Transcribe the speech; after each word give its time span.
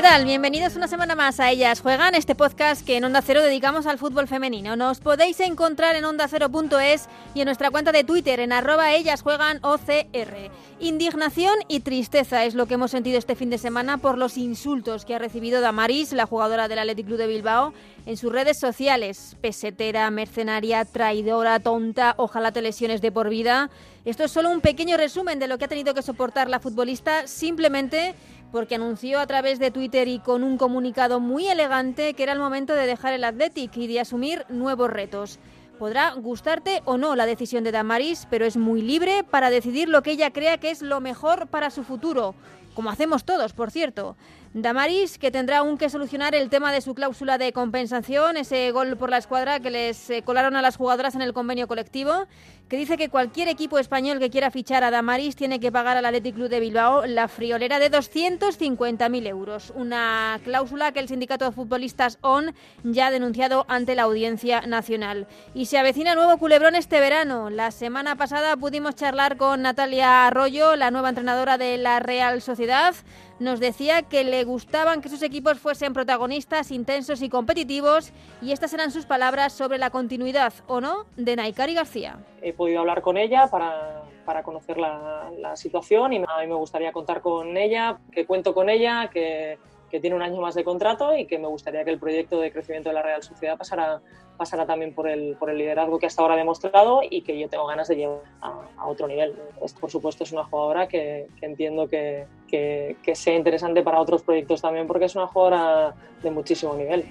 ¿Qué 0.00 0.06
tal? 0.06 0.24
Bienvenidos 0.24 0.76
una 0.76 0.88
semana 0.88 1.14
más 1.14 1.40
a 1.40 1.50
Ellas 1.50 1.82
Juegan, 1.82 2.14
este 2.14 2.34
podcast 2.34 2.86
que 2.86 2.96
en 2.96 3.04
Onda 3.04 3.20
Cero 3.20 3.42
dedicamos 3.42 3.84
al 3.84 3.98
fútbol 3.98 4.28
femenino. 4.28 4.74
Nos 4.74 4.98
podéis 4.98 5.38
encontrar 5.40 5.94
en 5.94 6.06
ondacero.es 6.06 7.06
y 7.34 7.40
en 7.40 7.44
nuestra 7.44 7.70
cuenta 7.70 7.92
de 7.92 8.02
Twitter 8.02 8.40
en 8.40 8.50
arroba 8.50 8.94
Ellas 8.94 9.20
Juegan 9.20 9.58
OCR. 9.62 10.50
Indignación 10.78 11.54
y 11.68 11.80
tristeza 11.80 12.46
es 12.46 12.54
lo 12.54 12.64
que 12.64 12.74
hemos 12.74 12.92
sentido 12.92 13.18
este 13.18 13.36
fin 13.36 13.50
de 13.50 13.58
semana 13.58 13.98
por 13.98 14.16
los 14.16 14.38
insultos 14.38 15.04
que 15.04 15.14
ha 15.14 15.18
recibido 15.18 15.60
Damaris, 15.60 16.14
la 16.14 16.24
jugadora 16.24 16.66
del 16.66 16.78
Athletic 16.78 17.04
Club 17.04 17.18
de 17.18 17.26
Bilbao, 17.26 17.74
en 18.06 18.16
sus 18.16 18.32
redes 18.32 18.58
sociales. 18.58 19.36
Pesetera, 19.42 20.10
mercenaria, 20.10 20.86
traidora, 20.86 21.60
tonta, 21.60 22.14
ojalá 22.16 22.52
te 22.52 22.62
lesiones 22.62 23.02
de 23.02 23.12
por 23.12 23.28
vida. 23.28 23.68
Esto 24.06 24.24
es 24.24 24.30
solo 24.30 24.48
un 24.48 24.62
pequeño 24.62 24.96
resumen 24.96 25.38
de 25.38 25.46
lo 25.46 25.58
que 25.58 25.66
ha 25.66 25.68
tenido 25.68 25.92
que 25.92 26.00
soportar 26.00 26.48
la 26.48 26.58
futbolista 26.58 27.26
simplemente 27.26 28.14
porque 28.52 28.74
anunció 28.74 29.20
a 29.20 29.26
través 29.26 29.58
de 29.58 29.70
Twitter 29.70 30.08
y 30.08 30.18
con 30.18 30.42
un 30.42 30.58
comunicado 30.58 31.20
muy 31.20 31.46
elegante 31.46 32.14
que 32.14 32.22
era 32.22 32.32
el 32.32 32.38
momento 32.38 32.74
de 32.74 32.86
dejar 32.86 33.12
el 33.12 33.24
Athletic 33.24 33.76
y 33.76 33.86
de 33.86 34.00
asumir 34.00 34.44
nuevos 34.48 34.90
retos. 34.90 35.38
Podrá 35.78 36.12
gustarte 36.12 36.82
o 36.84 36.98
no 36.98 37.16
la 37.16 37.24
decisión 37.24 37.64
de 37.64 37.72
Damaris, 37.72 38.26
pero 38.28 38.44
es 38.44 38.56
muy 38.56 38.82
libre 38.82 39.24
para 39.24 39.48
decidir 39.48 39.88
lo 39.88 40.02
que 40.02 40.10
ella 40.10 40.30
crea 40.30 40.58
que 40.58 40.70
es 40.70 40.82
lo 40.82 41.00
mejor 41.00 41.46
para 41.46 41.70
su 41.70 41.84
futuro, 41.84 42.34
como 42.74 42.90
hacemos 42.90 43.24
todos, 43.24 43.52
por 43.54 43.70
cierto. 43.70 44.16
Damaris, 44.52 45.16
que 45.16 45.30
tendrá 45.30 45.58
aún 45.58 45.78
que 45.78 45.88
solucionar 45.88 46.34
el 46.34 46.50
tema 46.50 46.72
de 46.72 46.80
su 46.80 46.94
cláusula 46.94 47.38
de 47.38 47.52
compensación, 47.52 48.36
ese 48.36 48.70
gol 48.72 48.96
por 48.96 49.08
la 49.08 49.18
escuadra 49.18 49.60
que 49.60 49.70
les 49.70 50.10
eh, 50.10 50.22
colaron 50.22 50.56
a 50.56 50.62
las 50.62 50.76
jugadoras 50.76 51.14
en 51.14 51.22
el 51.22 51.32
convenio 51.32 51.68
colectivo, 51.68 52.26
que 52.70 52.76
dice 52.76 52.96
que 52.96 53.08
cualquier 53.08 53.48
equipo 53.48 53.80
español 53.80 54.20
que 54.20 54.30
quiera 54.30 54.52
fichar 54.52 54.84
a 54.84 54.92
Damaris 54.92 55.34
tiene 55.34 55.58
que 55.58 55.72
pagar 55.72 55.96
al 55.96 56.06
Athletic 56.06 56.36
Club 56.36 56.48
de 56.48 56.60
Bilbao 56.60 57.04
la 57.04 57.26
friolera 57.26 57.80
de 57.80 57.90
250.000 57.90 59.26
euros. 59.26 59.72
Una 59.74 60.40
cláusula 60.44 60.92
que 60.92 61.00
el 61.00 61.08
sindicato 61.08 61.44
de 61.44 61.50
futbolistas 61.50 62.18
ON 62.20 62.54
ya 62.84 63.08
ha 63.08 63.10
denunciado 63.10 63.66
ante 63.66 63.96
la 63.96 64.04
Audiencia 64.04 64.60
Nacional. 64.60 65.26
Y 65.52 65.66
se 65.66 65.78
avecina 65.78 66.14
nuevo 66.14 66.38
culebrón 66.38 66.76
este 66.76 67.00
verano. 67.00 67.50
La 67.50 67.72
semana 67.72 68.14
pasada 68.14 68.56
pudimos 68.56 68.94
charlar 68.94 69.36
con 69.36 69.62
Natalia 69.62 70.28
Arroyo, 70.28 70.76
la 70.76 70.92
nueva 70.92 71.08
entrenadora 71.08 71.58
de 71.58 71.76
la 71.76 71.98
Real 71.98 72.40
Sociedad 72.40 72.94
nos 73.40 73.58
decía 73.58 74.02
que 74.02 74.22
le 74.22 74.44
gustaban 74.44 75.00
que 75.00 75.08
sus 75.08 75.22
equipos 75.22 75.58
fuesen 75.58 75.94
protagonistas, 75.94 76.70
intensos 76.70 77.22
y 77.22 77.30
competitivos, 77.30 78.12
y 78.42 78.52
estas 78.52 78.74
eran 78.74 78.92
sus 78.92 79.06
palabras 79.06 79.54
sobre 79.54 79.78
la 79.78 79.88
continuidad 79.88 80.52
o 80.66 80.82
no 80.82 81.06
de 81.16 81.36
Naikari 81.36 81.72
García. 81.72 82.18
He 82.42 82.52
podido 82.52 82.80
hablar 82.80 83.02
con 83.02 83.16
ella 83.16 83.48
para, 83.48 84.02
para 84.24 84.42
conocer 84.42 84.78
la, 84.78 85.30
la, 85.38 85.56
situación 85.56 86.12
y 86.12 86.16
a 86.16 86.40
mí 86.40 86.46
me 86.46 86.54
gustaría 86.54 86.92
contar 86.92 87.20
con 87.20 87.56
ella, 87.56 87.98
que 88.12 88.26
cuento 88.26 88.54
con 88.54 88.70
ella, 88.70 89.10
que, 89.12 89.58
que 89.90 90.00
tiene 90.00 90.16
un 90.16 90.22
año 90.22 90.40
más 90.40 90.54
de 90.54 90.64
contrato 90.64 91.16
y 91.16 91.26
que 91.26 91.38
me 91.38 91.48
gustaría 91.48 91.84
que 91.84 91.90
el 91.90 91.98
proyecto 91.98 92.40
de 92.40 92.52
crecimiento 92.52 92.88
de 92.88 92.94
la 92.94 93.02
Real 93.02 93.22
Sociedad 93.22 93.58
pasara, 93.58 94.00
pasara 94.36 94.64
también 94.64 94.94
por 94.94 95.08
el, 95.08 95.36
por 95.36 95.50
el 95.50 95.58
liderazgo 95.58 95.98
que 95.98 96.06
hasta 96.06 96.22
ahora 96.22 96.34
ha 96.34 96.36
demostrado 96.38 97.00
y 97.08 97.22
que 97.22 97.38
yo 97.38 97.48
tengo 97.48 97.66
ganas 97.66 97.88
de 97.88 97.96
llevar 97.96 98.20
a, 98.40 98.62
a 98.76 98.86
otro 98.86 99.08
nivel. 99.08 99.34
Esto, 99.62 99.80
por 99.80 99.90
supuesto, 99.90 100.24
es 100.24 100.32
una 100.32 100.44
jugadora 100.44 100.86
que, 100.86 101.26
que 101.38 101.46
entiendo 101.46 101.88
que, 101.88 102.26
que, 102.48 102.96
sea 103.14 103.34
interesante 103.34 103.82
para 103.82 104.00
otros 104.00 104.22
proyectos 104.22 104.62
también 104.62 104.86
porque 104.86 105.06
es 105.06 105.16
una 105.16 105.26
jugadora 105.26 105.94
de 106.22 106.30
muchísimo 106.30 106.74
nivel. 106.74 107.04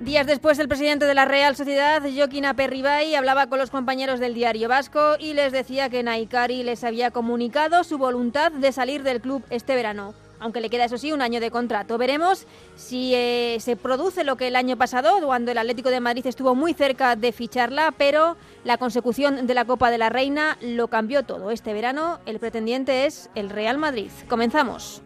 Días 0.00 0.26
después, 0.26 0.58
el 0.58 0.68
presidente 0.68 1.06
de 1.06 1.14
la 1.14 1.24
Real 1.24 1.56
Sociedad, 1.56 2.02
Joaquín 2.02 2.44
Aperribay, 2.44 3.14
hablaba 3.14 3.48
con 3.48 3.58
los 3.58 3.70
compañeros 3.70 4.20
del 4.20 4.34
diario 4.34 4.68
Vasco 4.68 5.16
y 5.18 5.34
les 5.34 5.52
decía 5.52 5.88
que 5.88 6.02
Naikari 6.02 6.62
les 6.62 6.84
había 6.84 7.10
comunicado 7.10 7.82
su 7.82 7.98
voluntad 7.98 8.52
de 8.52 8.72
salir 8.72 9.02
del 9.02 9.20
club 9.20 9.42
este 9.50 9.74
verano 9.74 10.14
aunque 10.38 10.60
le 10.60 10.70
queda 10.70 10.84
eso 10.84 10.98
sí 10.98 11.12
un 11.12 11.22
año 11.22 11.40
de 11.40 11.50
contrato. 11.50 11.96
Veremos 11.98 12.46
si 12.74 13.14
eh, 13.14 13.56
se 13.60 13.74
produce 13.74 14.22
lo 14.22 14.36
que 14.36 14.48
el 14.48 14.56
año 14.56 14.76
pasado, 14.76 15.18
cuando 15.24 15.50
el 15.50 15.58
Atlético 15.58 15.88
de 15.88 16.00
Madrid 16.00 16.26
estuvo 16.26 16.54
muy 16.54 16.74
cerca 16.74 17.16
de 17.16 17.32
ficharla, 17.32 17.92
pero 17.96 18.36
la 18.64 18.76
consecución 18.76 19.46
de 19.46 19.54
la 19.54 19.64
Copa 19.64 19.90
de 19.90 19.98
la 19.98 20.10
Reina 20.10 20.58
lo 20.60 20.88
cambió 20.88 21.22
todo. 21.22 21.50
Este 21.50 21.72
verano 21.72 22.20
el 22.26 22.38
pretendiente 22.38 23.06
es 23.06 23.30
el 23.34 23.50
Real 23.50 23.78
Madrid. 23.78 24.10
Comenzamos. 24.28 25.02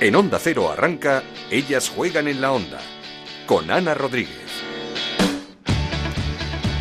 En 0.00 0.14
Onda 0.14 0.38
Cero 0.38 0.70
arranca, 0.70 1.24
ellas 1.50 1.90
juegan 1.90 2.28
en 2.28 2.40
la 2.40 2.52
onda, 2.52 2.78
con 3.46 3.68
Ana 3.68 3.94
Rodríguez. 3.94 4.62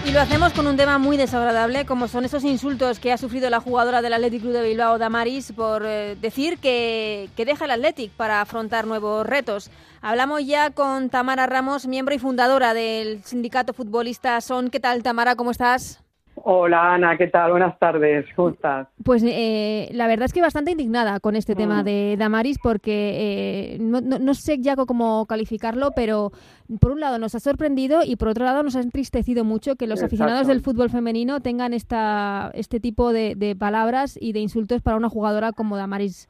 Y 0.06 0.12
lo 0.12 0.22
hacemos 0.22 0.54
con 0.54 0.68
un 0.68 0.78
tema 0.78 1.00
muy 1.00 1.18
desagradable, 1.18 1.88
como 1.88 2.08
son 2.08 2.26
esos 2.26 2.44
insultos 2.44 3.00
que 3.00 3.12
ha 3.12 3.18
sufrido 3.18 3.50
la 3.50 3.60
jugadora 3.60 4.04
del 4.04 4.14
Athletic 4.14 4.42
Club 4.42 4.54
de 4.54 4.62
Bilbao, 4.62 5.00
Damaris, 5.00 5.52
por 5.52 5.84
eh, 5.84 6.16
decir 6.22 6.60
que, 6.60 7.32
que 7.36 7.46
deja 7.46 7.66
el 7.66 7.72
Athletic 7.72 8.12
para 8.12 8.40
afrontar 8.40 8.86
nuevos 8.86 9.26
retos. 9.26 9.72
Hablamos 10.02 10.46
ya 10.46 10.70
con 10.70 11.10
Tamara 11.10 11.48
Ramos, 11.48 11.88
miembro 11.88 12.14
y 12.14 12.20
fundadora 12.20 12.76
del 12.76 13.24
sindicato 13.24 13.74
futbolista 13.74 14.40
Son. 14.42 14.70
¿Qué 14.70 14.80
tal, 14.80 15.02
Tamara? 15.02 15.36
¿Cómo 15.36 15.50
estás? 15.50 16.04
Hola 16.50 16.94
Ana, 16.94 17.18
¿qué 17.18 17.28
tal? 17.28 17.52
Buenas 17.52 17.78
tardes, 17.78 18.26
¿cómo 18.34 18.52
estás? 18.52 18.88
Pues 19.04 19.22
eh, 19.28 19.90
la 19.92 20.08
verdad 20.08 20.28
es 20.28 20.32
que 20.32 20.40
bastante 20.40 20.72
indignada 20.72 21.20
con 21.20 21.36
este 21.36 21.56
mm. 21.56 21.58
tema 21.58 21.84
de 21.84 22.16
Damaris 22.18 22.58
porque 22.58 23.74
eh, 23.74 23.78
no, 23.82 24.00
no, 24.00 24.18
no, 24.18 24.34
sé 24.34 24.58
ya 24.60 24.78
cómo 24.78 25.26
calificarlo, 25.26 25.92
pero 25.94 26.32
por 26.80 26.92
un 26.92 27.02
lado 27.02 27.20
nos 27.20 27.36
ha 27.36 27.42
sorprendido 27.42 28.00
y 28.02 28.16
por 28.16 28.30
otro 28.30 28.46
lado 28.46 28.64
nos 28.64 28.78
ha 28.78 28.80
entristecido 28.80 29.44
mucho 29.44 29.76
que 29.76 29.88
los 29.88 30.00
Exacto. 30.00 30.16
aficionados 30.16 30.48
del 30.48 30.62
fútbol 30.62 30.90
femenino 30.90 31.42
tengan 31.42 31.74
esta, 31.74 32.50
este 32.54 32.80
tipo 32.80 33.12
de, 33.12 33.36
de 33.36 33.54
palabras 33.54 34.18
y 34.18 34.32
de 34.32 34.40
insultos 34.40 34.82
para 34.82 34.96
una 34.96 35.10
jugadora 35.10 35.52
como 35.52 35.76
Damaris 35.76 36.30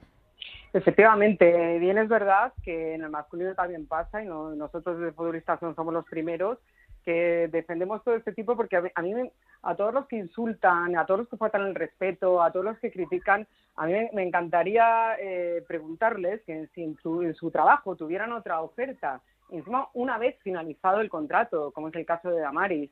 Efectivamente, 0.73 1.77
bien 1.77 1.99
es 1.99 2.09
verdad 2.09 2.53
que 2.63 2.95
en 2.95 3.03
el 3.03 3.11
masculino 3.11 3.53
también 3.53 3.85
pasa 3.85 4.23
y 4.23 4.25
no, 4.25 4.55
nosotros 4.55 4.99
de 4.99 5.11
futbolistas 5.11 5.61
no 5.61 5.75
somos 5.75 5.93
los 5.93 6.05
primeros 6.05 6.57
que 7.07 7.47
defendemos 7.49 8.03
todo 8.03 8.15
este 8.15 8.33
tipo 8.33 8.57
porque 8.57 8.75
a 8.75 9.01
mí, 9.01 9.13
a, 9.13 9.71
a 9.71 9.75
todos 9.77 9.93
los 9.93 10.07
que 10.07 10.17
insultan, 10.17 10.97
a 10.97 11.05
todos 11.05 11.21
los 11.21 11.29
que 11.29 11.37
faltan 11.37 11.61
el 11.61 11.73
respeto, 11.73 12.43
a 12.43 12.51
todos 12.51 12.65
los 12.65 12.77
que 12.79 12.91
critican, 12.91 13.47
a 13.77 13.85
mí 13.85 13.93
me, 14.11 14.23
encantaría 14.23 15.15
eh, 15.17 15.63
preguntarles 15.65 16.41
que 16.43 16.67
si 16.75 16.83
en 16.83 16.97
su, 16.97 17.21
en 17.21 17.33
su 17.33 17.49
trabajo 17.49 17.95
tuvieran 17.95 18.33
otra 18.33 18.59
oferta, 18.59 19.21
encima 19.49 19.87
una 19.93 20.17
vez 20.17 20.37
finalizado 20.41 20.99
el 20.99 21.09
contrato, 21.09 21.71
como 21.71 21.87
es 21.87 21.95
el 21.95 22.05
caso 22.05 22.29
de 22.29 22.41
Damaris, 22.41 22.91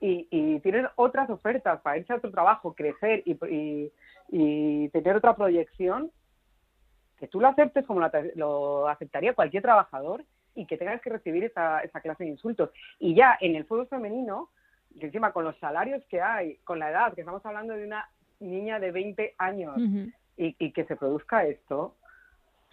y, 0.00 0.28
y 0.30 0.60
tienen 0.60 0.86
otras 0.94 1.28
ofertas 1.28 1.80
para 1.80 1.98
irse 1.98 2.12
a 2.12 2.16
otro 2.18 2.30
trabajo, 2.30 2.72
crecer 2.72 3.24
y, 3.26 3.90
y, 4.28 4.88
tener 4.90 5.16
otra 5.16 5.34
proyección, 5.34 6.12
que 7.18 7.26
tú 7.26 7.40
lo 7.40 7.48
aceptes 7.48 7.84
como 7.84 8.00
lo 8.36 8.86
aceptaría 8.86 9.34
cualquier 9.34 9.64
trabajador 9.64 10.22
y 10.56 10.66
que 10.66 10.76
tengas 10.76 11.00
que 11.00 11.10
recibir 11.10 11.44
esa, 11.44 11.80
esa 11.80 12.00
clase 12.00 12.24
de 12.24 12.30
insultos. 12.30 12.70
Y 12.98 13.14
ya 13.14 13.36
en 13.40 13.54
el 13.54 13.64
fútbol 13.64 13.86
femenino, 13.86 14.50
que 14.98 15.06
encima 15.06 15.32
con 15.32 15.44
los 15.44 15.56
salarios 15.58 16.02
que 16.08 16.20
hay, 16.20 16.56
con 16.64 16.78
la 16.78 16.90
edad, 16.90 17.14
que 17.14 17.20
estamos 17.20 17.44
hablando 17.46 17.74
de 17.74 17.84
una 17.86 18.08
niña 18.40 18.80
de 18.80 18.90
20 18.90 19.34
años, 19.38 19.76
uh 19.76 19.80
-huh. 19.80 20.12
y, 20.36 20.56
y, 20.58 20.72
que 20.72 20.84
se 20.84 20.96
produzca 20.96 21.44
esto, 21.44 21.94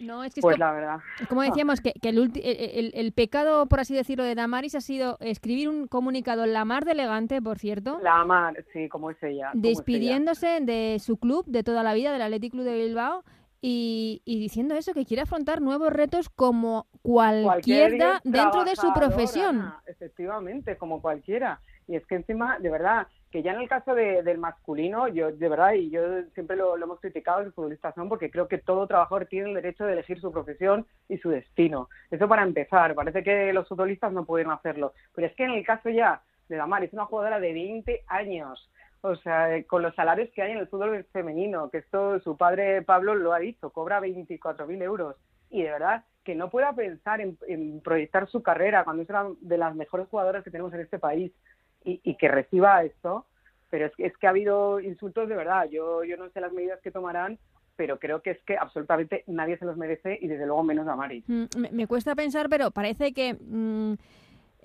no, 0.00 0.24
es 0.24 0.34
que 0.34 0.40
pues 0.40 0.54
es 0.54 0.58
la 0.58 0.72
verdad. 0.72 0.98
Como 1.28 1.42
decíamos, 1.42 1.80
que, 1.80 1.92
que 1.92 2.08
el, 2.08 2.32
el, 2.42 2.90
el, 2.94 3.12
pecado, 3.12 3.66
por 3.66 3.80
así 3.80 3.94
decirlo, 3.94 4.24
de 4.24 4.34
Damaris 4.34 4.74
ha 4.74 4.80
sido 4.80 5.16
escribir 5.20 5.68
un 5.68 5.86
comunicado 5.86 6.46
la 6.46 6.64
mar 6.64 6.84
de 6.84 6.92
elegante, 6.92 7.40
por 7.40 7.58
cierto. 7.58 8.00
La 8.02 8.24
mar, 8.24 8.64
sí, 8.72 8.88
como 8.88 9.10
es 9.10 9.22
ella. 9.22 9.50
Despidiéndose 9.54 10.56
es 10.56 10.62
ella. 10.62 10.66
de 10.66 10.98
su 10.98 11.16
club 11.16 11.46
de 11.46 11.62
toda 11.62 11.82
la 11.82 11.94
vida, 11.94 12.12
del 12.12 12.22
Athletic 12.22 12.52
Club 12.52 12.64
de 12.64 12.74
Bilbao, 12.74 13.24
y, 13.66 14.20
y, 14.26 14.38
diciendo 14.40 14.74
eso, 14.74 14.92
que 14.92 15.06
quiere 15.06 15.22
afrontar 15.22 15.62
nuevos 15.62 15.90
retos 15.90 16.28
como 16.28 16.86
cualquiera 17.00 18.20
dentro 18.22 18.62
de 18.62 18.76
su 18.76 18.92
profesión. 18.92 19.56
Ana, 19.56 19.82
efectivamente, 19.86 20.76
como 20.76 21.00
cualquiera. 21.00 21.62
Y 21.88 21.96
es 21.96 22.04
que 22.04 22.16
encima, 22.16 22.58
de 22.58 22.68
verdad, 22.68 23.06
que 23.30 23.42
ya 23.42 23.54
en 23.54 23.62
el 23.62 23.68
caso 23.70 23.94
de, 23.94 24.22
del 24.22 24.36
masculino, 24.36 25.08
yo 25.08 25.32
de 25.32 25.48
verdad, 25.48 25.72
y 25.72 25.88
yo 25.88 26.02
siempre 26.34 26.56
lo, 26.58 26.76
lo 26.76 26.84
hemos 26.84 27.00
criticado 27.00 27.42
los 27.42 27.54
futbolistas, 27.54 27.96
¿no? 27.96 28.06
porque 28.06 28.30
creo 28.30 28.48
que 28.48 28.58
todo 28.58 28.86
trabajador 28.86 29.24
tiene 29.24 29.48
el 29.48 29.54
derecho 29.54 29.86
de 29.86 29.94
elegir 29.94 30.20
su 30.20 30.30
profesión 30.30 30.86
y 31.08 31.16
su 31.16 31.30
destino. 31.30 31.88
Eso 32.10 32.28
para 32.28 32.42
empezar, 32.42 32.94
parece 32.94 33.22
que 33.22 33.50
los 33.54 33.66
futbolistas 33.66 34.12
no 34.12 34.26
pueden 34.26 34.50
hacerlo. 34.50 34.92
Pero 35.14 35.26
es 35.26 35.34
que 35.36 35.44
en 35.44 35.52
el 35.52 35.64
caso 35.64 35.88
ya 35.88 36.20
de 36.50 36.56
Damar, 36.56 36.84
es 36.84 36.92
una 36.92 37.06
jugadora 37.06 37.40
de 37.40 37.54
20 37.54 38.04
años, 38.08 38.70
o 39.06 39.16
sea, 39.16 39.62
con 39.64 39.82
los 39.82 39.94
salarios 39.94 40.30
que 40.34 40.40
hay 40.40 40.52
en 40.52 40.58
el 40.58 40.66
fútbol 40.66 41.04
femenino, 41.12 41.68
que 41.68 41.76
esto 41.78 42.20
su 42.20 42.38
padre 42.38 42.80
Pablo 42.80 43.14
lo 43.14 43.34
ha 43.34 43.38
dicho, 43.38 43.68
cobra 43.68 44.00
24.000 44.00 44.82
euros. 44.82 45.16
Y 45.50 45.62
de 45.62 45.70
verdad 45.70 46.04
que 46.24 46.34
no 46.34 46.48
pueda 46.48 46.72
pensar 46.72 47.20
en, 47.20 47.36
en, 47.46 47.82
proyectar 47.82 48.26
su 48.30 48.42
carrera 48.42 48.82
cuando 48.82 49.02
es 49.02 49.10
una 49.10 49.26
de 49.42 49.58
las 49.58 49.74
mejores 49.76 50.08
jugadoras 50.08 50.42
que 50.42 50.50
tenemos 50.50 50.72
en 50.72 50.80
este 50.80 50.98
país 50.98 51.32
y, 51.84 52.14
que 52.16 52.28
reciba 52.28 52.82
esto. 52.82 53.26
Pero 53.68 53.86
es 53.86 53.92
es 53.98 54.16
que 54.16 54.26
ha 54.26 54.30
habido 54.30 54.80
insultos 54.80 55.28
de 55.28 55.36
verdad. 55.36 55.68
Yo, 55.70 56.02
yo 56.02 56.16
no 56.16 56.30
sé 56.30 56.40
las 56.40 56.54
medidas 56.54 56.80
que 56.80 56.90
tomarán, 56.90 57.38
pero 57.76 57.98
creo 57.98 58.22
que 58.22 58.30
es 58.30 58.42
que 58.44 58.56
absolutamente 58.56 59.22
nadie 59.26 59.58
se 59.58 59.66
los 59.66 59.76
merece 59.76 60.18
y 60.18 60.28
desde 60.28 60.46
luego 60.46 60.62
menos 60.62 60.88
a 60.88 60.96
Mari. 60.96 61.22
Mm, 61.26 61.44
me, 61.72 61.86
cuesta 61.86 62.14
pensar, 62.14 62.48
pero 62.48 62.70
parece 62.70 63.12
que 63.12 63.34
mm, 63.34 63.94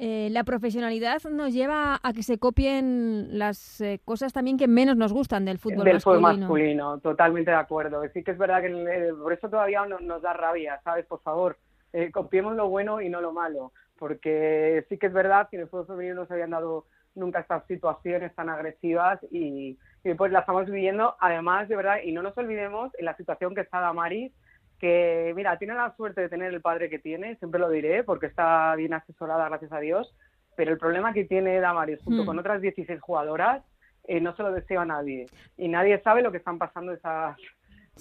eh, 0.02 0.30
la 0.32 0.46
profesionalidad 0.46 1.22
nos 1.30 1.54
lleva 1.54 2.00
a 2.02 2.14
que 2.14 2.24
se 2.24 2.38
copien 2.38 3.38
las 3.38 3.82
eh, 3.82 4.00
cosas 4.06 4.32
también 4.32 4.58
que 4.58 4.66
menos 4.66 4.96
nos 4.96 5.12
gustan 5.12 5.44
del 5.44 5.58
fútbol 5.58 5.84
del 5.84 5.96
masculino. 5.96 6.22
Fútbol 6.22 6.40
masculino, 6.40 7.00
totalmente 7.00 7.52
de 7.52 7.58
acuerdo. 7.58 8.02
Sí 8.14 8.24
que 8.24 8.32
es 8.32 8.38
verdad 8.38 8.62
que 8.62 9.14
por 9.22 9.34
eso 9.34 9.50
todavía 9.50 9.86
nos 9.86 10.22
da 10.22 10.32
rabia, 10.32 10.80
¿sabes? 10.86 11.06
Por 11.06 11.22
favor, 11.22 11.58
eh, 11.92 12.12
copiemos 12.12 12.56
lo 12.56 12.70
bueno 12.70 13.02
y 13.02 13.10
no 13.10 13.20
lo 13.20 13.34
malo, 13.34 13.74
porque 13.98 14.86
sí 14.88 14.98
que 14.98 15.08
es 15.08 15.14
verdad 15.14 15.50
que 15.50 15.58
en 15.58 15.64
el 15.64 15.68
fútbol 15.68 15.88
femenino 15.88 16.16
no 16.16 16.26
se 16.28 16.34
habían 16.34 16.52
dado 16.52 16.86
nunca 17.16 17.42
estas 17.42 17.68
situaciones 17.68 18.34
tan 18.36 18.48
agresivas 18.48 19.20
y, 19.32 19.78
pues 20.18 20.32
las 20.32 20.44
estamos 20.44 20.68
viviendo, 20.68 21.18
además 21.20 21.68
de 21.68 21.76
verdad, 21.76 21.98
y 22.06 22.14
no 22.14 22.24
nos 22.24 22.38
olvidemos 22.38 22.90
en 22.98 23.04
la 23.04 23.18
situación 23.18 23.54
que 23.54 23.62
está 23.62 23.82
Damaris, 23.82 24.32
que 24.80 25.34
mira, 25.36 25.58
tiene 25.58 25.74
la 25.74 25.94
suerte 25.96 26.22
de 26.22 26.30
tener 26.30 26.54
el 26.54 26.62
padre 26.62 26.90
que 26.90 27.00
tiene, 27.00 27.36
siempre 27.36 27.60
lo 27.60 27.70
diré, 27.70 28.04
porque 28.04 28.28
está 28.28 28.76
bien 28.76 28.94
asesorada, 28.94 29.50
gracias 29.50 29.72
a 29.72 29.80
Dios, 29.80 30.16
pero 30.56 30.72
el 30.72 30.78
problema 30.78 31.14
que 31.14 31.26
tiene 31.26 31.60
Damaris 31.60 32.02
junto 32.04 32.24
hmm. 32.24 32.26
con 32.26 32.40
otras 32.40 32.62
16 32.62 33.00
jugadoras 33.02 33.64
eh, 34.08 34.20
no 34.20 34.36
se 34.36 34.44
lo 34.44 34.52
desea 34.52 34.82
a 34.82 34.86
nadie 34.86 35.28
y 35.58 35.68
nadie 35.68 36.02
sabe 36.02 36.22
lo 36.22 36.32
que 36.32 36.38
están 36.38 36.58
pasando 36.58 36.94
esas 36.94 37.38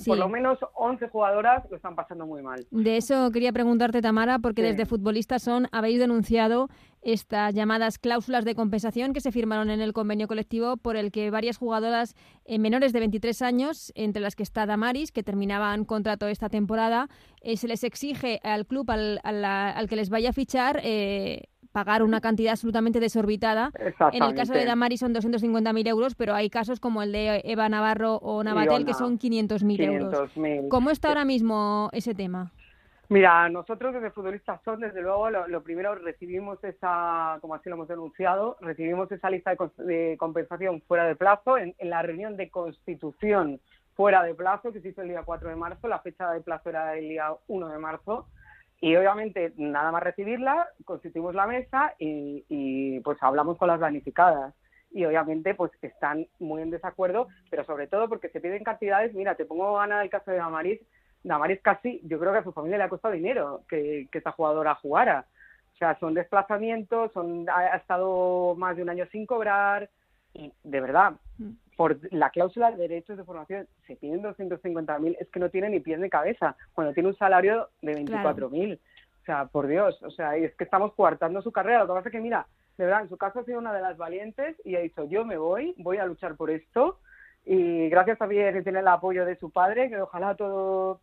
por 0.06 0.19
lo 0.19 0.29
menos 0.29 0.59
11 0.75 1.09
jugadoras 1.09 1.65
lo 1.71 1.77
están 1.77 1.95
pasando 1.95 2.27
muy 2.27 2.43
mal. 2.43 2.67
De 2.71 2.97
eso 2.97 3.31
quería 3.31 3.53
preguntarte, 3.53 4.03
Tamara, 4.03 4.39
porque 4.39 4.62
desde 4.62 4.87
Futbolistas 4.87 5.43
Son 5.43 5.69
habéis 5.73 5.99
denunciado 5.99 6.69
estas 7.03 7.55
llamadas 7.55 7.99
cláusulas 7.99 8.45
de 8.45 8.55
compensación 8.55 9.12
que 9.12 9.21
se 9.21 9.33
firmaron 9.33 9.71
en 9.71 9.81
el 9.81 9.93
convenio 9.93 10.27
colectivo 10.27 10.77
por 10.77 10.97
el 10.97 11.12
que 11.12 11.31
varias 11.31 11.56
jugadoras 11.56 12.15
eh, 12.45 12.59
menores 12.59 12.93
de 12.93 13.00
23 13.00 13.43
años, 13.43 13.93
entre 13.95 14.21
las 14.21 14.35
que 14.35 14.43
está 14.43 14.67
Damaris, 14.67 15.12
que 15.12 15.23
terminaban 15.23 15.85
contrato 15.85 16.27
esta 16.27 16.49
temporada, 16.49 17.09
eh, 17.41 17.56
se 17.56 17.69
les 17.69 17.85
exige 17.85 18.41
al 18.43 18.67
club 18.67 18.91
al, 18.91 19.21
al, 19.23 19.89
que 19.89 19.97
les 19.97 20.11
vaya 20.11 20.31
a 20.31 20.33
fichar 20.33 20.81
eh, 20.83 21.45
pagar 21.73 22.03
una 22.03 22.20
cantidad 22.20 22.53
absolutamente 22.53 23.00
desorbitada. 23.00 23.70
En 24.12 24.23
el 24.23 24.35
caso 24.35 24.53
de 24.53 24.65
Damari 24.65 24.97
son 24.97 25.15
250.000 25.15 25.88
euros, 25.88 26.15
pero 26.15 26.35
hay 26.35 26.50
casos 26.50 26.81
como 26.81 27.03
el 27.03 27.12
de 27.12 27.43
Eva 27.44 27.69
Navarro 27.69 28.17
o 28.17 28.43
Navatel 28.43 28.85
que 28.85 28.94
son 28.94 29.19
500.000 29.19 29.81
euros. 29.82 30.32
¿Cómo 30.69 30.91
está 30.91 31.09
ahora 31.09 31.25
mismo 31.25 31.91
ese 31.93 32.15
tema? 32.15 32.53
Mira, 33.11 33.49
nosotros 33.49 33.94
desde 33.94 34.11
Futbolistas 34.11 34.61
Son, 34.65 34.81
desde 34.81 35.00
luego, 35.00 35.31
lo, 35.31 35.62
primero 35.62 35.94
recibimos 35.94 36.62
esa, 36.62 37.38
como 37.41 37.55
así 37.55 37.71
lo 37.71 37.76
hemos 37.76 37.88
denunciado, 37.88 38.59
recibimos 38.61 39.11
esa 39.11 39.31
lista 39.31 39.56
de, 39.79 40.17
compensación 40.19 40.82
fuera 40.82 41.06
de 41.06 41.17
plazo 41.17 41.56
en, 41.56 41.75
en, 41.79 41.88
la 41.88 42.03
reunión 42.03 42.37
de 42.37 42.50
constitución 42.50 43.61
fuera 43.94 44.23
de 44.23 44.35
plazo 44.35 44.73
que 44.73 44.82
se 44.82 44.91
hizo 44.91 45.00
el 45.00 45.09
día 45.09 45.23
4 45.25 45.49
de 45.49 45.56
marzo, 45.56 45.88
la 45.88 46.00
fecha 46.00 46.31
de 46.32 46.43
plazo 46.43 46.69
era 46.69 46.99
el 46.99 47.09
día 47.09 47.32
1 47.47 47.69
de 47.69 47.79
marzo, 47.79 48.26
y 48.80 48.94
obviamente, 48.94 49.52
nada 49.56 49.90
más 49.90 50.02
recibirla, 50.02 50.69
constituimos 50.84 51.34
la 51.34 51.46
mesa 51.46 51.94
y, 51.98 53.00
pues 53.00 53.19
hablamos 53.22 53.58
con 53.58 53.69
las 53.69 53.78
planificadas. 53.78 54.54
Y 54.90 55.04
obviamente, 55.04 55.54
pues 55.54 55.72
están 55.82 56.26
muy 56.38 56.62
en 56.62 56.70
desacuerdo, 56.70 57.28
pero 57.50 57.64
sobre 57.64 57.88
todo 57.88 58.08
porque 58.08 58.28
se 58.30 58.40
piden 58.40 58.64
cantidades. 58.64 59.12
Mira, 59.14 59.34
te 59.34 59.44
pongo 59.44 59.75
gana 59.75 60.02
el 60.02 60.10
caso 60.10 60.30
de 60.30 60.38
Damaris. 60.38 60.80
Damaris 61.25 61.60
casi, 61.60 62.00
yo 62.04 62.19
creo 62.19 62.32
que 62.32 62.38
a 62.38 62.44
su 62.44 62.52
familia 62.52 62.78
le 62.78 62.84
ha 62.84 62.88
costado 62.88 63.12
dinero 63.12 63.62
que, 63.69 64.08
que 64.10 64.19
esta 64.19 64.32
jugadora 64.32 64.76
jugara. 64.76 65.26
O 65.75 65.76
sea, 65.76 65.98
son 65.98 66.14
desplazamientos, 66.14 67.12
son, 67.12 67.46
ha 67.50 67.76
estado 67.76 68.54
más 68.54 68.76
de 68.76 68.82
un 68.82 68.90
año 68.90 69.06
sin 69.10 69.26
cobrar. 69.26 69.90
Y 70.32 70.52
de 70.62 70.80
verdad, 70.80 71.14
mm 71.38 71.68
por 71.78 71.96
la 72.12 72.30
cláusula 72.30 72.72
de 72.72 72.88
derechos 72.88 73.16
de 73.16 73.22
formación 73.22 73.69
se 73.86 73.94
piden 73.94 74.20
250.000, 74.20 75.16
es 75.20 75.28
que 75.28 75.38
no 75.38 75.48
tiene 75.48 75.70
ni 75.70 75.78
pies 75.78 76.00
ni 76.00 76.10
cabeza, 76.10 76.56
cuando 76.72 76.92
tiene 76.92 77.10
un 77.10 77.16
salario 77.16 77.69
de 77.82 78.04
24.000. 78.04 78.76
O 78.76 79.25
sea, 79.25 79.46
por 79.46 79.69
Dios, 79.69 79.96
o 80.02 80.10
sea, 80.10 80.34
es 80.34 80.52
que 80.56 80.64
estamos 80.64 80.92
coartando 80.94 81.40
su 81.40 81.52
carrera. 81.52 81.84
Lo 81.84 81.86
que 81.86 81.92
pasa 81.92 82.08
es 82.08 82.12
que, 82.12 82.20
mira, 82.20 82.48
de 82.76 82.84
verdad, 82.84 83.02
en 83.02 83.08
su 83.08 83.16
caso 83.16 83.38
ha 83.38 83.44
sido 83.44 83.60
una 83.60 83.72
de 83.72 83.80
las 83.80 83.96
valientes 83.96 84.56
y 84.64 84.75
ha 84.75 84.80
dicho, 84.80 85.04
yo 85.04 85.25
me 85.25 85.36
voy, 85.36 85.72
voy 85.78 85.98
a 85.98 86.06
luchar 86.06 86.34
por 86.34 86.50
esto. 86.50 86.98
Y 87.44 87.88
gracias 87.90 88.19
también 88.19 88.52
que 88.52 88.62
tiene 88.62 88.80
el 88.80 88.88
apoyo 88.88 89.25
de 89.25 89.36
su 89.36 89.52
padre, 89.52 89.88
que 89.88 90.00
ojalá 90.00 90.34
todo, 90.34 91.00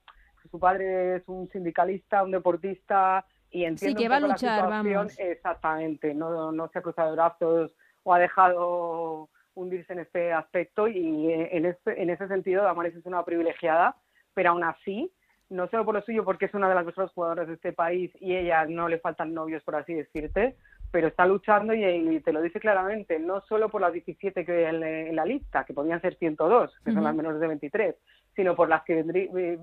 su 0.52 0.60
padre 0.60 1.16
es 1.16 1.24
un 1.30 1.50
sindicalista, 1.54 2.22
un 2.22 2.32
deportista 2.32 3.26
y 3.50 3.64
entiende 3.64 3.98
sí, 3.98 4.04
que 4.04 4.10
va 4.10 4.18
a 4.18 4.20
luchar, 4.20 4.70
vamos. 4.70 5.18
Exactamente, 5.18 6.14
no, 6.14 6.52
no 6.52 6.68
se 6.68 6.80
ha 6.80 6.82
cruzado 6.82 7.14
brazos 7.14 7.72
o 8.04 8.14
ha 8.14 8.20
dejado 8.20 9.30
hundirse 9.56 9.94
en 9.94 10.00
este 10.00 10.34
aspecto 10.34 10.88
y 10.88 11.32
eh, 11.32 11.50
en, 11.54 11.66
este, 11.66 12.02
en 12.02 12.10
ese 12.10 12.28
sentido 12.28 12.64
Damaris 12.64 12.96
es 12.96 13.06
una 13.06 13.24
privilegiada, 13.24 13.96
pero 14.34 14.52
aún 14.52 14.64
así, 14.64 15.12
no 15.50 15.68
solo 15.70 15.86
por 15.86 15.96
lo 15.96 16.02
suyo, 16.02 16.24
porque 16.24 16.46
es 16.46 16.54
una 16.54 16.70
de 16.70 16.76
las 16.76 16.86
mejores 16.86 17.12
jugadoras 17.12 17.48
de 17.48 17.54
este 17.54 17.74
país 17.74 18.12
y 18.20 18.36
ella 18.36 18.66
no 18.66 18.88
le 18.88 19.00
faltan 19.00 19.34
novios, 19.34 19.64
por 19.64 19.76
así 19.76 19.94
decirte, 19.94 20.56
pero 20.92 21.08
está 21.08 21.26
luchando 21.26 21.74
y, 21.74 22.20
te 22.22 22.34
lo 22.34 22.42
dice 22.42 22.60
claramente, 22.60 23.20
no 23.20 23.42
solo 23.42 23.70
por 23.70 23.82
las 23.82 23.94
17 23.94 24.46
que 24.46 24.66
hay 24.66 24.76
en, 24.76 25.16
la 25.16 25.26
lista, 25.26 25.66
que 25.66 25.74
podrían 25.74 26.02
ser 26.02 26.16
102, 26.16 26.72
que 26.84 26.94
son 26.94 27.04
las 27.04 27.16
menores 27.16 27.40
de 27.40 27.48
23, 27.48 27.96
sino 28.36 28.56
por 28.56 28.70
las 28.70 28.84
que 28.84 29.04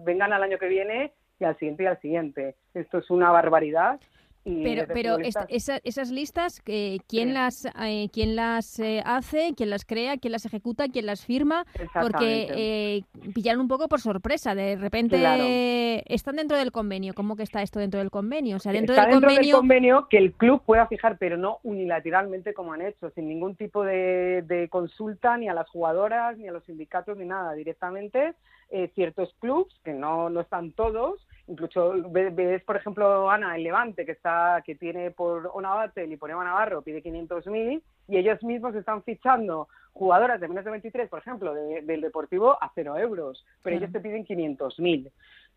vengan 0.04 0.32
al 0.32 0.42
año 0.42 0.58
que 0.58 0.68
viene 0.68 1.12
y 1.38 1.44
al 1.44 1.56
siguiente 1.58 1.84
y 1.84 1.86
al 1.86 2.00
siguiente. 2.00 2.56
Esto 2.74 2.98
es 2.98 3.10
una 3.10 3.30
barbaridad 3.30 4.00
pero 4.44 4.84
pero 4.92 5.18
esas 5.18 6.10
listas, 6.10 6.62
eh, 6.66 6.98
¿quién 7.08 7.32
las, 7.32 7.66
eh, 7.80 8.08
quién 8.12 8.34
las 8.34 8.78
eh, 8.80 9.02
hace, 9.04 9.54
quién 9.56 9.70
las 9.70 9.84
crea, 9.84 10.16
quién 10.18 10.32
las 10.32 10.44
ejecuta, 10.44 10.88
quién 10.88 11.06
las 11.06 11.24
firma? 11.24 11.64
Porque 12.00 12.48
eh, 12.50 13.04
pillaron 13.34 13.62
un 13.62 13.68
poco 13.68 13.88
por 13.88 14.00
sorpresa. 14.00 14.54
De 14.54 14.76
repente 14.76 15.16
están 16.12 16.36
dentro 16.36 16.56
del 16.56 16.72
convenio. 16.72 17.14
¿Cómo 17.14 17.36
que 17.36 17.44
está 17.44 17.62
esto 17.62 17.78
dentro 17.78 18.00
del 18.00 18.10
convenio? 18.10 18.56
O 18.56 18.58
sea, 18.58 18.72
dentro, 18.72 18.94
del, 18.94 19.04
dentro 19.04 19.20
convenio... 19.20 19.42
del 19.42 19.60
convenio 19.60 20.06
que 20.10 20.18
el 20.18 20.32
club 20.32 20.62
pueda 20.64 20.86
fijar, 20.86 21.18
pero 21.18 21.36
no 21.36 21.58
unilateralmente 21.62 22.52
como 22.52 22.72
han 22.72 22.82
hecho, 22.82 23.10
sin 23.10 23.28
ningún 23.28 23.54
tipo 23.54 23.84
de, 23.84 24.42
de 24.42 24.68
consulta 24.68 25.36
ni 25.36 25.48
a 25.48 25.54
las 25.54 25.68
jugadoras, 25.68 26.36
ni 26.36 26.48
a 26.48 26.52
los 26.52 26.64
sindicatos, 26.64 27.16
ni 27.16 27.26
nada. 27.26 27.52
Directamente 27.54 28.34
ciertos 28.94 29.34
clubs, 29.38 29.78
que 29.84 29.92
no, 29.92 30.30
no 30.30 30.40
están 30.40 30.72
todos, 30.72 31.20
incluso 31.48 31.94
ves, 32.10 32.62
por 32.64 32.76
ejemplo, 32.76 33.30
Ana, 33.30 33.56
el 33.56 33.64
Levante, 33.64 34.04
que 34.06 34.12
está 34.12 34.62
que 34.64 34.74
tiene 34.74 35.10
por 35.10 35.50
Onabatel 35.52 36.12
y 36.12 36.16
por 36.16 36.30
Eva 36.30 36.44
Navarro, 36.44 36.82
pide 36.82 37.02
500.000 37.02 37.82
y 38.08 38.16
ellos 38.16 38.42
mismos 38.42 38.74
están 38.74 39.02
fichando 39.02 39.68
jugadoras 39.92 40.40
de 40.40 40.48
menos 40.48 40.64
de 40.64 40.70
23, 40.70 41.08
por 41.08 41.18
ejemplo, 41.18 41.54
del 41.54 42.00
Deportivo 42.00 42.52
a 42.62 42.70
cero 42.74 42.96
euros, 42.96 43.44
pero 43.62 43.76
ellos 43.76 43.92
te 43.92 44.00
piden 44.00 44.24
500.000, 44.24 45.10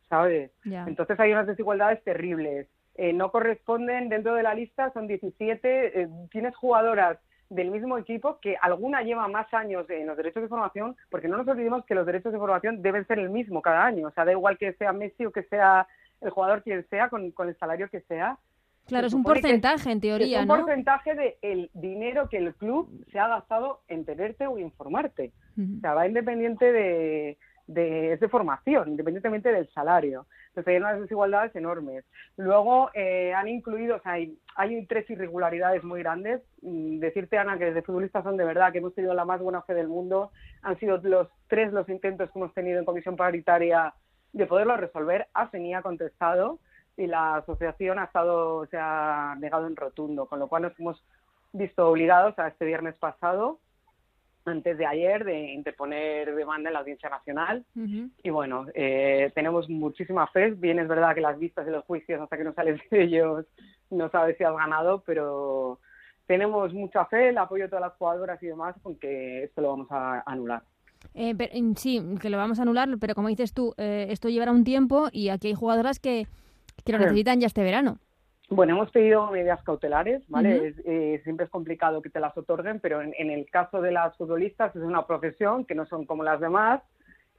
¿sabes? 0.10 0.52
Entonces 0.64 1.20
hay 1.20 1.32
unas 1.32 1.48
desigualdades 1.48 2.04
terribles. 2.04 2.68
Eh, 2.96 3.12
no 3.12 3.30
corresponden 3.30 4.08
dentro 4.08 4.36
de 4.36 4.44
la 4.44 4.54
lista, 4.54 4.92
son 4.94 5.08
17, 5.08 6.02
eh, 6.02 6.08
tienes 6.32 6.56
jugadoras 6.56 7.18
del 7.50 7.72
mismo 7.72 7.98
equipo 7.98 8.40
que 8.40 8.56
alguna 8.60 9.02
lleva 9.02 9.28
más 9.28 9.54
años 9.54 9.90
en 9.90 10.08
los 10.08 10.18
derechos 10.18 10.44
de 10.44 10.50
formación, 10.50 10.96
porque 11.10 11.28
no 11.28 11.38
nos 11.38 11.48
olvidemos 11.48 11.86
que 11.86 11.96
los 11.96 12.06
derechos 12.06 12.34
de 12.34 12.40
formación 12.40 12.82
deben 12.82 13.06
ser 13.08 13.20
el 13.20 13.30
mismo 13.30 13.62
cada 13.62 13.86
año. 13.86 14.08
O 14.08 14.12
sea, 14.12 14.26
da 14.26 14.32
igual 14.32 14.58
que 14.58 14.74
sea 14.74 14.94
Messi 14.94 15.26
o 15.26 15.32
que 15.32 15.44
sea 15.44 15.88
el 16.22 16.30
jugador 16.30 16.64
quien 16.64 16.88
sea, 16.90 17.10
con, 17.10 17.34
el 17.38 17.58
salario 17.58 17.90
que 17.90 18.02
sea. 18.02 18.38
Claro, 18.88 19.08
es 19.08 19.14
un 19.14 19.24
porcentaje 19.24 19.92
en 19.92 20.00
teoría, 20.00 20.38
es 20.38 20.44
un 20.44 20.48
porcentaje 20.48 21.16
del 21.42 21.72
dinero 21.74 22.30
que 22.30 22.38
el 22.38 22.54
club 22.54 23.04
se 23.12 23.18
ha 23.18 23.28
gastado 23.28 23.82
en 23.88 24.06
tenerte 24.06 24.46
o 24.46 24.60
informarte. 24.60 25.32
O 25.58 25.80
sea, 25.82 25.96
va 25.96 26.08
independiente 26.08 26.72
de, 26.72 27.38
de, 27.68 28.18
de 28.18 28.30
formación, 28.30 28.90
independientemente 28.90 29.52
del 29.52 29.68
salario. 29.70 30.26
Entonces 30.50 30.72
hay 30.72 30.78
unas 30.78 31.02
desigualdades 31.02 31.56
enormes. 31.56 32.06
Luego 32.38 32.90
eh, 32.94 33.34
han 33.34 33.48
incluido, 33.48 33.98
o 33.98 34.00
sea, 34.00 34.14
hay, 34.14 34.38
hay, 34.56 34.86
tres 34.86 35.10
irregularidades 35.10 35.84
muy 35.84 36.00
grandes. 36.00 36.42
Mm, 36.62 37.00
decirte, 37.00 37.38
Ana, 37.38 37.58
que 37.58 37.66
desde 37.66 37.82
futbolistas 37.82 38.24
son 38.24 38.38
de 38.38 38.46
verdad 38.46 38.72
que 38.72 38.78
hemos 38.78 38.96
tenido 38.96 39.14
la 39.14 39.26
más 39.26 39.42
buena 39.42 39.62
fe 39.64 39.74
del 39.74 39.88
mundo. 39.88 40.32
Han 40.62 40.80
sido 40.80 40.98
los 41.04 41.28
tres 41.48 41.74
los 41.74 41.90
intentos 41.90 42.32
que 42.32 42.40
hemos 42.40 42.54
tenido 42.54 42.80
en 42.80 42.86
comisión 42.86 43.16
paritaria 43.16 43.94
de 44.32 44.46
poderlo 44.46 44.78
resolver. 44.78 45.28
AFENI 45.34 45.74
ha 45.74 45.82
contestado 45.82 46.60
y 46.98 47.08
la 47.08 47.36
asociación 47.38 48.00
ha 48.00 48.06
estado, 48.06 48.66
se 48.68 48.78
ha 48.80 49.36
negado 49.40 49.68
en 49.68 49.76
rotundo, 49.76 50.28
con 50.28 50.40
lo 50.40 50.48
cual 50.48 50.64
nos 50.64 50.80
hemos 50.80 51.04
visto 51.52 51.88
obligados 51.88 52.38
a 52.40 52.48
este 52.48 52.66
viernes 52.66 52.98
pasado 52.98 53.60
antes 54.46 54.78
de 54.78 54.86
ayer 54.86 55.24
de 55.24 55.54
interponer 55.54 56.34
demanda 56.36 56.70
en 56.70 56.74
la 56.74 56.80
Audiencia 56.80 57.10
Nacional. 57.10 57.66
Y 58.24 58.30
bueno, 58.30 58.66
eh, 58.74 59.32
tenemos 59.36 59.70
muchísima 59.70 60.28
fe. 60.28 60.52
Bien, 60.52 60.80
es 60.80 60.88
verdad 60.88 61.16
que 61.16 61.22
las 61.22 61.38
vistas 61.40 61.66
de 61.66 61.72
los 61.72 61.86
juicios, 61.86 62.22
hasta 62.22 62.38
que 62.38 62.44
no 62.44 62.54
sales 62.54 62.80
de 62.90 63.04
ellos, 63.04 63.46
no 63.90 64.10
sabes 64.10 64.38
si 64.38 64.44
has 64.44 64.56
ganado, 64.56 65.04
pero 65.06 65.80
tenemos 66.28 66.74
mucha 66.74 67.06
fe, 67.06 67.30
el 67.30 67.38
apoyo 67.38 67.64
de 67.64 67.70
todas 67.70 67.84
las 67.84 67.98
jugadoras 67.98 68.42
y 68.42 68.48
demás, 68.48 68.76
con 68.82 68.96
que 68.96 69.44
esto 69.44 69.62
lo 69.62 69.70
vamos 69.70 69.88
a 69.92 70.24
anular. 70.26 70.64
Eh, 71.14 71.36
sí, 71.76 72.02
que 72.20 72.30
lo 72.30 72.38
vamos 72.38 72.60
a 72.60 72.64
anular, 72.64 72.90
pero 73.00 73.14
como 73.14 73.28
dices 73.28 73.54
tú, 73.54 73.74
eh, 73.78 74.08
esto 74.10 74.30
llevará 74.30 74.52
un 74.52 74.64
tiempo 74.64 75.08
y 75.12 75.30
aquí 75.30 75.50
hay 75.50 75.54
jugadoras 75.54 76.00
que, 76.00 76.28
que 76.84 76.92
lo 76.92 77.00
necesitan 77.00 77.40
ya 77.40 77.48
este 77.48 77.64
verano. 77.64 78.00
Bueno, 78.50 78.74
hemos 78.74 78.92
pedido 78.92 79.32
medidas 79.32 79.64
cautelares, 79.64 80.22
¿vale? 80.30 80.76
Eh, 80.86 81.20
siempre 81.24 81.46
es 81.46 81.52
complicado 81.52 82.02
que 82.02 82.10
te 82.10 82.20
las 82.20 82.38
otorguen, 82.38 82.80
pero 82.80 83.02
en, 83.02 83.32
el 83.32 83.50
caso 83.50 83.82
de 83.82 83.92
las 83.92 84.16
futbolistas 84.18 84.76
es 84.76 84.84
una 84.84 85.08
profesión 85.08 85.66
que 85.66 85.74
no 85.74 85.86
son 85.86 86.06
como 86.06 86.24
las 86.24 86.40
demás 86.40 86.82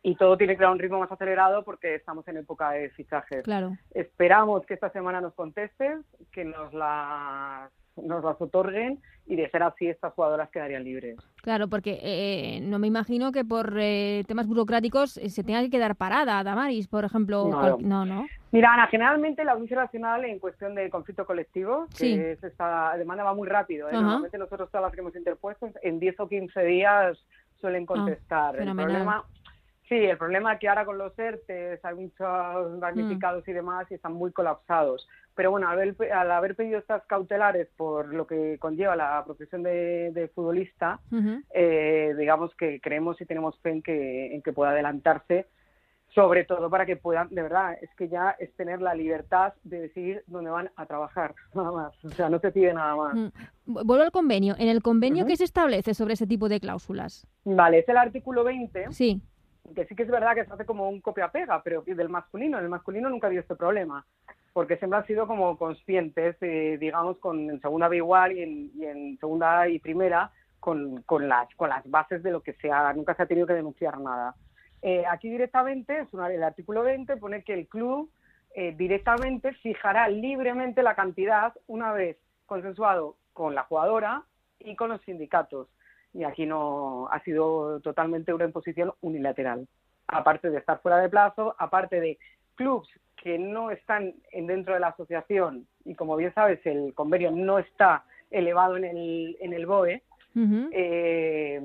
y 0.02 0.16
todo 0.16 0.36
tiene 0.36 0.56
que 0.56 0.64
a 0.64 0.70
un 0.70 0.78
ritmo 0.78 0.98
más 0.98 1.10
acelerado 1.10 1.64
porque 1.64 1.94
estamos 1.94 2.26
en 2.28 2.38
época 2.38 2.70
de 2.70 2.90
fichajes. 2.90 3.42
Claro. 3.44 3.76
Esperamos 3.92 4.66
que 4.66 4.74
esta 4.74 4.90
semana 4.90 5.20
nos 5.20 5.34
contestes, 5.34 5.98
que 6.32 6.44
nos 6.44 6.72
las 6.74 7.70
nos 8.02 8.24
las 8.24 8.40
otorguen 8.40 9.00
y 9.26 9.36
de 9.36 9.50
ser 9.50 9.62
así 9.62 9.88
estas 9.88 10.12
jugadoras 10.14 10.50
quedarían 10.50 10.84
libres. 10.84 11.16
Claro, 11.42 11.68
porque 11.68 11.98
eh, 12.02 12.60
no 12.62 12.78
me 12.78 12.86
imagino 12.86 13.32
que 13.32 13.44
por 13.44 13.76
eh, 13.78 14.24
temas 14.26 14.46
burocráticos 14.46 15.16
eh, 15.16 15.30
se 15.30 15.42
tenga 15.42 15.60
que 15.62 15.70
quedar 15.70 15.96
parada 15.96 16.42
Damaris, 16.44 16.88
por 16.88 17.04
ejemplo. 17.04 17.48
No, 17.48 17.78
no, 17.78 18.04
no. 18.04 18.26
Mira, 18.52 18.72
Ana, 18.72 18.86
generalmente 18.86 19.44
la 19.44 19.52
Audiencia 19.52 19.76
Nacional 19.76 20.24
en 20.24 20.38
cuestión 20.38 20.74
de 20.74 20.88
conflicto 20.88 21.26
colectivo, 21.26 21.86
que 21.98 22.32
es 22.32 22.44
esta 22.44 22.96
demanda 22.96 23.24
va 23.24 23.34
muy 23.34 23.48
rápido. 23.48 23.90
Normalmente 23.90 24.38
nosotros 24.38 24.70
todas 24.70 24.84
las 24.84 24.92
que 24.92 25.00
hemos 25.00 25.16
interpuesto 25.16 25.70
en 25.82 25.98
10 25.98 26.20
o 26.20 26.28
15 26.28 26.62
días 26.62 27.18
suelen 27.60 27.82
ah, 27.84 27.86
contestar. 27.86 28.56
el 28.56 28.74
problema 28.74 29.24
Sí, 29.88 29.94
el 29.94 30.18
problema 30.18 30.54
es 30.54 30.60
que 30.60 30.68
ahora 30.68 30.84
con 30.84 30.98
los 30.98 31.16
ERTES 31.16 31.84
hay 31.84 31.94
muchos 31.94 32.80
damnificados 32.80 33.46
y 33.46 33.52
demás 33.52 33.86
y 33.90 33.94
están 33.94 34.14
muy 34.14 34.32
colapsados. 34.32 35.06
Pero 35.36 35.52
bueno, 35.52 35.68
al 35.68 35.74
haber, 35.78 36.12
al 36.12 36.30
haber 36.32 36.56
pedido 36.56 36.78
estas 36.78 37.04
cautelares 37.04 37.68
por 37.76 38.12
lo 38.12 38.26
que 38.26 38.58
conlleva 38.58 38.96
la 38.96 39.22
profesión 39.24 39.62
de, 39.62 40.30
futbolista, 40.34 40.98
eh, 41.54 42.14
digamos 42.18 42.52
que 42.56 42.80
creemos 42.80 43.20
y 43.20 43.26
tenemos 43.26 43.56
fe 43.60 43.70
en 43.70 43.82
que, 43.82 44.34
en 44.34 44.42
que 44.42 44.52
pueda 44.52 44.70
adelantarse, 44.70 45.46
sobre 46.12 46.44
todo 46.44 46.68
para 46.68 46.86
que 46.86 46.96
puedan, 46.96 47.28
de 47.28 47.42
verdad, 47.42 47.76
es 47.80 47.90
que 47.94 48.08
ya 48.08 48.30
es 48.40 48.52
tener 48.54 48.80
la 48.80 48.94
libertad 48.94 49.52
de 49.62 49.82
decidir 49.82 50.24
dónde 50.26 50.50
van 50.50 50.70
a 50.74 50.86
trabajar, 50.86 51.34
nada 51.54 51.70
más. 51.70 52.04
O 52.04 52.08
sea, 52.08 52.28
no 52.28 52.40
se 52.40 52.50
pide 52.50 52.74
nada 52.74 52.96
más. 52.96 53.14
Mm. 53.14 53.28
Vuelvo 53.66 54.02
al 54.02 54.10
convenio. 54.10 54.56
¿En 54.58 54.68
el 54.68 54.82
convenio 54.82 55.26
qué 55.26 55.36
se 55.36 55.44
establece 55.44 55.94
sobre 55.94 56.14
ese 56.14 56.26
tipo 56.26 56.48
de 56.48 56.58
cláusulas? 56.58 57.24
Vale, 57.44 57.80
es 57.80 57.88
el 57.88 57.98
artículo 57.98 58.42
20. 58.42 58.90
Sí 58.90 59.22
que 59.74 59.86
sí 59.86 59.94
que 59.94 60.04
es 60.04 60.10
verdad 60.10 60.34
que 60.34 60.44
se 60.44 60.52
hace 60.52 60.64
como 60.64 60.88
un 60.88 61.00
copia-pega, 61.00 61.62
pero 61.62 61.82
del 61.82 62.08
masculino, 62.08 62.58
en 62.58 62.64
el 62.64 62.70
masculino 62.70 63.08
nunca 63.08 63.26
ha 63.26 63.28
habido 63.28 63.42
este 63.42 63.56
problema, 63.56 64.04
porque 64.52 64.76
siempre 64.76 64.98
han 64.98 65.06
sido 65.06 65.26
como 65.26 65.56
conscientes, 65.58 66.36
eh, 66.40 66.76
digamos, 66.80 67.18
con 67.18 67.50
en 67.50 67.60
segunda 67.60 67.88
B 67.88 67.96
igual 67.96 68.32
y 68.32 68.42
en, 68.42 68.70
y 68.74 68.84
en 68.84 69.18
segunda 69.18 69.68
y 69.68 69.78
primera, 69.78 70.30
con, 70.60 71.02
con, 71.02 71.28
las, 71.28 71.54
con 71.54 71.68
las 71.68 71.88
bases 71.88 72.22
de 72.22 72.30
lo 72.30 72.42
que 72.42 72.54
sea, 72.54 72.92
nunca 72.92 73.14
se 73.14 73.22
ha 73.22 73.26
tenido 73.26 73.46
que 73.46 73.52
denunciar 73.52 74.00
nada. 74.00 74.34
Eh, 74.82 75.04
aquí 75.08 75.30
directamente, 75.30 76.00
es 76.00 76.12
una, 76.12 76.32
el 76.32 76.42
artículo 76.42 76.82
20 76.82 77.16
pone 77.16 77.42
que 77.42 77.54
el 77.54 77.66
club 77.68 78.10
eh, 78.54 78.74
directamente 78.76 79.52
fijará 79.54 80.08
libremente 80.08 80.82
la 80.82 80.94
cantidad 80.94 81.54
una 81.66 81.92
vez 81.92 82.16
consensuado 82.46 83.16
con 83.32 83.54
la 83.54 83.64
jugadora 83.64 84.24
y 84.58 84.74
con 84.76 84.88
los 84.88 85.00
sindicatos 85.02 85.68
y 86.16 86.24
aquí 86.24 86.46
no 86.46 87.08
ha 87.10 87.20
sido 87.20 87.80
totalmente 87.80 88.32
una 88.32 88.46
imposición 88.46 88.92
unilateral. 89.02 89.68
Aparte 90.08 90.50
de 90.50 90.58
estar 90.58 90.80
fuera 90.80 90.98
de 90.98 91.10
plazo, 91.10 91.54
aparte 91.58 92.00
de 92.00 92.18
clubs 92.54 92.88
que 93.16 93.38
no 93.38 93.70
están 93.70 94.14
dentro 94.32 94.74
de 94.74 94.80
la 94.80 94.88
asociación 94.88 95.66
y 95.84 95.94
como 95.94 96.16
bien 96.16 96.32
sabes 96.32 96.64
el 96.64 96.94
convenio 96.94 97.30
no 97.30 97.58
está 97.58 98.04
elevado 98.30 98.76
en 98.76 98.84
el, 98.84 99.36
en 99.40 99.52
el 99.52 99.66
BOE, 99.66 100.02
eh, 100.72 101.60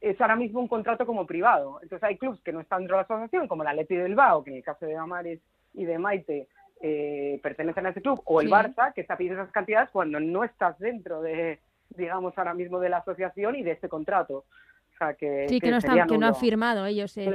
es 0.00 0.20
ahora 0.20 0.36
mismo 0.36 0.60
un 0.60 0.68
contrato 0.68 1.04
como 1.04 1.26
privado. 1.26 1.78
Entonces 1.82 2.02
hay 2.08 2.16
clubs 2.16 2.40
que 2.42 2.52
no 2.52 2.60
están 2.60 2.80
dentro 2.80 2.96
de 2.96 3.02
la 3.02 3.04
asociación, 3.04 3.48
como 3.48 3.64
la 3.64 3.74
Leti 3.74 3.96
del 3.96 4.14
Bao, 4.14 4.42
que 4.42 4.50
en 4.50 4.56
el 4.56 4.62
caso 4.62 4.86
de 4.86 4.96
Amares 4.96 5.40
y 5.74 5.84
de 5.84 5.98
Maite 5.98 6.48
eh, 6.80 7.38
pertenecen 7.42 7.84
a 7.84 7.90
ese 7.90 8.00
club, 8.00 8.22
o 8.24 8.40
el 8.40 8.48
Barça, 8.48 8.94
que 8.94 9.02
está 9.02 9.16
pidiendo 9.16 9.42
esas 9.42 9.52
cantidades 9.52 9.90
cuando 9.90 10.18
no 10.20 10.42
estás 10.44 10.78
dentro 10.78 11.20
de, 11.20 11.60
digamos, 11.96 12.36
ahora 12.36 12.54
mismo 12.54 12.80
de 12.80 12.88
la 12.88 12.98
asociación 12.98 13.56
y 13.56 13.62
de 13.62 13.72
este 13.72 13.88
contrato. 13.88 14.38
O 14.94 14.98
sea, 14.98 15.14
que, 15.14 15.46
sí, 15.48 15.60
que, 15.60 15.70
no, 15.70 15.78
están, 15.78 16.06
que 16.06 16.18
no 16.18 16.26
han 16.26 16.34
firmado 16.34 16.86
ellos. 16.86 17.16
Eh, 17.16 17.30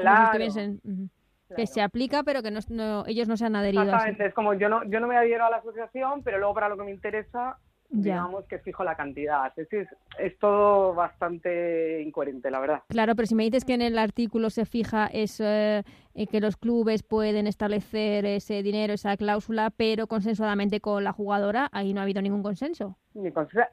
que 1.55 1.67
se 1.67 1.81
aplica, 1.81 2.24
pero 2.24 2.41
que 2.41 2.51
no, 2.51 3.05
ellos 3.07 3.27
no 3.27 3.38
se 3.38 3.45
han 3.45 3.55
adherido. 3.55 3.83
Exactamente, 3.83 4.25
es 4.25 4.33
como 4.33 4.53
yo 4.55 4.67
no, 4.67 4.83
yo 4.85 5.00
no 5.00 5.07
me 5.07 5.15
adhiero 5.15 5.45
a 5.45 5.50
la 5.50 5.57
asociación, 5.57 6.24
pero 6.24 6.39
luego 6.39 6.53
para 6.55 6.69
lo 6.69 6.77
que 6.77 6.83
me 6.83 6.91
interesa 6.91 7.57
digamos 7.89 8.46
que 8.46 8.60
fijo 8.60 8.84
la 8.84 8.96
cantidad. 8.96 9.51
Es, 9.58 9.72
es, 9.72 9.88
es, 10.20 10.38
todo 10.39 10.94
bastante 10.94 12.01
incoherente, 12.01 12.51
la 12.51 12.60
verdad. 12.60 12.84
Claro, 12.89 13.15
pero 13.15 13.25
si 13.25 13.36
me 13.36 13.44
dices 13.44 13.65
que 13.65 13.74
en 13.74 13.82
el 13.82 13.98
artículo 13.98 14.50
se 14.50 14.65
fija 14.65 15.08
eso, 15.08 15.44
eh, 15.46 15.84
que 16.30 16.39
los 16.39 16.58
clubes 16.58 17.04
pueden 17.04 17.48
establecer 17.48 18.25
ese 18.25 18.63
dinero, 18.63 18.94
esa 18.94 19.18
cláusula, 19.18 19.72
pero 19.75 20.08
consensuadamente 20.08 20.80
con 20.80 21.04
la 21.04 21.12
jugadora, 21.12 21.70
ahí 21.72 21.94
no 21.94 22.00
ha 22.00 22.04
habido 22.04 22.22
ningún 22.22 22.44
consenso. 22.44 22.98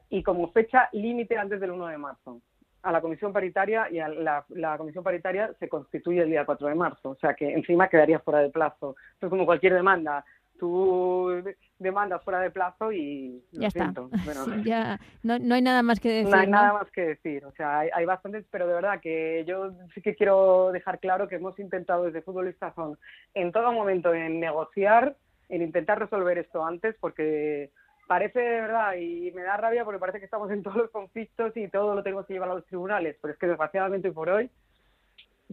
Y 0.09 0.23
como 0.23 0.51
fecha 0.51 0.89
límite 0.93 1.37
antes 1.37 1.59
del 1.59 1.71
1 1.71 1.87
de 1.87 1.97
marzo. 1.97 2.41
A 2.81 2.91
la 2.91 2.99
comisión 2.99 3.31
paritaria 3.31 3.89
y 3.89 3.99
a 3.99 4.09
la, 4.09 4.45
la, 4.49 4.77
comisión 4.77 5.05
paritaria 5.05 5.53
se 5.57 5.69
constituye 5.69 6.21
el 6.21 6.29
día 6.29 6.45
4 6.45 6.67
de 6.67 6.75
marzo, 6.75 7.11
o 7.11 7.15
sea 7.15 7.33
que 7.33 7.53
encima 7.53 7.87
quedaría 7.87 8.19
fuera 8.19 8.41
de 8.41 8.49
plazo. 8.49 8.97
Esto 9.13 9.27
es 9.27 9.29
como 9.29 9.45
cualquier 9.45 9.73
demanda 9.73 10.25
tú 10.59 11.43
demandas 11.79 12.23
fuera 12.23 12.39
de 12.39 12.51
plazo 12.51 12.91
y 12.91 13.43
ya 13.51 13.67
está. 13.67 13.93
ya 14.63 14.99
no, 15.23 15.39
no, 15.39 15.55
hay 15.55 15.61
nada 15.61 15.83
más 15.83 15.99
que 15.99 16.09
decir. 16.09 16.31
No 16.31 16.37
hay 16.37 16.47
nada 16.47 16.73
más 16.73 16.91
que 16.91 17.01
decir. 17.01 17.45
O 17.45 17.51
sea, 17.51 17.79
hay, 17.79 17.89
hay, 17.93 18.05
bastantes, 18.05 18.45
pero 18.49 18.67
de 18.67 18.73
verdad 18.73 19.01
que 19.01 19.43
yo 19.47 19.71
sí 19.93 20.01
que 20.01 20.15
quiero 20.15 20.71
dejar 20.71 20.99
claro 20.99 21.27
que 21.27 21.35
hemos 21.35 21.57
intentado 21.59 22.05
desde 22.05 22.21
Futbolistas 22.21 22.73
Son 22.75 22.97
en 23.33 23.51
todo 23.51 23.71
momento 23.71 24.13
en 24.13 24.39
negociar, 24.39 25.15
en 25.49 25.61
intentar 25.61 25.99
resolver 25.99 26.37
esto 26.37 26.65
antes, 26.65 26.95
porque 26.99 27.71
parece 28.07 28.39
de 28.39 28.61
verdad 28.61 28.95
y 28.95 29.31
me 29.31 29.43
da 29.43 29.57
rabia 29.57 29.85
porque 29.85 29.99
parece 29.99 30.19
que 30.19 30.25
estamos 30.25 30.51
en 30.51 30.63
todos 30.63 30.77
los 30.77 30.91
conflictos 30.91 31.55
y 31.55 31.67
todo 31.67 31.95
lo 31.95 32.03
tenemos 32.03 32.25
que 32.25 32.33
llevar 32.33 32.49
a 32.49 32.55
los 32.55 32.65
tribunales, 32.65 33.17
pero 33.21 33.33
es 33.33 33.39
que 33.39 33.47
desgraciadamente 33.47 34.11
por 34.11 34.29
hoy 34.29 34.49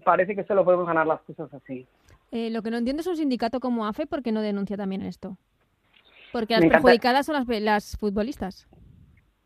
parece 0.04 0.34
que 0.34 0.44
solo 0.44 0.64
podemos 0.64 0.86
ganar 0.86 1.06
las 1.06 1.20
cosas 1.22 1.52
así. 1.54 1.86
Eh, 2.30 2.50
lo 2.50 2.62
que 2.62 2.70
no 2.70 2.76
entiendo 2.76 3.00
es 3.00 3.06
un 3.06 3.16
sindicato 3.16 3.60
como 3.60 3.86
AFE, 3.86 4.06
¿por 4.06 4.22
qué 4.22 4.32
no 4.32 4.40
denuncia 4.40 4.76
también 4.76 5.02
esto? 5.02 5.36
Porque 6.32 6.54
las 6.54 6.66
perjudicadas 6.66 7.26
son 7.26 7.34
las, 7.34 7.60
las 7.60 7.96
futbolistas. 7.96 8.68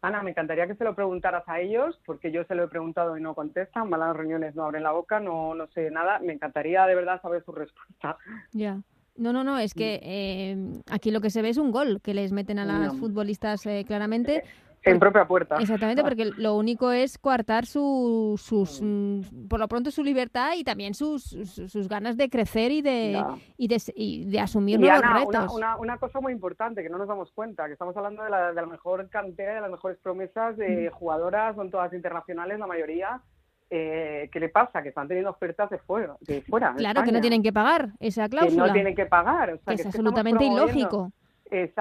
Ana, 0.02 0.22
me 0.22 0.30
encantaría 0.30 0.66
que 0.66 0.74
se 0.74 0.84
lo 0.84 0.94
preguntaras 0.94 1.44
a 1.46 1.60
ellos, 1.60 1.98
porque 2.04 2.30
yo 2.30 2.44
se 2.44 2.54
lo 2.54 2.64
he 2.64 2.68
preguntado 2.68 3.16
y 3.16 3.22
no 3.22 3.34
contestan, 3.34 3.88
malas 3.88 4.14
reuniones 4.14 4.54
no 4.54 4.64
abren 4.64 4.82
la 4.82 4.92
boca, 4.92 5.18
no, 5.18 5.54
no 5.54 5.66
sé 5.68 5.90
nada. 5.90 6.18
Me 6.18 6.34
encantaría 6.34 6.84
de 6.84 6.94
verdad 6.94 7.22
saber 7.22 7.42
su 7.42 7.52
respuesta. 7.52 8.18
Ya. 8.52 8.82
No, 9.16 9.32
no, 9.32 9.44
no, 9.44 9.58
es 9.58 9.72
que 9.72 10.00
eh, 10.02 10.82
aquí 10.90 11.10
lo 11.10 11.22
que 11.22 11.30
se 11.30 11.40
ve 11.40 11.48
es 11.48 11.56
un 11.56 11.70
gol 11.70 12.00
que 12.02 12.12
les 12.12 12.32
meten 12.32 12.58
a 12.58 12.64
las 12.64 12.94
futbolistas 12.96 13.64
eh, 13.64 13.84
claramente. 13.86 14.42
En 14.84 14.98
propia 14.98 15.26
puerta. 15.26 15.56
Exactamente, 15.58 16.02
porque 16.02 16.26
lo 16.36 16.56
único 16.56 16.92
es 16.92 17.18
coartar 17.18 17.64
su, 17.64 18.38
sus, 18.42 18.80
mm, 18.82 19.48
por 19.48 19.58
lo 19.58 19.66
pronto 19.66 19.90
su 19.90 20.04
libertad 20.04 20.52
y 20.56 20.64
también 20.64 20.94
sus, 20.94 21.22
sus, 21.22 21.88
ganas 21.88 22.16
de 22.16 22.28
crecer 22.28 22.70
y 22.70 22.82
de, 22.82 23.24
y 23.56 23.68
de, 23.68 23.82
y 23.94 24.24
de 24.26 24.40
asumir 24.40 24.78
nuevos 24.78 25.00
retos. 25.00 25.54
Una, 25.54 25.76
una, 25.76 25.98
cosa 25.98 26.20
muy 26.20 26.32
importante 26.32 26.82
que 26.82 26.90
no 26.90 26.98
nos 26.98 27.08
damos 27.08 27.32
cuenta, 27.32 27.66
que 27.66 27.72
estamos 27.72 27.96
hablando 27.96 28.22
de 28.22 28.30
la, 28.30 28.52
de 28.52 28.60
la 28.60 28.66
mejor 28.66 29.08
cantera, 29.08 29.54
de 29.54 29.60
las 29.62 29.70
mejores 29.70 29.98
promesas 30.02 30.56
de 30.56 30.90
mm. 30.90 30.94
jugadoras, 30.94 31.56
son 31.56 31.70
todas 31.70 31.92
internacionales, 31.92 32.58
la 32.58 32.66
mayoría. 32.66 33.22
Eh, 33.70 34.28
¿Qué 34.30 34.38
le 34.38 34.50
pasa? 34.50 34.82
Que 34.82 34.90
están 34.90 35.08
teniendo 35.08 35.30
ofertas 35.30 35.70
de 35.70 35.78
fuera. 35.78 36.16
De 36.20 36.42
fuera 36.42 36.74
claro, 36.76 37.02
que 37.02 37.12
no 37.12 37.20
tienen 37.20 37.42
que 37.42 37.52
pagar 37.52 37.88
esa 37.98 38.28
cláusula. 38.28 38.62
Que 38.64 38.68
no 38.68 38.72
tienen 38.72 38.94
que 38.94 39.06
pagar. 39.06 39.54
O 39.54 39.58
sea, 39.58 39.74
que, 39.74 39.82
es 39.82 39.86
absolutamente 39.86 40.44
ilógico. 40.44 41.10
Es 41.50 41.72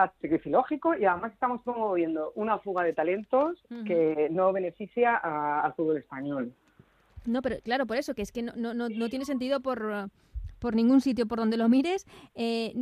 ilógico 0.46 0.96
y 0.96 1.06
además 1.06 1.34
estamos 1.34 1.62
promoviendo 1.64 2.32
una 2.36 2.60
fuga 2.60 2.84
de 2.84 2.94
talentos 2.94 3.64
que 3.86 4.28
no 4.30 4.52
beneficia 4.52 5.16
al 5.16 5.74
fútbol 5.74 5.98
español. 5.98 6.54
No, 7.26 7.42
pero 7.42 7.58
claro, 7.64 7.86
por 7.86 7.98
eso, 7.98 8.14
que 8.14 8.22
es 8.22 8.32
que 8.32 8.42
no, 8.42 8.54
no, 8.56 8.90
no 8.90 9.10
tiene 9.10 9.26
sentido 9.26 9.62
por, 9.62 10.10
por 10.60 10.76
ningún 10.76 11.02
sitio 11.02 11.26
por 11.28 11.40
donde 11.40 11.58
lo 11.58 11.70
mires. 11.70 12.06
Eh, 12.36 12.74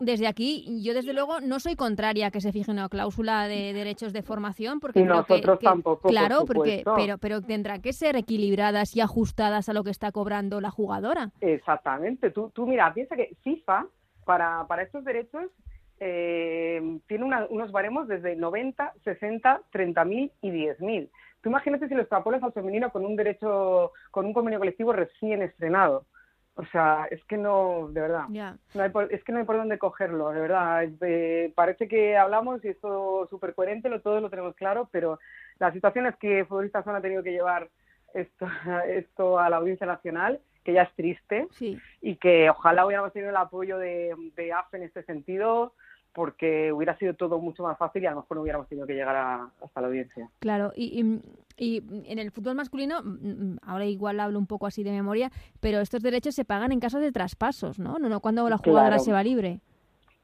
desde 0.00 0.26
aquí, 0.26 0.82
yo 0.82 0.94
desde 0.94 1.12
luego 1.12 1.40
no 1.40 1.60
soy 1.60 1.76
contraria 1.76 2.28
a 2.28 2.30
que 2.30 2.40
se 2.40 2.52
fije 2.52 2.70
una 2.70 2.88
cláusula 2.88 3.46
de 3.46 3.74
derechos 3.74 4.14
de 4.14 4.22
formación, 4.22 4.80
porque 4.80 5.02
nosotros 5.02 5.58
tampoco. 5.60 6.08
Claro, 6.08 6.46
porque 6.46 6.82
pero 6.96 7.18
pero 7.18 7.42
tendrán 7.42 7.82
que 7.82 7.92
ser 7.92 8.16
equilibradas 8.16 8.96
y 8.96 9.02
ajustadas 9.02 9.68
a 9.68 9.74
lo 9.74 9.84
que 9.84 9.90
está 9.90 10.10
cobrando 10.10 10.60
la 10.62 10.70
jugadora. 10.70 11.30
Exactamente. 11.42 12.30
Tú, 12.30 12.50
tú 12.54 12.66
mira, 12.66 12.92
piensa 12.94 13.14
que 13.14 13.36
FIFA 13.42 13.86
para, 14.24 14.66
para 14.66 14.82
estos 14.82 15.04
derechos 15.04 15.50
eh, 16.00 16.98
tiene 17.06 17.24
unos 17.24 17.72
baremos 17.72 18.08
desde 18.08 18.34
90, 18.34 18.94
60, 19.04 19.62
30 19.70 20.04
mil 20.06 20.32
y 20.40 20.50
10 20.50 20.80
mil. 20.80 21.10
Tú 21.42 21.50
imagínate 21.50 21.88
si 21.88 21.94
lo 21.94 22.00
extrapolas 22.00 22.42
al 22.42 22.52
femenino 22.52 22.90
con 22.90 23.04
un 23.04 23.16
derecho, 23.16 23.92
con 24.10 24.26
un 24.26 24.32
convenio 24.32 24.58
colectivo 24.58 24.92
recién 24.92 25.42
estrenado. 25.42 26.06
O 26.54 26.64
sea, 26.66 27.06
es 27.10 27.22
que 27.24 27.36
no, 27.36 27.88
de 27.90 28.00
verdad, 28.00 28.28
no 28.28 28.82
hay 28.82 28.90
es 29.10 29.24
que 29.24 29.32
no 29.32 29.38
hay 29.38 29.44
por 29.44 29.56
dónde 29.56 29.78
cogerlo, 29.78 30.30
de 30.30 30.40
verdad. 30.40 30.88
parece 31.54 31.88
que 31.88 32.16
hablamos 32.16 32.62
y 32.64 32.68
esto 32.68 33.26
súper 33.28 33.54
coherente, 33.54 33.88
lo, 33.88 34.00
todos 34.00 34.20
lo 34.20 34.28
tenemos 34.28 34.54
claro, 34.56 34.88
pero 34.90 35.18
la 35.58 35.72
situación 35.72 36.06
es 36.06 36.16
que 36.16 36.44
futbolistas 36.44 36.86
han 36.86 37.00
tenido 37.00 37.22
que 37.22 37.32
llevar 37.32 37.70
esto, 38.12 38.46
esto 38.88 39.38
a 39.38 39.48
la 39.48 39.56
audiencia 39.56 39.86
nacional, 39.86 40.40
que 40.64 40.74
ya 40.74 40.82
es 40.82 40.94
triste, 40.94 41.48
y 42.02 42.16
que 42.16 42.50
ojalá 42.50 42.84
hubiéramos 42.84 43.12
tenido 43.12 43.30
el 43.30 43.36
apoyo 43.36 43.78
de, 43.78 44.14
de 44.36 44.52
AFE 44.52 44.78
en 44.78 44.82
este 44.82 45.02
sentido, 45.04 45.72
porque 46.12 46.72
hubiera 46.72 46.96
sido 46.98 47.14
todo 47.14 47.38
mucho 47.38 47.62
más 47.62 47.78
fácil 47.78 48.02
y 48.02 48.06
a 48.06 48.10
lo 48.10 48.16
mejor 48.16 48.36
no 48.36 48.42
hubiéramos 48.42 48.68
tenido 48.68 48.86
que 48.86 48.94
llegar 48.94 49.16
hasta 49.62 49.80
la 49.80 49.86
audiencia. 49.86 50.28
Claro, 50.38 50.72
y, 50.74 51.20
y, 51.56 51.82
en 52.06 52.18
el 52.18 52.30
fútbol 52.30 52.54
masculino, 52.54 53.02
mm, 53.02 53.08
mm, 53.08 53.58
ahora 53.62 53.84
igual 53.86 54.18
hablo 54.20 54.38
un 54.38 54.46
poco 54.46 54.66
así 54.66 54.82
de 54.82 54.90
memoria, 54.90 55.30
pero 55.60 55.80
estos 55.80 56.02
derechos 56.02 56.34
se 56.34 56.44
pagan 56.44 56.72
en 56.72 56.80
caso 56.80 56.98
de 56.98 57.12
traspasos, 57.12 57.78
¿no? 57.78 57.98
No, 57.98 58.08
no 58.08 58.20
cuando 58.20 58.48
la 58.48 58.58
jugadora 58.58 58.98
se 58.98 59.12
va 59.12 59.22
libre. 59.22 59.60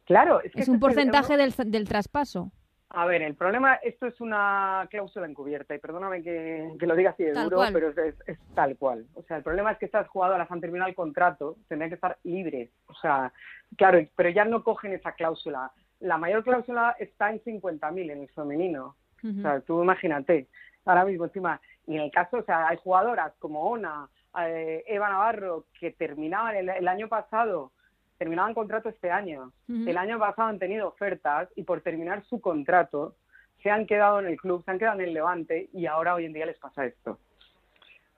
Claro, 0.05 0.41
es, 0.41 0.53
que 0.53 0.61
es 0.61 0.69
un 0.69 0.81
porcentaje 0.81 1.37
del, 1.37 1.53
del 1.67 1.89
traspaso. 1.89 2.51
A 2.91 3.05
ver, 3.05 3.23
el 3.23 3.35
problema, 3.35 3.75
esto 3.75 4.07
es 4.07 4.21
una 4.21 4.87
cláusula 4.91 5.27
encubierta 5.27 5.75
y 5.75 5.79
perdóname 5.79 6.23
que, 6.23 6.77
lo 6.79 6.95
diga 6.95 7.11
así 7.11 7.25
de 7.25 7.33
duro, 7.33 7.61
pero 7.73 7.89
es, 7.91 8.15
es, 8.27 8.39
tal 8.55 8.77
cual. 8.77 9.07
O 9.15 9.23
sea, 9.23 9.39
el 9.39 9.43
problema 9.43 9.73
es 9.73 9.79
que 9.79 9.87
estas 9.87 10.07
jugadoras 10.09 10.51
han 10.51 10.61
terminado 10.61 10.89
el 10.89 10.95
contrato, 10.95 11.57
tendrían 11.69 11.91
que 11.91 11.97
estar 11.97 12.17
libres. 12.23 12.71
O 12.87 12.95
sea, 12.95 13.33
claro, 13.77 13.99
pero 14.15 14.31
ya 14.31 14.45
no 14.45 14.63
cogen 14.63 14.93
esa 14.93 15.13
cláusula. 15.13 15.73
La 15.99 16.17
mayor 16.17 16.45
cláusula 16.45 16.95
está 16.99 17.31
en 17.31 17.43
50.000 17.43 18.13
en 18.13 18.23
el 18.23 18.29
femenino. 18.29 18.97
O 19.25 19.43
sea, 19.43 19.61
tú 19.61 19.83
imagínate, 19.83 20.47
ahora 20.85 21.05
mismo 21.05 21.25
encima, 21.25 21.61
y 21.89 21.97
en 21.97 22.03
el 22.03 22.11
caso, 22.13 22.37
o 22.37 22.43
sea, 22.45 22.69
hay 22.69 22.77
jugadoras 22.77 23.33
como 23.41 23.69
Ona, 23.69 24.09
eh, 24.47 24.85
Eva 24.87 25.09
Navarro, 25.09 25.65
que 25.81 25.91
terminaban 25.91 26.55
el 26.55 26.87
año 26.87 27.09
pasado 27.09 27.73
terminaban 28.19 28.55
contrato 28.55 28.89
este 28.89 29.11
año. 29.11 29.53
El 29.69 29.97
año 29.97 30.19
pasado 30.19 30.49
han 30.49 30.59
tenido 30.59 30.89
ofertas 30.89 31.49
y 31.57 31.63
por 31.63 31.81
terminar 31.81 32.25
su 32.25 32.41
contrato 32.41 33.15
se 33.63 33.71
han 33.71 33.87
quedado 33.87 34.21
en 34.21 34.27
el 34.27 34.37
club, 34.37 34.65
se 34.65 34.71
han 34.71 34.79
quedado 34.79 35.01
en 35.01 35.09
el 35.09 35.15
Levante 35.15 35.69
y 35.73 35.87
ahora 35.87 36.15
hoy 36.15 36.25
en 36.25 36.33
día 36.33 36.47
les 36.47 36.59
pasa 36.59 36.87
esto. 36.87 37.19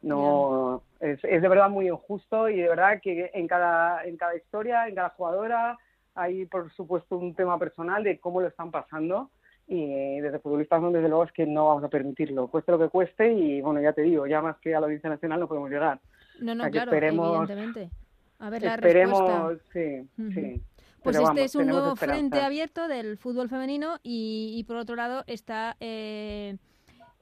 No, 0.02 0.82
es, 1.00 1.18
es, 1.24 1.42
de 1.42 1.48
verdad 1.48 1.68
muy 1.68 1.88
injusto 1.88 2.48
y 2.48 2.60
de 2.60 2.68
verdad 2.68 3.00
que 3.02 3.30
en 3.34 3.48
cada, 3.48 4.04
en 4.04 4.16
cada 4.16 4.36
historia, 4.36 4.86
en 4.86 4.94
cada 4.94 5.10
jugadora, 5.10 5.76
hay 6.14 6.46
por 6.46 6.70
supuesto 6.72 7.16
un 7.16 7.34
tema 7.34 7.58
personal 7.58 8.04
de 8.04 8.18
cómo 8.18 8.40
lo 8.40 8.48
están 8.48 8.70
pasando 8.70 9.30
y 9.66 9.82
eh, 9.82 10.20
desde 10.22 10.38
futbolistas 10.38 10.80
no, 10.80 10.90
desde 10.90 11.08
luego 11.08 11.24
es 11.24 11.32
que 11.32 11.46
no 11.46 11.68
vamos 11.68 11.84
a 11.84 11.88
permitirlo, 11.88 12.48
cueste 12.48 12.72
lo 12.72 12.78
que 12.78 12.88
cueste 12.88 13.32
y 13.32 13.60
bueno, 13.60 13.80
ya 13.80 13.92
te 13.92 14.02
digo, 14.02 14.26
ya 14.26 14.40
más 14.40 14.56
que 14.58 14.74
a 14.74 14.80
la 14.80 14.86
audiencia 14.86 15.10
nacional 15.10 15.40
no 15.40 15.48
podemos 15.48 15.70
llegar. 15.70 16.00
No, 16.40 16.54
no, 16.54 16.70
claro, 16.70 16.92
evidentemente. 16.92 17.90
A 18.38 18.50
ver 18.50 18.62
la 18.62 18.74
Esperemos, 18.74 19.58
sí, 19.72 20.08
sí. 20.32 20.62
Pues 21.02 21.16
este 21.16 21.44
es 21.44 21.54
un 21.54 21.66
nuevo 21.66 21.96
frente 21.96 22.40
abierto 22.40 22.88
del 22.88 23.16
fútbol 23.16 23.48
femenino 23.48 23.98
y, 24.02 24.64
por 24.66 24.76
otro 24.76 24.96
lado 24.96 25.24
está 25.26 25.76
eh, 25.80 26.56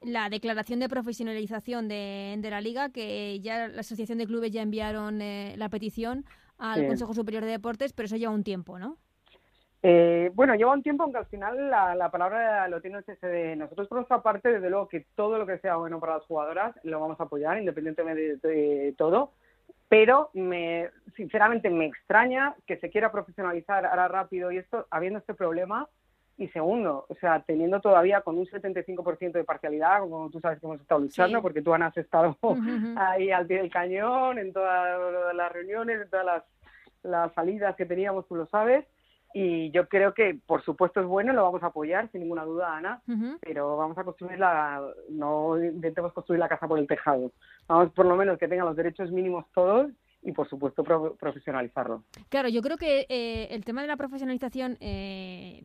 la 0.03 0.29
declaración 0.29 0.81
de 0.81 0.89
profesionalización 0.89 1.89
de, 1.89 2.39
la 2.43 2.61
liga 2.61 2.91
que 2.91 3.39
ya 3.41 3.69
la 3.69 3.81
Asociación 3.81 4.19
de 4.19 4.27
Clubes 4.27 4.51
ya 4.51 4.63
enviaron 4.63 5.21
eh, 5.23 5.55
la 5.57 5.69
petición 5.69 6.25
al 6.59 6.87
Consejo 6.87 7.13
Superior 7.13 7.45
de 7.45 7.51
Deportes, 7.51 7.93
pero 7.93 8.07
eso 8.07 8.17
lleva 8.17 8.33
un 8.33 8.45
tiempo, 8.45 8.79
¿no? 8.79 8.97
Eh, 9.83 10.31
bueno, 10.35 10.55
lleva 10.55 10.73
un 10.73 10.83
tiempo, 10.83 11.05
aunque 11.05 11.19
al 11.19 11.27
final 11.27 11.71
la, 11.71 12.11
palabra 12.11 12.67
lo 12.69 12.81
tiene 12.81 12.99
el 12.99 13.05
CSD. 13.05 13.57
Nosotros, 13.57 13.89
por 13.89 13.99
nuestra 13.99 14.23
parte, 14.23 14.51
desde 14.51 14.71
luego 14.71 14.89
que 14.89 15.07
todo 15.15 15.39
lo 15.39 15.47
que 15.47 15.59
sea 15.59 15.77
bueno 15.77 16.01
para 16.01 16.15
las 16.15 16.25
jugadoras 16.25 16.75
lo 16.83 16.99
vamos 16.99 17.21
a 17.21 17.25
apoyar, 17.25 17.59
independientemente 17.59 18.49
de 18.49 18.95
todo 18.97 19.33
pero 19.89 20.31
me, 20.35 20.91
sinceramente 21.17 21.71
me 21.71 21.87
extraña 21.87 22.55
que 22.67 22.77
se 22.79 22.91
quiera 22.91 23.13
profesionalizar 23.13 23.87
ahora 23.87 24.09
rápido 24.09 24.51
y 24.51 24.59
esto 24.59 24.87
habiendo 24.91 25.19
este 25.19 25.35
problema. 25.35 25.89
Y 26.39 26.49
segundo, 26.49 27.07
o 27.09 27.15
sea, 27.15 27.43
teniendo 27.47 27.81
todavía 27.81 28.21
con 28.21 28.37
un 28.37 28.45
75% 28.45 29.33
de 29.33 29.45
parcialidad, 29.45 30.01
como 30.01 30.29
tú 30.29 30.39
sabes 30.39 30.61
que 30.61 30.67
hemos 30.67 30.79
estado 30.83 31.01
luchando, 31.01 31.41
porque 31.41 31.63
tú 31.63 31.73
has 31.73 31.97
estado 31.97 32.37
ahí 32.99 33.31
al 33.31 33.47
pie 33.47 33.57
del 33.63 33.71
cañón, 33.71 34.39
en 34.39 34.53
todas 34.53 35.35
las 35.35 35.53
reuniones, 35.53 36.03
en 36.03 36.11
todas 36.11 36.27
las, 36.27 36.43
las 37.03 37.33
salidas 37.33 37.75
que 37.75 37.87
teníamos, 37.87 38.29
tú 38.29 38.35
lo 38.35 38.45
sabes, 38.49 38.85
y 39.39 39.71
yo 39.71 39.87
creo 39.87 40.15
que, 40.15 40.39
por 40.47 40.63
supuesto, 40.63 40.99
es 40.99 41.07
bueno, 41.07 41.35
lo 41.35 41.43
vamos 41.43 41.63
a 41.63 41.67
apoyar, 41.67 42.11
sin 42.11 42.23
ninguna 42.23 42.47
duda, 42.47 42.75
Ana, 42.75 43.03
pero 43.43 43.77
vamos 43.77 43.99
a 43.99 44.05
construir 44.05 44.39
la, 44.39 44.81
no 45.11 45.63
intentemos 45.63 46.15
construir 46.15 46.41
la 46.41 46.49
casa 46.49 46.67
por 46.67 46.79
el 46.79 46.87
tejado. 46.87 47.33
Vamos, 47.69 47.93
por 47.93 48.07
lo 48.07 48.17
menos, 48.17 48.39
que 48.39 48.49
tengan 48.49 48.65
los 48.65 48.77
derechos 48.77 49.11
mínimos 49.11 49.45
todos 49.53 49.91
y, 50.27 50.33
por 50.33 50.49
supuesto, 50.49 50.83
profesionalizarlo. 50.83 52.03
Claro, 52.29 52.49
yo 52.49 52.61
creo 52.61 52.77
que 52.77 53.07
eh, 53.09 53.47
el 53.53 53.65
tema 53.65 53.83
de 53.83 53.87
la 53.87 53.97
profesionalización, 53.97 54.77
eh, 54.81 55.63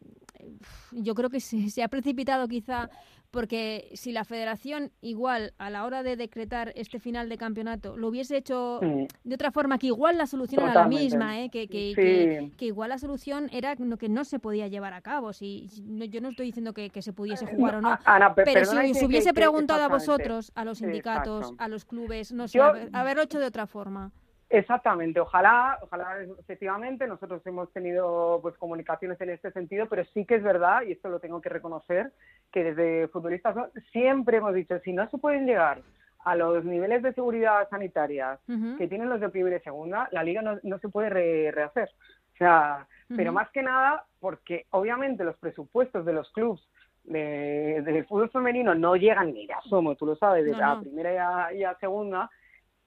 yo 0.91 1.15
creo 1.15 1.32
que 1.32 1.39
se, 1.39 1.82
ha 1.82 1.88
precipitado 1.88 2.48
quizá 2.48 2.89
porque 3.32 3.90
si 3.94 4.12
la 4.12 4.25
federación 4.25 4.92
igual 5.01 5.53
a 5.57 5.70
la 5.70 5.86
hora 5.86 6.03
de 6.03 6.18
decretar 6.18 6.74
este 6.75 7.00
final 7.00 7.29
de 7.29 7.38
campeonato 7.38 7.96
lo 7.96 8.09
hubiese 8.09 8.36
hecho 8.36 8.81
de 8.81 9.36
otra 9.36 9.51
forma, 9.51 9.77
que 9.77 9.88
igual 9.88 10.18
la 10.18 10.27
solución 10.27 10.64
era 10.64 10.74
la 10.74 10.88
misma, 10.88 11.40
¿eh? 11.40 11.50
que, 11.50 11.68
que, 11.68 12.66
igual 12.66 12.90
la 12.90 12.98
solución 12.98 13.50
era 13.53 13.75
que 13.75 14.09
no 14.09 14.25
se 14.25 14.40
podía 14.40 14.68
llevar 14.68 14.94
a 14.94 15.01
cabo. 15.01 15.31
Si, 15.31 15.70
yo 16.09 16.20
no 16.20 16.29
estoy 16.29 16.48
diciendo 16.48 16.74
que, 16.74 16.92
se 17.01 17.14
pudiese 17.14 17.48
jugar 17.48 17.75
o 17.75 17.81
no, 17.81 17.98
pero 18.36 18.66
si 18.66 18.94
se 18.94 19.05
hubiese 19.05 19.33
preguntado 19.33 19.83
a 19.83 19.88
vosotros, 19.88 20.51
a 20.53 20.66
los 20.66 20.79
sindicatos, 20.79 21.53
a 21.57 21.68
los 21.68 21.86
clubes, 21.86 22.33
no 22.33 22.48
sé, 22.48 22.59
haberlo 22.92 23.24
hecho 23.24 23.40
de 23.40 23.46
otra 23.46 23.66
forma. 23.66 24.12
Exactamente, 24.53 25.18
ojalá, 25.22 25.79
ojalá 25.81 26.18
efectivamente 26.37 27.07
nosotros 27.07 27.42
hemos 27.48 27.72
tenido 27.72 28.40
pues 28.42 28.57
comunicaciones 28.57 29.20
en 29.22 29.29
este 29.29 29.50
sentido, 29.51 29.87
pero 29.87 30.03
sí 30.14 30.25
que 30.25 30.35
es 30.35 30.44
verdad 30.44 30.81
y 30.81 30.92
esto 30.92 31.07
lo 31.07 31.22
tengo 31.22 31.40
que 31.40 31.48
reconocer 31.48 32.11
que 32.51 32.66
desde 32.66 33.07
futbolistas 33.07 33.55
siempre 33.94 34.37
hemos 34.37 34.53
dicho 34.53 34.77
si 34.79 34.92
no 34.92 35.09
se 35.09 35.18
pueden 35.18 35.46
llegar 35.46 35.81
a 36.25 36.35
los 36.35 36.66
niveles 36.66 37.01
de 37.01 37.14
seguridad 37.14 37.70
sanitaria 37.70 38.40
que 38.77 38.90
tienen 38.90 39.07
los 39.07 39.22
de 39.22 39.29
primera 39.29 39.55
y 39.55 39.61
segunda, 39.61 40.09
la 40.11 40.22
liga 40.22 40.42
no, 40.42 40.79
se 40.79 40.90
puede 40.90 41.09
rehacer. 41.51 41.90
O 42.33 42.37
sea, 42.37 42.85
pero 43.16 43.31
más 43.31 43.50
que 43.51 43.64
nada 43.64 44.05
porque 44.20 44.66
obviamente 44.72 45.24
los 45.24 45.37
presupuestos 45.37 46.05
de 46.05 46.11
los 46.11 46.29
clubes 46.33 46.61
de, 47.05 47.81
del 47.85 48.05
fútbol 48.05 48.29
femenino 48.29 48.75
no 48.75 48.98
llegan 48.98 49.33
ni 49.33 49.50
a 49.50 49.61
Somo, 49.61 49.96
tú 49.96 50.05
lo 50.05 50.18
sabes, 50.18 50.44
de 50.44 50.51
la 50.51 50.77
primera 50.81 51.53
y 51.53 51.64
a 51.64 51.74
segunda 51.79 52.29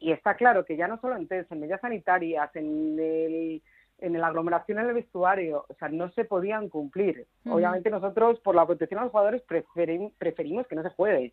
y 0.04 0.12
está 0.12 0.34
claro 0.34 0.66
que 0.66 0.76
ya 0.76 0.86
no 0.86 1.00
solo 1.00 1.16
en 1.16 1.26
test, 1.26 1.50
en 1.50 1.60
medidas 1.60 1.80
sanitarias, 1.80 2.54
en 2.54 2.98
el, 3.00 3.62
en 3.98 4.20
la 4.20 4.26
aglomeración 4.26 4.78
en 4.78 4.86
el 4.86 4.92
vestuario, 4.92 5.64
o 5.66 5.74
sea, 5.74 5.88
no 5.88 6.10
se 6.10 6.26
podían 6.26 6.68
cumplir. 6.68 7.26
Obviamente 7.48 7.88
nosotros, 7.88 8.38
por 8.40 8.54
la 8.54 8.66
protección 8.66 9.00
a 9.00 9.04
los 9.04 9.10
jugadores, 9.10 9.42
preferimos 9.42 10.66
que 10.66 10.76
no 10.76 10.82
se 10.82 10.90
juegue, 10.90 11.32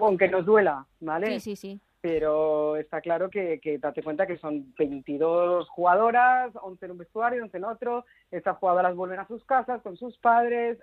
aunque 0.00 0.28
nos 0.28 0.44
duela, 0.44 0.84
¿vale? 0.98 1.38
Sí, 1.38 1.54
sí, 1.54 1.56
sí. 1.56 1.80
Pero 2.00 2.74
está 2.76 3.00
claro 3.00 3.30
que, 3.30 3.60
que 3.60 3.78
date 3.78 4.02
cuenta 4.02 4.26
que 4.26 4.38
son 4.38 4.74
22 4.76 5.68
jugadoras, 5.68 6.52
11 6.60 6.84
en 6.86 6.90
un 6.90 6.98
vestuario, 6.98 7.44
11 7.44 7.56
en 7.56 7.64
otro, 7.64 8.04
estas 8.32 8.58
jugadoras 8.58 8.96
vuelven 8.96 9.20
a 9.20 9.28
sus 9.28 9.44
casas 9.44 9.80
con 9.82 9.96
sus 9.96 10.18
padres, 10.18 10.78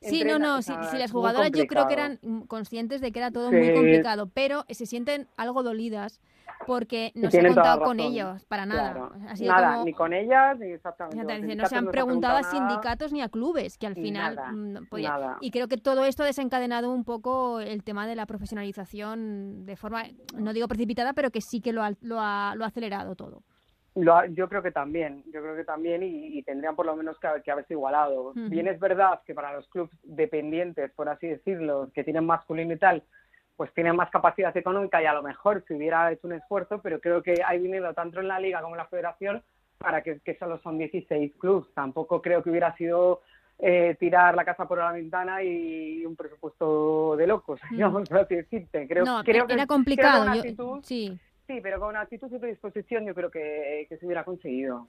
Sí, 0.00 0.24
no, 0.24 0.38
no, 0.38 0.62
si, 0.62 0.72
las 0.72 1.10
jugadoras 1.10 1.50
yo 1.52 1.66
creo 1.66 1.86
que 1.86 1.94
eran 1.94 2.18
conscientes 2.46 3.00
de 3.00 3.12
que 3.12 3.18
era 3.18 3.30
todo 3.30 3.50
muy 3.50 3.72
complicado, 3.72 4.28
pero 4.32 4.64
se 4.68 4.86
sienten 4.86 5.28
algo 5.36 5.62
dolidas 5.62 6.20
porque 6.66 7.12
no 7.14 7.30
se 7.30 7.40
ha 7.40 7.46
contado 7.46 7.84
con 7.84 8.00
ellos 8.00 8.44
para 8.44 8.66
nada. 8.66 9.10
nada, 9.40 9.84
ni 9.84 9.92
con 9.92 10.12
ellas 10.12 10.58
ni 10.58 10.72
exactamente. 10.72 11.56
no 11.56 11.66
se 11.66 11.76
han 11.76 11.86
preguntado 11.88 12.38
a 12.38 12.42
sindicatos 12.42 13.12
ni 13.12 13.22
a 13.22 13.28
clubes, 13.28 13.78
que 13.78 13.86
al 13.86 13.94
final 13.94 14.38
mm, 14.52 14.76
Y 15.40 15.50
creo 15.50 15.68
que 15.68 15.78
todo 15.78 16.04
esto 16.04 16.22
ha 16.22 16.26
desencadenado 16.26 16.92
un 16.92 17.04
poco 17.04 17.60
el 17.60 17.84
tema 17.84 18.06
de 18.06 18.16
la 18.16 18.26
profesionalización 18.26 19.66
de 19.66 19.76
forma, 19.76 20.04
no 20.36 20.52
digo 20.52 20.68
precipitada, 20.68 21.12
pero 21.12 21.30
que 21.30 21.40
sí 21.40 21.60
que 21.60 21.72
lo 21.72 21.82
lo 22.00 22.20
ha, 22.20 22.54
lo 22.54 22.64
ha 22.64 22.68
acelerado 22.68 23.14
todo 23.14 23.42
yo 24.30 24.48
creo 24.48 24.62
que 24.62 24.70
también, 24.70 25.22
yo 25.32 25.40
creo 25.42 25.56
que 25.56 25.64
también 25.64 26.02
y, 26.02 26.42
tendrían 26.42 26.76
por 26.76 26.86
lo 26.86 26.96
menos 26.96 27.18
que, 27.18 27.28
que 27.44 27.50
haberse 27.50 27.74
igualado. 27.74 28.32
Bien 28.34 28.68
es 28.68 28.78
verdad 28.78 29.20
que 29.26 29.34
para 29.34 29.52
los 29.52 29.68
clubes 29.68 29.90
dependientes, 30.02 30.92
por 30.92 31.08
así 31.08 31.26
decirlo, 31.26 31.90
que 31.94 32.04
tienen 32.04 32.26
masculino 32.26 32.72
y 32.72 32.78
tal, 32.78 33.02
pues 33.58 33.74
tienen 33.74 33.96
más 33.96 34.08
capacidad 34.08 34.56
económica 34.56 35.02
y 35.02 35.06
a 35.06 35.12
lo 35.12 35.20
mejor 35.20 35.64
se 35.66 35.74
hubiera 35.74 36.12
hecho 36.12 36.28
un 36.28 36.34
esfuerzo, 36.34 36.80
pero 36.80 37.00
creo 37.00 37.24
que 37.24 37.42
hay 37.44 37.58
dinero 37.58 37.92
tanto 37.92 38.20
en 38.20 38.28
la 38.28 38.38
liga 38.38 38.62
como 38.62 38.76
en 38.76 38.78
la 38.78 38.86
federación 38.86 39.42
para 39.78 40.00
que, 40.00 40.20
solo 40.38 40.60
son 40.60 40.78
16 40.78 41.32
clubes. 41.40 41.66
Tampoco 41.74 42.22
creo 42.22 42.40
que 42.40 42.50
hubiera 42.50 42.76
sido 42.76 43.20
eh, 43.58 43.96
tirar 43.98 44.36
la 44.36 44.44
casa 44.44 44.68
por 44.68 44.78
la 44.78 44.92
ventana 44.92 45.42
y 45.42 46.06
un 46.06 46.14
presupuesto 46.14 47.16
de 47.16 47.26
locos, 47.26 47.60
digamos, 47.72 48.08
así 48.12 48.36
decirte. 48.36 48.86
Creo, 48.86 49.04
no, 49.04 49.24
creo 49.24 49.46
era 49.48 49.66
complicado. 49.66 50.24
sí 50.84 51.18
Sí, 51.48 51.60
pero 51.62 51.80
con 51.80 51.96
actitud 51.96 52.30
y 52.30 52.38
predisposición 52.38 53.06
yo 53.06 53.14
creo 53.14 53.30
que, 53.30 53.86
se 53.88 54.04
hubiera 54.04 54.22
conseguido. 54.22 54.86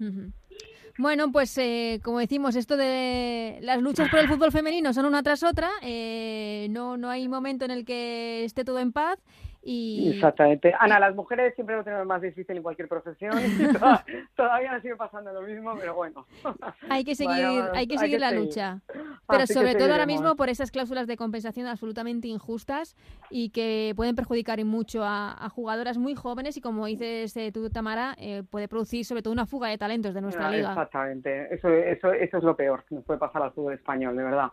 Bueno, 0.98 1.32
pues 1.32 1.58
eh, 1.58 2.02
como 2.04 2.20
decimos, 2.20 2.58
esto 2.58 2.76
de 2.76 3.60
las 3.62 3.82
luchas 3.82 4.10
por 4.10 4.20
el 4.20 4.28
fútbol 4.28 4.52
femenino 4.52 4.94
son 4.94 5.06
una 5.06 5.24
tras 5.24 5.42
otra. 5.44 5.70
Eh, 5.82 6.68
no, 6.70 6.98
no 6.98 7.10
hay 7.10 7.30
momento 7.30 7.64
en 7.64 7.72
el 7.72 7.86
que 7.86 8.44
esté 8.44 8.66
todo 8.66 8.80
en 8.80 8.92
paz. 8.92 9.18
Y... 9.62 10.12
Exactamente. 10.14 10.74
Ana, 10.80 11.00
las 11.00 11.16
mujeres 11.16 11.54
siempre 11.56 11.76
lo 11.76 11.84
tenemos 11.84 12.06
más 12.06 12.22
difícil 12.22 12.58
en 12.58 12.64
cualquier 12.64 12.88
profesión. 12.88 13.34
todavía 14.36 14.72
nos 14.72 14.82
sigue 14.82 14.96
pasando 14.96 15.34
lo 15.34 15.42
mismo, 15.42 15.76
pero 15.78 15.96
bueno. 15.96 16.26
Hay 16.90 17.04
que 17.04 17.16
seguir, 17.16 17.64
hay 17.74 17.88
que 17.88 17.98
seguir 17.98 18.20
la 18.20 18.32
lucha. 18.32 18.80
Pero 19.28 19.46
sobre 19.48 19.76
todo 19.76 19.92
ahora 19.92 20.06
mismo 20.06 20.36
por 20.36 20.50
esas 20.50 20.72
cláusulas 20.72 21.08
de 21.08 21.18
compensación 21.18 21.68
absolutamente 21.68 22.28
injustas 22.28 22.96
y 23.30 23.50
que 23.50 23.94
pueden 23.96 24.16
perjudicar 24.16 24.64
mucho 24.66 25.04
a, 25.04 25.50
jugadoras 25.50 25.98
muy 25.98 26.16
jóvenes 26.16 26.58
y 26.58 26.62
como 26.62 26.86
dices 26.86 27.36
eh, 27.38 27.52
tú, 27.52 27.70
Tamara, 27.70 28.16
eh, 28.18 28.44
puede 28.50 28.68
producir 28.68 29.06
sobre 29.06 29.22
todo 29.22 29.34
una 29.34 29.46
fuga 29.46 29.70
de 29.70 29.78
talentos 29.78 30.14
de 30.14 30.22
nuestra 30.22 30.48
ah, 30.48 30.52
liga. 30.52 30.70
Exactamente, 30.70 31.54
eso, 31.54 31.70
eso, 31.70 32.12
eso 32.12 32.38
es 32.38 32.44
lo 32.44 32.56
peor 32.56 32.84
que 32.86 32.96
nos 32.96 33.04
puede 33.04 33.20
pasar 33.20 33.42
al 33.42 33.52
fútbol 33.52 33.74
español, 33.74 34.16
de 34.16 34.24
verdad. 34.24 34.52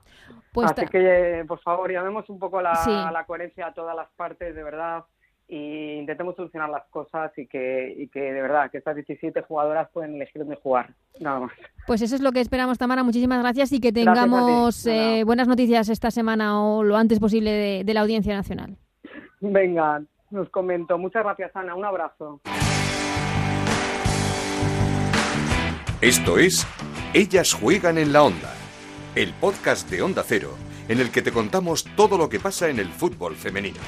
Pues 0.52 0.70
Así 0.70 0.86
que, 0.86 1.44
por 1.46 1.60
favor, 1.60 1.90
llamemos 1.90 2.28
un 2.28 2.38
poco 2.38 2.60
la, 2.60 3.10
la 3.12 3.24
coherencia 3.24 3.68
a 3.68 3.74
todas 3.74 3.96
las 3.96 4.08
partes, 4.10 4.54
de 4.54 4.62
verdad 4.62 5.05
y 5.48 5.98
intentemos 5.98 6.34
solucionar 6.34 6.68
las 6.70 6.84
cosas 6.90 7.30
y 7.36 7.46
que, 7.46 7.94
y 7.96 8.08
que 8.08 8.20
de 8.20 8.42
verdad 8.42 8.70
que 8.70 8.78
estas 8.78 8.96
17 8.96 9.42
jugadoras 9.42 9.88
pueden 9.92 10.16
elegir 10.16 10.42
dónde 10.42 10.56
jugar, 10.56 10.94
nada 11.20 11.40
más. 11.40 11.52
Pues 11.86 12.02
eso 12.02 12.16
es 12.16 12.20
lo 12.20 12.32
que 12.32 12.40
esperamos, 12.40 12.78
Tamara. 12.78 13.04
Muchísimas 13.04 13.40
gracias 13.40 13.72
y 13.72 13.80
que 13.80 13.92
tengamos 13.92 14.86
eh, 14.86 15.22
buenas 15.24 15.46
noticias 15.46 15.88
esta 15.88 16.10
semana 16.10 16.60
o 16.60 16.82
lo 16.82 16.96
antes 16.96 17.20
posible 17.20 17.84
de, 17.84 17.94
la 17.94 18.00
Audiencia 18.00 18.34
Nacional. 18.34 18.76
Venga, 19.40 20.02
nos 20.30 20.50
comento. 20.50 20.98
Muchas 20.98 21.22
gracias, 21.22 21.54
Ana. 21.54 21.74
Un 21.74 21.84
abrazo. 21.84 22.40
Esto 26.02 26.38
es 26.38 26.66
Ellas 27.14 27.54
juegan 27.54 27.96
en 27.96 28.12
la 28.12 28.22
onda, 28.22 28.52
el 29.14 29.32
podcast 29.32 29.88
de 29.90 30.02
Onda 30.02 30.22
Cero, 30.26 30.50
en 30.88 31.00
el 31.00 31.10
que 31.10 31.22
te 31.22 31.32
contamos 31.32 31.84
todo 31.96 32.18
lo 32.18 32.28
que 32.28 32.38
pasa 32.38 32.68
en 32.68 32.80
el 32.80 32.88
fútbol 32.88 33.34
femenino. 33.34 33.80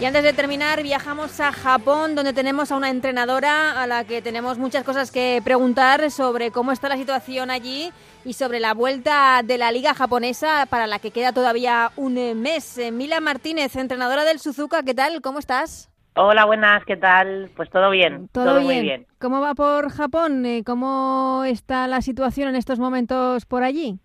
Y 0.00 0.06
antes 0.06 0.22
de 0.22 0.32
terminar, 0.32 0.82
viajamos 0.82 1.40
a 1.40 1.52
Japón, 1.52 2.14
donde 2.14 2.32
tenemos 2.32 2.72
a 2.72 2.76
una 2.76 2.88
entrenadora 2.88 3.82
a 3.82 3.86
la 3.86 4.04
que 4.04 4.22
tenemos 4.22 4.56
muchas 4.56 4.82
cosas 4.82 5.10
que 5.12 5.42
preguntar 5.44 6.10
sobre 6.10 6.50
cómo 6.50 6.72
está 6.72 6.88
la 6.88 6.96
situación 6.96 7.50
allí 7.50 7.92
y 8.24 8.32
sobre 8.32 8.60
la 8.60 8.72
vuelta 8.72 9.42
de 9.44 9.58
la 9.58 9.70
liga 9.70 9.92
japonesa 9.92 10.64
para 10.70 10.86
la 10.86 11.00
que 11.00 11.10
queda 11.10 11.32
todavía 11.32 11.90
un 11.96 12.14
mes. 12.40 12.80
Mila 12.90 13.20
Martínez, 13.20 13.76
entrenadora 13.76 14.24
del 14.24 14.38
Suzuka, 14.38 14.82
¿qué 14.84 14.94
tal? 14.94 15.20
¿Cómo 15.20 15.38
estás? 15.38 15.90
Hola, 16.16 16.46
buenas, 16.46 16.82
¿qué 16.86 16.96
tal? 16.96 17.50
Pues 17.54 17.68
todo 17.68 17.90
bien, 17.90 18.28
todo, 18.32 18.62
muy 18.62 18.80
bien. 18.80 19.06
¿Cómo 19.18 19.42
va 19.42 19.54
por 19.54 19.90
Japón? 19.90 20.46
Eh, 20.46 20.62
¿Cómo 20.64 21.44
está 21.46 21.86
la 21.86 22.00
situación 22.00 22.48
en 22.48 22.56
estos 22.56 22.78
momentos 22.78 23.44
por 23.44 23.62
allí? 23.62 23.98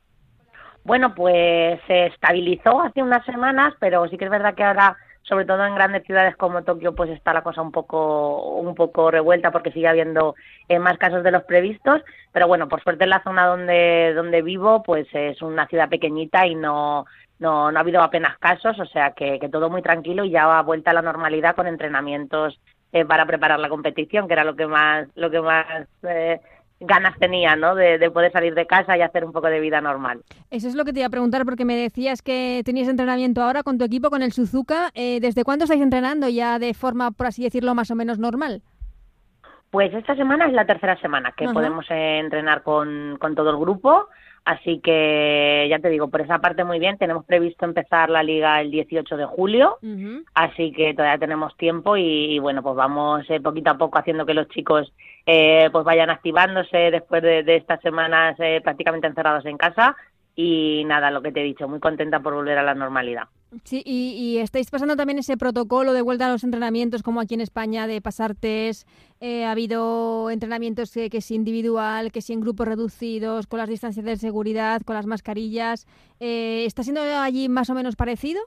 Bueno, 0.83 1.15
pues 1.15 1.79
se 1.87 2.07
estabilizó 2.07 2.81
hace 2.81 3.01
unas 3.01 3.25
semanas, 3.25 3.73
pero 3.79 4.07
sí 4.09 4.17
que 4.17 4.25
es 4.25 4.31
verdad 4.31 4.55
que 4.55 4.63
ahora, 4.63 4.97
sobre 5.27 5.45
todo 5.45 5.65
en 5.65 5.75
grandes 5.75 6.03
ciudades 6.03 6.35
como 6.35 6.63
Tokio, 6.63 6.93
pues 6.93 7.09
está 7.09 7.33
la 7.33 7.41
cosa 7.41 7.61
un 7.61 7.71
poco, 7.71 8.57
un 8.59 8.75
poco 8.75 9.09
revuelta 9.09 9.51
porque 9.51 9.71
sigue 9.71 9.87
habiendo 9.87 10.35
eh, 10.69 10.79
más 10.79 10.97
casos 10.97 11.23
de 11.23 11.31
los 11.31 11.43
previstos. 11.43 12.01
Pero 12.31 12.47
bueno, 12.47 12.67
por 12.67 12.83
suerte 12.83 13.05
en 13.05 13.09
la 13.09 13.23
zona 13.23 13.47
donde, 13.47 14.13
donde 14.13 14.41
vivo, 14.41 14.83
pues 14.83 15.07
es 15.13 15.41
una 15.41 15.67
ciudad 15.67 15.89
pequeñita 15.89 16.45
y 16.45 16.55
no, 16.55 17.05
no, 17.39 17.71
no 17.71 17.77
ha 17.77 17.81
habido 17.81 18.01
apenas 18.01 18.37
casos, 18.37 18.79
o 18.79 18.85
sea 18.85 19.11
que, 19.11 19.39
que 19.39 19.49
todo 19.49 19.69
muy 19.69 19.81
tranquilo 19.81 20.23
y 20.23 20.29
ya 20.29 20.45
va 20.45 20.61
vuelta 20.61 20.91
a 20.91 20.93
la 20.93 21.01
normalidad 21.01 21.55
con 21.55 21.67
entrenamientos 21.67 22.59
eh, 22.91 23.03
para 23.03 23.25
preparar 23.25 23.59
la 23.59 23.69
competición, 23.69 24.27
que 24.27 24.33
era 24.33 24.43
lo 24.43 24.55
que 24.55 24.67
más, 24.67 25.07
lo 25.15 25.29
que 25.31 25.41
más 25.41 25.65
eh, 26.03 26.39
ganas 26.79 27.17
tenía, 27.19 27.55
¿no? 27.55 27.75
De, 27.75 28.09
poder 28.11 28.31
salir 28.31 28.53
de 28.53 28.65
casa 28.65 28.97
y 28.97 29.01
hacer 29.01 29.25
un 29.25 29.31
poco 29.31 29.47
de 29.47 29.59
vida 29.59 29.81
normal. 29.81 30.21
Eso 30.51 30.67
es 30.67 30.75
lo 30.75 30.85
que 30.85 30.93
te 30.93 30.99
iba 30.99 31.07
a 31.07 31.11
preguntar, 31.11 31.45
porque 31.45 31.65
me 31.65 31.75
decías 31.75 32.21
que 32.21 32.61
tenías 32.65 32.87
entrenamiento 32.87 33.41
ahora 33.41 33.63
con 33.63 33.77
tu 33.77 33.85
equipo, 33.85 34.09
con 34.09 34.21
el 34.21 34.31
Suzuka. 34.31 34.89
Eh, 34.93 35.19
¿Desde 35.19 35.43
cuándo 35.43 35.65
estáis 35.65 35.81
entrenando 35.81 36.29
ya 36.29 36.59
de 36.59 36.73
forma, 36.73 37.11
por 37.11 37.27
así 37.27 37.43
decirlo, 37.43 37.75
más 37.75 37.91
o 37.91 37.95
menos 37.95 38.19
normal? 38.19 38.61
Pues 39.71 39.93
esta 39.93 40.15
semana 40.15 40.45
es 40.47 40.53
la 40.53 40.65
tercera 40.65 40.97
semana 41.01 41.33
que 41.35 41.49
podemos 41.49 41.85
entrenar 41.89 42.63
con, 42.63 43.17
con 43.19 43.35
todo 43.35 43.49
el 43.49 43.57
grupo. 43.57 44.07
Así 44.45 44.79
que 44.79 45.65
ya 45.69 45.79
te 45.79 45.89
digo, 45.89 46.07
por 46.09 46.21
esa 46.21 46.37
parte 46.37 46.63
muy 46.63 46.77
bien. 46.77 46.99
Tenemos 46.99 47.25
previsto 47.25 47.65
empezar 47.65 48.11
la 48.11 48.21
liga 48.21 48.61
el 48.61 48.69
18 48.69 49.17
de 49.17 49.25
julio, 49.25 49.79
así 50.35 50.71
que 50.71 50.93
todavía 50.93 51.17
tenemos 51.17 51.57
tiempo 51.57 51.97
y, 51.97 52.37
bueno, 52.37 52.61
pues 52.61 52.75
vamos 52.75 53.27
eh, 53.29 53.41
poquito 53.41 53.71
a 53.71 53.77
poco 53.77 53.97
haciendo 53.97 54.23
que 54.25 54.35
los 54.35 54.47
chicos 54.49 54.93
eh, 55.25 55.69
pues 55.71 55.83
vayan 55.83 56.09
activándose 56.09 56.91
después 56.91 57.21
de, 57.23 57.43
estas 57.55 57.81
semanas 57.81 58.35
eh, 58.39 58.61
prácticamente 58.63 59.07
encerrados 59.07 59.45
en 59.45 59.57
casa 59.57 59.95
y 60.35 60.83
nada, 60.85 61.11
lo 61.11 61.21
que 61.21 61.31
te 61.31 61.39
he 61.39 61.43
dicho, 61.43 61.67
muy 61.67 61.79
contenta 61.79 62.19
por 62.19 62.33
volver 62.33 62.57
a 62.57 62.63
la 62.63 62.75
normalidad. 62.75 63.23
Sí, 63.63 63.81
y, 63.85 64.37
estáis 64.39 64.69
pasando 64.69 64.97
también 64.97 65.17
ese 65.17 65.37
protocolo 65.37 65.93
de 65.93 66.01
vuelta 66.01 66.27
a 66.27 66.31
los 66.31 66.43
entrenamientos, 66.43 67.03
como 67.03 67.21
aquí 67.21 67.35
en 67.35 67.41
España, 67.41 67.87
de 67.87 68.01
pasar 68.01 68.35
test. 68.35 68.85
Eh, 69.21 69.45
ha 69.45 69.51
habido 69.51 70.29
entrenamientos 70.29 70.91
que, 70.91 71.09
que, 71.09 71.19
es 71.19 71.31
individual, 71.31 72.11
que 72.11 72.21
sí 72.21 72.33
en 72.33 72.41
grupos 72.41 72.67
reducidos, 72.67 73.47
con 73.47 73.59
las 73.59 73.69
distancias 73.69 74.05
de 74.05 74.17
seguridad, 74.17 74.81
con 74.81 74.95
las 74.95 75.05
mascarillas. 75.05 75.87
¿Está 76.19 76.83
siendo 76.83 77.01
allí 77.01 77.47
más 77.47 77.69
o 77.69 77.73
menos 77.73 77.95
parecido? 77.95 78.41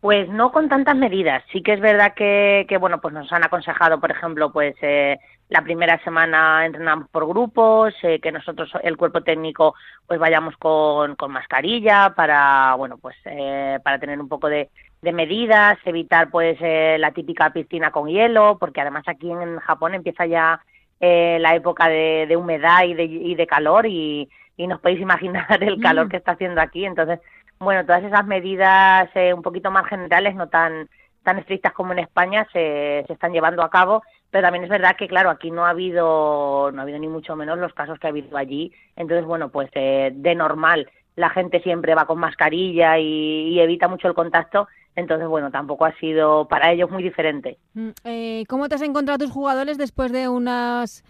Pues 0.00 0.30
no 0.30 0.50
con 0.50 0.68
tantas 0.68 0.96
medidas. 0.96 1.44
Sí 1.52 1.62
que 1.62 1.74
es 1.74 1.80
verdad 1.80 2.14
que, 2.14 2.64
que 2.68 2.78
bueno, 2.78 3.00
pues 3.00 3.12
nos 3.12 3.30
han 3.32 3.44
aconsejado, 3.44 4.00
por 4.00 4.10
ejemplo, 4.10 4.50
pues 4.50 4.74
eh, 4.80 5.18
la 5.50 5.62
primera 5.62 6.02
semana 6.02 6.64
entrenamos 6.64 7.08
por 7.10 7.26
grupos, 7.26 7.94
eh, 8.02 8.20
que 8.20 8.32
nosotros, 8.32 8.70
el 8.82 8.96
cuerpo 8.96 9.22
técnico, 9.22 9.74
pues 10.06 10.18
vayamos 10.18 10.56
con, 10.56 11.16
con 11.16 11.32
mascarilla 11.32 12.14
para, 12.16 12.74
bueno, 12.76 12.98
pues 12.98 13.16
eh, 13.24 13.78
para 13.84 13.98
tener 13.98 14.18
un 14.20 14.28
poco 14.28 14.48
de, 14.48 14.70
de 15.02 15.12
medidas, 15.12 15.78
evitar 15.84 16.30
pues 16.30 16.56
eh, 16.60 16.96
la 16.98 17.12
típica 17.12 17.52
piscina 17.52 17.90
con 17.90 18.08
hielo, 18.08 18.56
porque 18.58 18.80
además 18.80 19.04
aquí 19.06 19.30
en 19.30 19.58
Japón 19.58 19.94
empieza 19.94 20.24
ya 20.26 20.60
eh, 21.00 21.38
la 21.40 21.54
época 21.54 21.88
de, 21.88 22.26
de 22.28 22.36
humedad 22.36 22.84
y 22.84 22.94
de, 22.94 23.04
y 23.04 23.34
de 23.34 23.46
calor 23.46 23.86
y, 23.86 24.28
y 24.56 24.66
nos 24.66 24.80
podéis 24.80 25.00
imaginar 25.00 25.62
el 25.62 25.80
calor 25.80 26.06
mm. 26.06 26.08
que 26.10 26.16
está 26.16 26.32
haciendo 26.32 26.60
aquí, 26.60 26.84
entonces 26.84 27.20
bueno, 27.58 27.84
todas 27.84 28.02
esas 28.02 28.26
medidas 28.26 29.10
eh, 29.14 29.34
un 29.34 29.42
poquito 29.42 29.70
más 29.70 29.86
generales, 29.86 30.34
no 30.34 30.48
tan 30.48 30.88
tan 31.22 31.38
estrictas 31.38 31.72
como 31.72 31.92
en 31.92 32.00
España, 32.00 32.46
se, 32.52 33.04
se 33.06 33.12
están 33.12 33.32
llevando 33.32 33.62
a 33.62 33.70
cabo, 33.70 34.02
pero 34.30 34.46
también 34.46 34.64
es 34.64 34.70
verdad 34.70 34.96
que, 34.96 35.08
claro, 35.08 35.30
aquí 35.30 35.50
no 35.50 35.66
ha 35.66 35.70
habido, 35.70 36.70
no 36.72 36.78
ha 36.78 36.82
habido 36.82 36.98
ni 36.98 37.08
mucho 37.08 37.36
menos 37.36 37.58
los 37.58 37.74
casos 37.74 37.98
que 37.98 38.06
ha 38.06 38.10
habido 38.10 38.36
allí, 38.36 38.72
entonces, 38.96 39.26
bueno, 39.26 39.50
pues 39.50 39.70
eh, 39.74 40.12
de 40.14 40.34
normal 40.34 40.88
la 41.16 41.30
gente 41.30 41.60
siempre 41.60 41.94
va 41.94 42.06
con 42.06 42.18
mascarilla 42.18 42.98
y, 42.98 43.58
evita 43.60 43.88
mucho 43.88 44.08
el 44.08 44.14
contacto, 44.14 44.68
entonces, 44.96 45.28
bueno, 45.28 45.50
tampoco 45.50 45.84
ha 45.84 45.92
sido 45.98 46.48
para 46.48 46.72
ellos 46.72 46.90
muy 46.90 47.02
diferente. 47.02 47.58
Mm, 47.74 47.90
eh, 48.04 48.44
¿Cómo 48.48 48.68
te 48.68 48.76
has 48.76 48.82
encontrado 48.82 49.18
tus 49.18 49.30
jugadores 49.30 49.76
después 49.76 50.12
de 50.12 50.28
unas 50.28 51.04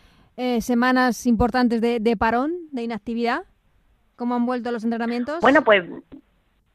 semanas 0.61 1.27
importantes 1.27 1.83
de, 1.83 2.01
de 2.01 2.17
parón, 2.17 2.55
de 2.73 2.83
inactividad? 2.83 3.43
¿Cómo 4.17 4.35
han 4.35 4.47
vuelto 4.47 4.71
los 4.71 4.85
entrenamientos? 4.85 5.41
Bueno, 5.41 5.63
pues 5.63 5.85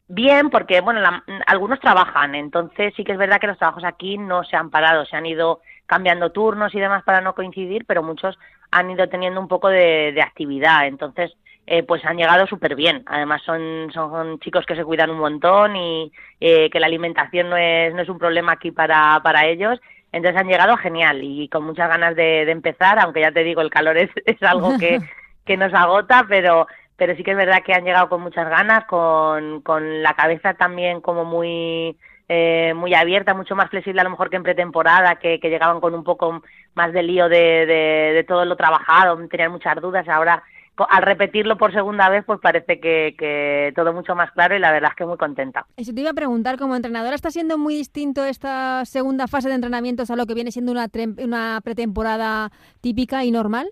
Bien, 0.08 0.52
porque 0.52 0.82
bueno, 0.82 1.02
algunos 1.48 1.80
trabajan, 1.80 2.36
entonces 2.36 2.94
sí 2.96 3.04
que 3.04 3.14
es 3.14 3.18
verdad 3.18 3.40
que 3.40 3.48
los 3.48 3.58
trabajos 3.58 3.84
aquí 3.84 4.20
no 4.20 4.44
se 4.44 4.56
han 4.56 4.70
parado, 4.70 5.04
se 5.06 5.16
han 5.16 5.26
ido 5.26 5.62
cambiando 5.88 6.32
turnos 6.32 6.76
y 6.76 6.80
demás 6.80 7.04
para 7.04 7.22
no 7.22 7.34
coincidir, 7.34 7.86
pero 7.88 8.04
muchos 8.04 8.38
han 8.70 8.92
ido 8.92 9.10
teniendo 9.10 9.40
un 9.40 9.48
poco 9.48 9.68
de, 9.70 10.16
actividad, 10.22 10.86
entonces 10.86 11.36
eh, 11.66 11.82
pues 11.82 12.06
han 12.06 12.18
llegado 12.18 12.46
súper 12.46 12.76
bien. 12.76 13.04
Además 13.08 13.42
son, 13.44 13.90
son 13.92 14.40
chicos 14.40 14.66
que 14.68 14.76
se 14.76 14.84
cuidan 14.84 15.10
un 15.10 15.18
montón 15.18 15.76
y 15.76 16.12
eh, 16.40 16.70
que 16.70 16.80
la 16.80 16.86
alimentación 16.86 17.50
no 17.50 17.58
es, 17.58 17.94
no 17.96 18.04
es 18.04 18.10
un 18.10 18.20
problema 18.20 18.54
aquí 18.54 18.72
para, 18.72 19.20
para 19.24 19.48
ellos. 19.48 19.80
Entonces 20.12 20.40
han 20.40 20.48
llegado 20.48 20.78
genial 20.78 21.24
y 21.24 21.50
con 21.50 21.64
muchas 21.64 21.90
ganas 21.90 22.16
de, 22.16 22.46
de 22.46 22.52
empezar, 22.52 23.00
aunque 23.00 23.22
ya 23.22 23.32
te 23.32 23.44
digo, 23.44 23.62
el 23.62 23.72
calor 23.72 23.98
es, 23.98 24.12
es 24.26 24.42
algo 24.44 24.78
que, 24.78 25.00
que 25.46 25.58
nos 25.58 25.74
agota, 25.74 26.26
pero 26.30 26.68
pero 26.98 27.16
sí 27.16 27.24
que 27.24 27.32
es 27.32 27.38
verdad 27.38 27.64
que 27.64 27.74
han 27.74 27.84
llegado 27.84 28.10
con 28.10 28.22
muchas 28.22 28.50
ganas, 28.50 28.86
con, 28.86 29.62
con 29.62 30.02
la 30.04 30.14
cabeza 30.14 30.54
también 30.54 31.02
como 31.02 31.26
muy 31.26 31.98
eh, 32.28 32.74
muy 32.76 32.94
abierta, 32.96 33.34
mucho 33.34 33.56
más 33.56 33.70
flexible 33.70 34.02
a 34.02 34.04
lo 34.04 34.10
mejor 34.10 34.30
que 34.30 34.38
en 34.38 34.44
pretemporada, 34.44 35.16
que, 35.18 35.40
que 35.40 35.50
llegaban 35.50 35.80
con 35.80 35.94
un 35.94 36.04
poco 36.04 36.42
más 36.74 36.92
de 36.92 37.04
lío 37.04 37.30
de, 37.30 37.66
de, 37.68 38.26
todo 38.28 38.46
lo 38.46 38.56
trabajado, 38.56 39.16
tenían 39.28 39.52
muchas 39.52 39.76
dudas, 39.80 40.08
ahora 40.08 40.44
al 40.90 41.04
repetirlo 41.04 41.58
por 41.58 41.72
segunda 41.72 42.10
vez, 42.10 42.26
pues 42.26 42.40
parece 42.42 42.80
que, 42.80 43.16
que, 43.18 43.72
todo 43.76 43.94
mucho 43.94 44.14
más 44.16 44.32
claro 44.32 44.56
y 44.56 44.60
la 44.60 44.72
verdad 44.72 44.90
es 44.92 44.96
que 44.98 45.06
muy 45.06 45.18
contenta. 45.18 45.66
Eso 45.78 45.94
te 45.94 46.02
iba 46.02 46.10
a 46.10 46.14
preguntar, 46.14 46.58
como 46.58 46.76
entrenadora, 46.76 47.16
¿está 47.16 47.32
siendo 47.32 47.58
muy 47.58 47.76
distinto 47.76 48.26
esta 48.26 48.84
segunda 48.86 49.28
fase 49.28 49.48
de 49.48 49.56
entrenamientos 49.56 50.10
a 50.12 50.16
lo 50.16 50.26
que 50.26 50.34
viene 50.34 50.52
siendo 50.52 50.72
una, 50.72 50.88
una 51.24 51.62
pretemporada 51.64 52.52
típica 52.82 53.24
y 53.24 53.32
normal? 53.32 53.70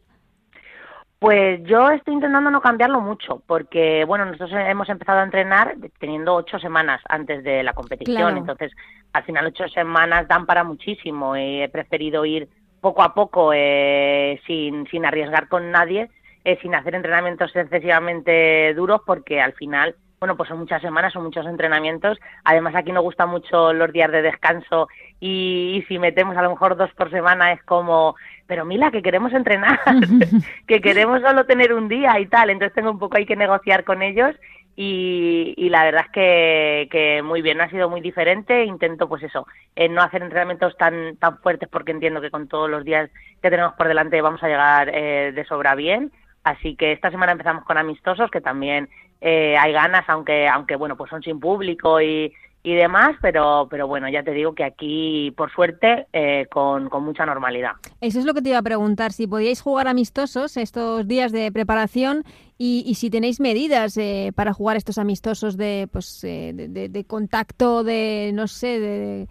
Pues 1.23 1.63
yo 1.63 1.89
estoy 1.89 2.15
intentando 2.15 2.51
no 2.51 2.59
cambiarlo 2.59 2.99
mucho, 2.99 3.41
porque 3.47 4.03
bueno, 4.03 4.25
nosotros 4.25 4.51
hemos 4.51 4.89
empezado 4.89 5.19
a 5.19 5.23
entrenar 5.23 5.77
teniendo 5.97 6.35
ocho 6.35 6.59
semanas 6.59 6.99
antes 7.07 7.45
de 7.45 7.63
la 7.63 7.71
competición, 7.71 8.35
entonces 8.35 8.73
al 9.13 9.23
final 9.23 9.45
ocho 9.45 9.69
semanas 9.69 10.27
dan 10.27 10.45
para 10.45 10.65
muchísimo. 10.65 11.37
He 11.37 11.69
preferido 11.71 12.25
ir 12.25 12.49
poco 12.81 13.03
a 13.03 13.13
poco 13.13 13.53
eh, 13.55 14.41
sin, 14.45 14.85
sin 14.87 15.05
arriesgar 15.05 15.47
con 15.47 15.71
nadie, 15.71 16.09
eh, 16.43 16.59
sin 16.61 16.75
hacer 16.75 16.93
entrenamientos 16.93 17.55
excesivamente 17.55 18.73
duros, 18.73 18.99
porque 19.05 19.39
al 19.39 19.53
final 19.53 19.95
bueno, 20.23 20.37
pues 20.37 20.47
son 20.47 20.59
muchas 20.59 20.81
semanas, 20.81 21.11
son 21.11 21.23
muchos 21.23 21.45
entrenamientos. 21.45 22.17
Además, 22.45 22.75
aquí 22.75 22.93
nos 22.93 23.03
gustan 23.03 23.27
mucho 23.27 23.73
los 23.73 23.91
días 23.91 24.09
de 24.09 24.21
descanso 24.21 24.87
y, 25.19 25.83
si 25.89 25.99
metemos 25.99 26.37
a 26.37 26.41
lo 26.41 26.51
mejor 26.51 26.77
dos 26.77 26.89
por 26.93 27.11
semana 27.11 27.51
es 27.51 27.61
como, 27.63 28.15
pero 28.47 28.63
Mila, 28.63 28.89
que 28.89 29.01
queremos 29.01 29.33
entrenar, 29.33 29.81
que 30.65 30.79
queremos 30.79 31.21
solo 31.21 31.45
tener 31.45 31.73
un 31.73 31.89
día 31.89 32.17
y 32.21 32.27
tal. 32.27 32.51
Entonces 32.51 32.73
tengo 32.73 32.89
un 32.89 32.99
poco 32.99 33.17
ahí 33.17 33.25
que 33.25 33.35
negociar 33.35 33.83
con 33.83 34.01
ellos 34.01 34.33
y, 34.77 35.67
la 35.69 35.83
verdad 35.83 36.05
es 36.05 36.11
que, 36.13 36.87
que, 36.89 37.21
muy 37.21 37.41
bien, 37.41 37.59
ha 37.59 37.69
sido 37.69 37.89
muy 37.89 37.99
diferente. 37.99 38.63
Intento, 38.63 39.09
pues 39.09 39.23
eso, 39.23 39.45
eh, 39.75 39.89
no 39.89 40.01
hacer 40.01 40.23
entrenamientos 40.23 40.77
tan, 40.77 41.17
tan 41.17 41.39
fuertes 41.39 41.67
porque 41.67 41.91
entiendo 41.91 42.21
que 42.21 42.31
con 42.31 42.47
todos 42.47 42.69
los 42.69 42.85
días 42.85 43.09
que 43.41 43.49
tenemos 43.49 43.73
por 43.73 43.89
delante 43.89 44.21
vamos 44.21 44.41
a 44.41 44.47
llegar 44.47 44.89
eh, 44.93 45.33
de 45.35 45.43
sobra 45.43 45.75
bien. 45.75 46.13
Así 46.45 46.77
que 46.77 46.91
esta 46.93 47.11
semana 47.11 47.33
empezamos 47.33 47.65
con 47.65 47.77
amistosos, 47.77 48.29
que 48.31 48.41
también 48.41 48.89
eh, 49.25 49.55
hay 49.57 49.71
ganas, 49.71 50.03
aunque, 50.09 50.49
aunque 50.49 50.75
bueno, 50.75 50.97
pues 50.97 51.09
son 51.09 51.23
sin 51.23 51.39
público 51.39 52.01
y, 52.01 52.33
y 52.61 52.75
demás, 52.75 53.15
pero, 53.21 53.67
pero 53.71 53.87
bueno, 53.87 54.09
ya 54.09 54.21
te 54.21 54.31
digo 54.31 54.53
que 54.53 54.65
aquí, 54.65 55.33
por 55.37 55.49
suerte, 55.49 56.07
eh, 56.11 56.47
con, 56.51 56.89
con, 56.89 57.05
mucha 57.05 57.25
normalidad. 57.25 57.71
Eso 58.01 58.19
es 58.19 58.25
lo 58.25 58.33
que 58.33 58.41
te 58.41 58.49
iba 58.49 58.57
a 58.57 58.63
preguntar, 58.63 59.13
si 59.13 59.25
podíais 59.25 59.61
jugar 59.61 59.87
amistosos 59.87 60.57
estos 60.57 61.07
días 61.07 61.31
de 61.31 61.53
preparación 61.53 62.23
y, 62.57 62.83
y 62.85 62.95
si 62.95 63.09
tenéis 63.09 63.39
medidas 63.39 63.95
eh, 63.95 64.33
para 64.35 64.51
jugar 64.51 64.75
estos 64.75 64.97
amistosos 64.97 65.55
de, 65.55 65.87
pues, 65.89 66.21
eh, 66.25 66.51
de, 66.53 66.89
de, 66.89 67.05
contacto, 67.05 67.85
de, 67.85 68.31
no 68.33 68.47
sé, 68.47 68.79
de, 68.81 69.27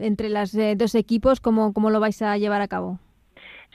entre 0.00 0.28
los 0.28 0.54
dos 0.76 0.94
equipos, 0.94 1.40
¿cómo, 1.40 1.72
¿cómo 1.72 1.88
lo 1.88 1.98
vais 1.98 2.20
a 2.20 2.36
llevar 2.36 2.60
a 2.60 2.68
cabo? 2.68 2.98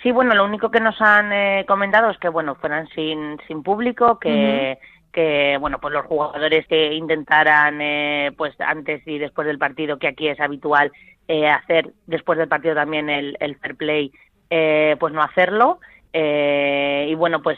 Sí, 0.04 0.12
bueno, 0.12 0.36
lo 0.36 0.46
único 0.46 0.70
que 0.70 0.80
nos 0.80 1.00
han 1.00 1.66
comentado 1.66 2.12
es 2.12 2.18
que, 2.20 2.30
bueno, 2.30 2.54
fueran 2.56 2.88
sin, 2.90 3.40
sin 3.48 3.64
público, 3.64 4.20
que 4.20 4.78
que 5.14 5.58
bueno 5.60 5.80
pues 5.80 5.94
los 5.94 6.06
jugadores 6.08 6.68
que 6.68 6.94
intentaran 6.94 7.80
eh, 7.82 8.32
pues 8.36 8.60
antes 8.60 9.08
y 9.08 9.20
después 9.20 9.48
del 9.48 9.60
partido 9.60 10.00
que 10.00 10.08
aquí 10.08 10.28
es 10.28 10.40
habitual 10.40 10.92
eh, 11.28 11.48
hacer 11.48 11.92
después 12.08 12.38
del 12.38 12.50
partido 12.50 12.76
también 12.76 13.10
el, 13.10 13.38
el 13.40 13.56
fair 13.58 13.76
play 13.76 14.12
eh, 14.50 14.98
pues 15.00 15.14
no 15.14 15.22
hacerlo. 15.22 15.80
Y 16.16 17.16
bueno 17.16 17.42
pues 17.42 17.58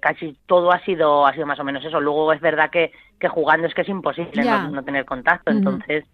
casi 0.00 0.36
todo 0.46 0.72
ha 0.72 0.80
sido 0.80 1.26
ha 1.26 1.32
sido 1.32 1.46
más 1.46 1.60
o 1.60 1.64
menos 1.64 1.84
eso. 1.84 2.00
Luego 2.00 2.32
es 2.32 2.40
verdad 2.40 2.70
que, 2.70 2.90
que 3.20 3.28
jugando 3.28 3.68
es 3.68 3.74
que 3.74 3.82
es 3.82 3.88
imposible 3.88 4.42
no, 4.42 4.82
tener 4.82 5.04
contacto. 5.04 5.52
Entonces 5.52 6.04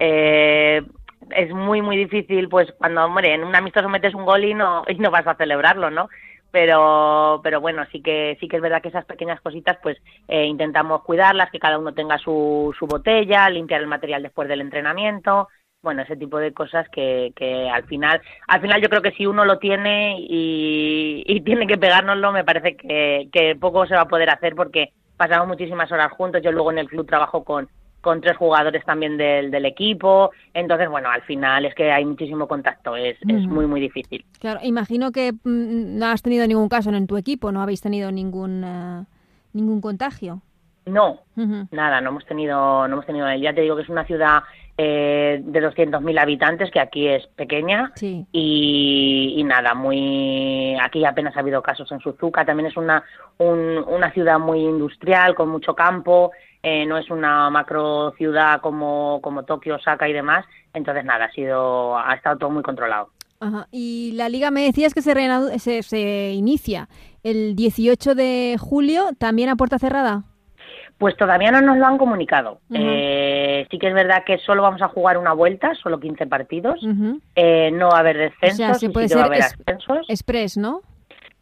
es 0.00 1.54
muy 1.54 1.80
muy 1.80 1.96
difícil 1.96 2.48
pues 2.48 2.72
cuando 2.72 3.04
hombre 3.04 3.34
en 3.34 3.44
un 3.44 3.54
amistoso 3.54 3.88
metes 3.88 4.14
un 4.14 4.24
gol 4.24 4.44
y 4.44 4.54
no 4.54 4.82
y 4.88 4.96
no 4.96 5.12
vas 5.12 5.26
a 5.28 5.36
celebrarlo 5.36 5.90
no 5.90 6.08
pero 6.52 7.40
pero 7.42 7.60
bueno 7.60 7.84
sí 7.90 8.00
que 8.00 8.36
sí 8.38 8.46
que 8.46 8.56
es 8.56 8.62
verdad 8.62 8.80
que 8.80 8.88
esas 8.88 9.04
pequeñas 9.04 9.40
cositas 9.40 9.78
pues 9.82 9.98
eh, 10.28 10.44
intentamos 10.44 11.02
cuidarlas 11.02 11.50
que 11.50 11.58
cada 11.58 11.78
uno 11.78 11.92
tenga 11.92 12.18
su, 12.18 12.72
su 12.78 12.86
botella 12.86 13.50
limpiar 13.50 13.80
el 13.80 13.88
material 13.88 14.22
después 14.22 14.48
del 14.48 14.60
entrenamiento 14.60 15.48
bueno 15.82 16.02
ese 16.02 16.16
tipo 16.16 16.38
de 16.38 16.52
cosas 16.52 16.86
que, 16.90 17.32
que 17.34 17.68
al 17.68 17.84
final 17.84 18.22
al 18.46 18.60
final 18.60 18.80
yo 18.80 18.88
creo 18.88 19.02
que 19.02 19.12
si 19.12 19.26
uno 19.26 19.44
lo 19.44 19.58
tiene 19.58 20.16
y, 20.20 21.40
tiene 21.44 21.66
que 21.66 21.78
pegárnoslo 21.78 22.30
me 22.30 22.44
parece 22.44 22.76
que, 22.76 23.28
que 23.32 23.56
poco 23.56 23.86
se 23.86 23.96
va 23.96 24.02
a 24.02 24.08
poder 24.08 24.30
hacer 24.30 24.54
porque 24.54 24.92
pasamos 25.22 25.46
muchísimas 25.46 25.90
horas 25.92 26.10
juntos. 26.12 26.42
Yo 26.42 26.50
luego 26.50 26.72
en 26.72 26.78
el 26.78 26.88
club 26.88 27.06
trabajo 27.06 27.44
con 27.44 27.68
con 28.02 28.20
tres 28.20 28.36
jugadores 28.36 28.84
también 28.84 29.16
del, 29.16 29.50
del 29.50 29.64
equipo. 29.64 30.32
Entonces, 30.52 30.90
bueno, 30.90 31.08
al 31.08 31.22
final 31.22 31.64
es 31.64 31.74
que 31.74 31.90
hay 31.90 32.04
muchísimo 32.04 32.46
contacto, 32.46 32.94
es, 32.96 33.16
es 33.26 33.46
muy, 33.46 33.66
muy 33.66 33.80
difícil. 33.80 34.24
Claro, 34.40 34.60
imagino 34.62 35.12
que 35.12 35.32
mm, 35.32 35.98
no 35.98 36.06
has 36.06 36.20
tenido 36.20 36.46
ningún 36.46 36.68
caso 36.68 36.90
en 36.90 37.06
tu 37.06 37.16
equipo, 37.16 37.50
no 37.52 37.62
habéis 37.62 37.80
tenido 37.80 38.12
ningún, 38.12 38.64
uh, 38.64 39.04
ningún 39.54 39.80
contagio. 39.80 40.42
No, 40.84 41.20
nada, 41.70 42.00
no 42.00 42.10
hemos 42.10 42.26
tenido, 42.26 42.88
no 42.88 42.94
hemos 42.94 43.06
tenido. 43.06 43.32
Ya 43.36 43.54
te 43.54 43.60
digo 43.60 43.76
que 43.76 43.82
es 43.82 43.88
una 43.88 44.04
ciudad 44.04 44.42
eh, 44.76 45.40
de 45.40 45.62
200.000 45.62 46.20
habitantes, 46.20 46.72
que 46.72 46.80
aquí 46.80 47.06
es 47.06 47.24
pequeña, 47.28 47.92
sí. 47.94 48.26
y, 48.32 49.34
y, 49.36 49.44
nada, 49.44 49.74
muy. 49.74 50.76
Aquí 50.82 51.04
apenas 51.04 51.36
ha 51.36 51.40
habido 51.40 51.62
casos 51.62 51.92
en 51.92 52.00
Suzuka. 52.00 52.44
También 52.44 52.66
es 52.66 52.76
una, 52.76 53.04
un, 53.38 53.84
una 53.86 54.10
ciudad 54.10 54.40
muy 54.40 54.58
industrial, 54.58 55.36
con 55.36 55.50
mucho 55.50 55.72
campo. 55.76 56.32
Eh, 56.62 56.86
no 56.86 56.96
es 56.96 57.10
una 57.10 57.50
macro 57.50 58.12
ciudad 58.16 58.60
como, 58.60 59.20
como 59.20 59.44
Tokio, 59.44 59.76
Osaka 59.76 60.08
y 60.08 60.12
demás. 60.12 60.44
Entonces, 60.74 61.04
nada, 61.04 61.26
ha 61.26 61.32
sido, 61.32 61.98
ha 61.98 62.14
estado 62.14 62.38
todo 62.38 62.50
muy 62.50 62.62
controlado. 62.62 63.10
Ajá. 63.40 63.66
Y 63.72 64.12
la 64.12 64.28
liga 64.28 64.52
me 64.52 64.62
decías 64.62 64.94
que 64.94 65.02
se, 65.02 65.58
se, 65.58 65.82
se 65.82 66.30
inicia 66.30 66.88
el 67.24 67.56
18 67.56 68.14
de 68.14 68.56
julio, 68.58 69.10
también 69.18 69.48
a 69.48 69.56
puerta 69.56 69.78
cerrada. 69.78 70.22
Pues 70.98 71.16
todavía 71.16 71.50
no 71.50 71.60
nos 71.60 71.78
lo 71.78 71.86
han 71.86 71.98
comunicado. 71.98 72.60
Uh 72.70 72.74
-huh. 72.74 72.78
eh, 72.78 73.66
sí 73.68 73.78
que 73.78 73.88
es 73.88 73.94
verdad 73.94 74.22
que 74.24 74.38
solo 74.38 74.62
vamos 74.62 74.82
a 74.82 74.88
jugar 74.88 75.18
una 75.18 75.32
vuelta, 75.32 75.74
solo 75.74 75.98
15 75.98 76.28
partidos. 76.28 76.80
Uh 76.82 76.86
-huh. 76.86 77.20
eh, 77.34 77.70
no 77.72 77.88
va 77.88 77.96
a 77.96 78.00
haber 78.00 78.18
descensos, 78.18 78.60
o 78.60 78.64
sea, 78.64 78.74
sí 78.74 78.88
puede 78.88 79.08
sí 79.08 79.14
ser 79.14 79.18
va 79.18 79.24
a 79.24 79.26
haber 79.26 79.40
es 79.40 79.46
ascensos. 79.46 80.06
Express, 80.08 80.56
¿no? 80.56 80.82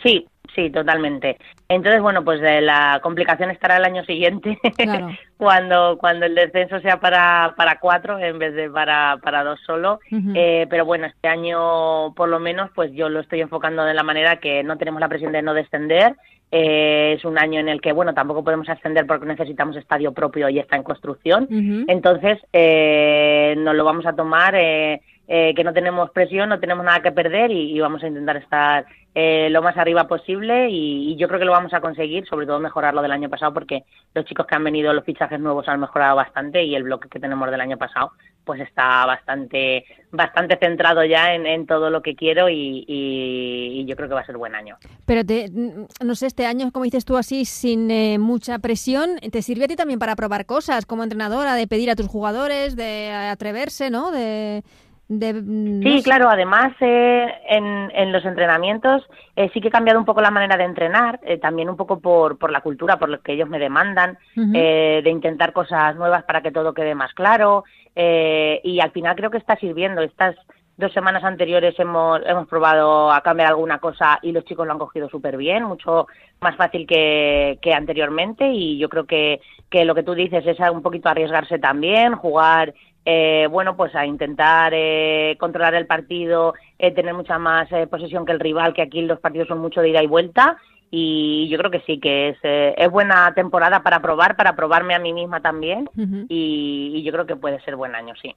Sí, 0.03 0.27
sí, 0.55 0.71
totalmente. 0.71 1.37
Entonces, 1.69 2.01
bueno, 2.01 2.25
pues 2.25 2.41
de 2.41 2.61
la 2.61 3.01
complicación 3.03 3.51
estará 3.51 3.77
el 3.77 3.85
año 3.85 4.05
siguiente, 4.05 4.59
claro. 4.77 5.09
cuando 5.37 5.97
cuando 5.99 6.27
el 6.27 6.35
descenso 6.35 6.81
sea 6.81 7.01
para, 7.01 7.55
para 7.57 7.79
cuatro 7.79 8.19
en 8.19 8.39
vez 8.39 8.55
de 8.55 8.71
para, 8.71 9.19
para 9.23 9.45
dos 9.45 9.61
solo. 9.67 10.01
Uh 10.11 10.17
-huh. 10.17 10.33
eh, 10.37 10.67
pero 10.69 10.85
bueno, 10.85 11.07
este 11.07 11.29
año 11.29 12.15
por 12.15 12.29
lo 12.29 12.41
menos 12.41 12.71
pues 12.75 12.93
yo 12.93 13.09
lo 13.09 13.21
estoy 13.21 13.41
enfocando 13.41 13.85
de 13.85 13.95
la 13.95 14.03
manera 14.03 14.37
que 14.37 14.63
no 14.63 14.77
tenemos 14.79 15.01
la 15.01 15.09
presión 15.09 15.33
de 15.33 15.43
no 15.43 15.55
descender. 15.55 16.15
Eh, 16.53 17.15
es 17.17 17.25
un 17.25 17.39
año 17.39 17.61
en 17.61 17.69
el 17.69 17.81
que, 17.81 17.93
bueno, 17.93 18.13
tampoco 18.13 18.43
podemos 18.43 18.69
ascender 18.69 19.07
porque 19.07 19.25
necesitamos 19.25 19.77
estadio 19.77 20.13
propio 20.13 20.49
y 20.49 20.59
está 20.59 20.75
en 20.75 20.83
construcción. 20.83 21.45
Uh 21.49 21.55
-huh. 21.55 21.85
Entonces, 21.87 22.39
eh, 22.53 23.55
nos 23.57 23.77
lo 23.77 23.85
vamos 23.85 24.05
a 24.05 24.15
tomar, 24.15 24.57
eh, 25.33 25.55
que 25.55 25.63
no 25.63 25.73
tenemos 25.73 26.11
presión, 26.11 26.49
no 26.49 26.59
tenemos 26.59 26.85
nada 26.85 27.03
que 27.03 27.13
perder 27.13 27.53
y, 27.53 27.79
vamos 27.79 28.03
a 28.03 28.09
intentar 28.09 28.37
estar 28.37 28.85
eh, 29.15 29.49
lo 29.51 29.63
más 29.63 29.77
arriba 29.77 30.09
posible 30.09 30.69
y, 30.69 31.13
y, 31.13 31.17
yo 31.17 31.29
creo 31.29 31.39
que 31.39 31.45
lo 31.45 31.53
vamos 31.53 31.73
a 31.73 31.81
conseguir, 31.81 32.27
sobre 32.27 32.47
todo 32.47 32.59
mejorar 32.59 32.95
lo 32.95 33.01
del 33.01 33.13
año 33.13 33.31
pasado 33.31 33.55
porque 33.55 33.85
los 34.13 34.25
chicos 34.25 34.45
que 34.45 34.57
han 34.57 34.65
venido, 34.65 34.93
los 34.93 35.05
fichajes 35.05 35.39
nuevos 35.39 35.69
han 35.69 35.79
mejorado 35.79 36.17
bastante 36.17 36.65
y 36.65 36.75
el 36.75 36.83
bloque 36.83 37.09
que 37.09 37.21
tenemos 37.21 37.49
del 37.49 37.61
año 37.61 37.79
pasado 37.79 38.11
pues 38.45 38.61
está 38.61 39.07
bastante 39.07 39.85
bastante 40.11 40.59
centrado 40.59 41.05
ya 41.05 41.33
en, 41.33 41.47
en 41.47 41.65
todo 41.65 41.91
lo 41.91 42.03
que 42.03 42.17
quiero 42.17 42.49
y, 42.49 42.85
y, 42.89 43.81
y, 43.81 43.85
yo 43.85 43.95
creo 43.95 44.09
que 44.09 44.15
va 44.17 44.23
a 44.23 44.27
ser 44.27 44.37
buen 44.37 44.57
año. 44.57 44.79
Pero 45.07 45.25
te, 45.25 45.49
no 45.49 46.15
sé, 46.17 46.27
este 46.27 46.45
año, 46.45 46.73
como 46.73 46.87
dices 46.87 47.05
tú 47.05 47.17
así, 47.17 47.45
sin 47.45 47.89
eh, 47.93 48.19
mucha 48.19 48.59
presión, 48.59 49.21
te 49.31 49.43
sirve 49.43 49.67
a 49.67 49.69
ti 49.69 49.77
también 49.77 50.01
para 50.01 50.17
probar 50.17 50.45
cosas 50.47 50.87
como 50.87 51.05
entrenadora, 51.05 51.55
de 51.55 51.69
pedir 51.69 51.89
a 51.89 51.95
tus 51.95 52.09
jugadores, 52.09 52.75
de 52.75 53.13
atreverse, 53.13 53.91
¿no? 53.91 54.11
De 54.11 54.65
de, 55.11 55.33
no 55.33 55.83
sí, 55.83 55.99
sé. 55.99 56.05
claro, 56.05 56.31
además 56.31 56.73
eh, 56.79 57.27
en, 57.49 57.91
en, 57.93 58.13
los 58.13 58.25
entrenamientos 58.25 59.03
eh, 59.35 59.51
sí 59.53 59.61
que 59.61 59.67
he 59.67 59.73
cambiado 59.73 59.99
un 59.99 60.05
poco 60.05 60.21
la 60.21 60.31
manera 60.31 60.57
de 60.57 60.63
entrenar, 60.63 61.19
eh, 61.25 61.37
también 61.39 61.69
un 61.69 61.77
poco 61.77 61.99
por, 61.99 62.39
por 62.39 62.53
la 62.53 62.61
cultura, 62.61 62.97
por 62.97 63.09
lo 63.09 63.21
que 63.21 63.33
ellos 63.33 63.49
me 63.49 63.59
demandan, 63.59 64.19
uh 64.37 64.41
-huh. 64.41 65.03
de 65.03 65.11
intentar 65.11 65.53
cosas 65.53 65.97
nuevas 65.97 66.23
para 66.23 66.43
que 66.43 66.53
todo 66.53 66.75
quede 66.75 66.95
más 66.95 67.13
claro 67.13 67.65
y 67.97 68.81
al 68.81 68.93
final 68.93 69.17
creo 69.17 69.31
que 69.33 69.39
está 69.39 69.57
sirviendo. 69.57 70.01
Estas 70.01 70.37
dos 70.77 70.93
semanas 70.93 71.25
anteriores 71.25 71.79
hemos, 71.79 72.21
hemos 72.25 72.47
probado 72.47 73.11
a 73.11 73.21
cambiar 73.21 73.49
alguna 73.49 73.79
cosa 73.79 74.21
y 74.23 74.31
los 74.31 74.45
chicos 74.45 74.65
lo 74.65 74.73
han 74.73 74.79
cogido 74.79 75.09
súper 75.09 75.37
bien, 75.37 75.65
mucho 75.65 76.07
más 76.41 76.57
fácil 76.57 76.87
que, 76.87 77.59
que 77.61 77.75
anteriormente 77.75 78.49
y 78.49 78.79
yo 78.79 78.89
creo 78.89 79.07
que, 79.07 79.41
que 79.69 79.85
lo 79.85 79.95
que 79.95 80.05
tú 80.05 80.15
dices 80.15 80.47
es 80.47 80.59
un 80.73 80.83
poquito 80.83 81.09
arriesgarse 81.09 81.59
también, 81.59 82.15
jugar 82.15 82.73
eh, 83.05 83.49
bueno, 83.51 83.77
pues 83.77 83.95
a 83.95 84.07
intentar 84.07 84.73
eh, 84.75 85.37
controlar 85.39 85.75
el 85.75 85.87
partido, 85.87 86.55
eh, 86.79 86.93
tener 86.93 87.15
mucha 87.15 87.39
más 87.39 87.71
eh, 87.73 87.87
posesión 87.87 88.25
que 88.25 88.33
el 88.33 88.41
rival, 88.41 88.75
que 88.75 88.83
aquí 88.83 89.03
los 89.03 89.21
partidos 89.21 89.49
son 89.49 89.59
mucho 89.59 89.81
de 89.81 89.91
ida 89.91 90.03
y 90.03 90.07
vuelta. 90.07 90.57
Y 90.93 91.49
yo 91.49 91.57
creo 91.59 91.71
que 91.71 91.83
sí, 91.87 92.01
que 92.01 92.31
es, 92.31 92.39
eh, 92.43 92.75
es 92.77 92.91
buena 92.91 93.33
temporada 93.35 93.83
para 93.83 94.03
probar, 94.03 94.37
para 94.37 94.57
probarme 94.57 94.95
a 94.95 94.99
mí 94.99 95.13
misma 95.13 95.41
también. 95.41 95.89
Uh 95.97 96.01
-huh. 96.03 96.27
y, 96.29 96.93
y 96.95 97.03
yo 97.05 97.13
creo 97.13 97.27
que 97.27 97.37
puede 97.37 97.61
ser 97.61 97.77
buen 97.77 97.95
año, 97.95 98.15
sí. 98.21 98.35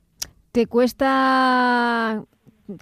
¿Te 0.52 0.68
cuesta 0.68 2.24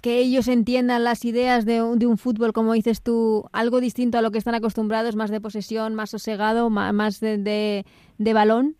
que 0.02 0.18
ellos 0.18 0.48
entiendan 0.48 1.04
las 1.04 1.24
ideas 1.24 1.64
de 1.64 1.82
un, 1.82 1.98
de 1.98 2.06
un, 2.06 2.18
fútbol, 2.18 2.52
como 2.52 2.74
dices 2.74 3.02
tú, 3.02 3.48
algo 3.52 3.80
distinto 3.80 4.18
a 4.18 4.22
lo 4.22 4.30
que 4.30 4.38
están 4.38 4.54
acostumbrados, 4.54 5.16
más 5.16 5.30
de 5.30 5.40
posesión, 5.40 5.94
más 5.94 6.10
sosegado, 6.10 6.70
más 6.70 7.20
de, 7.20 7.38
de, 7.38 7.84
de 8.18 8.32
balón? 8.34 8.76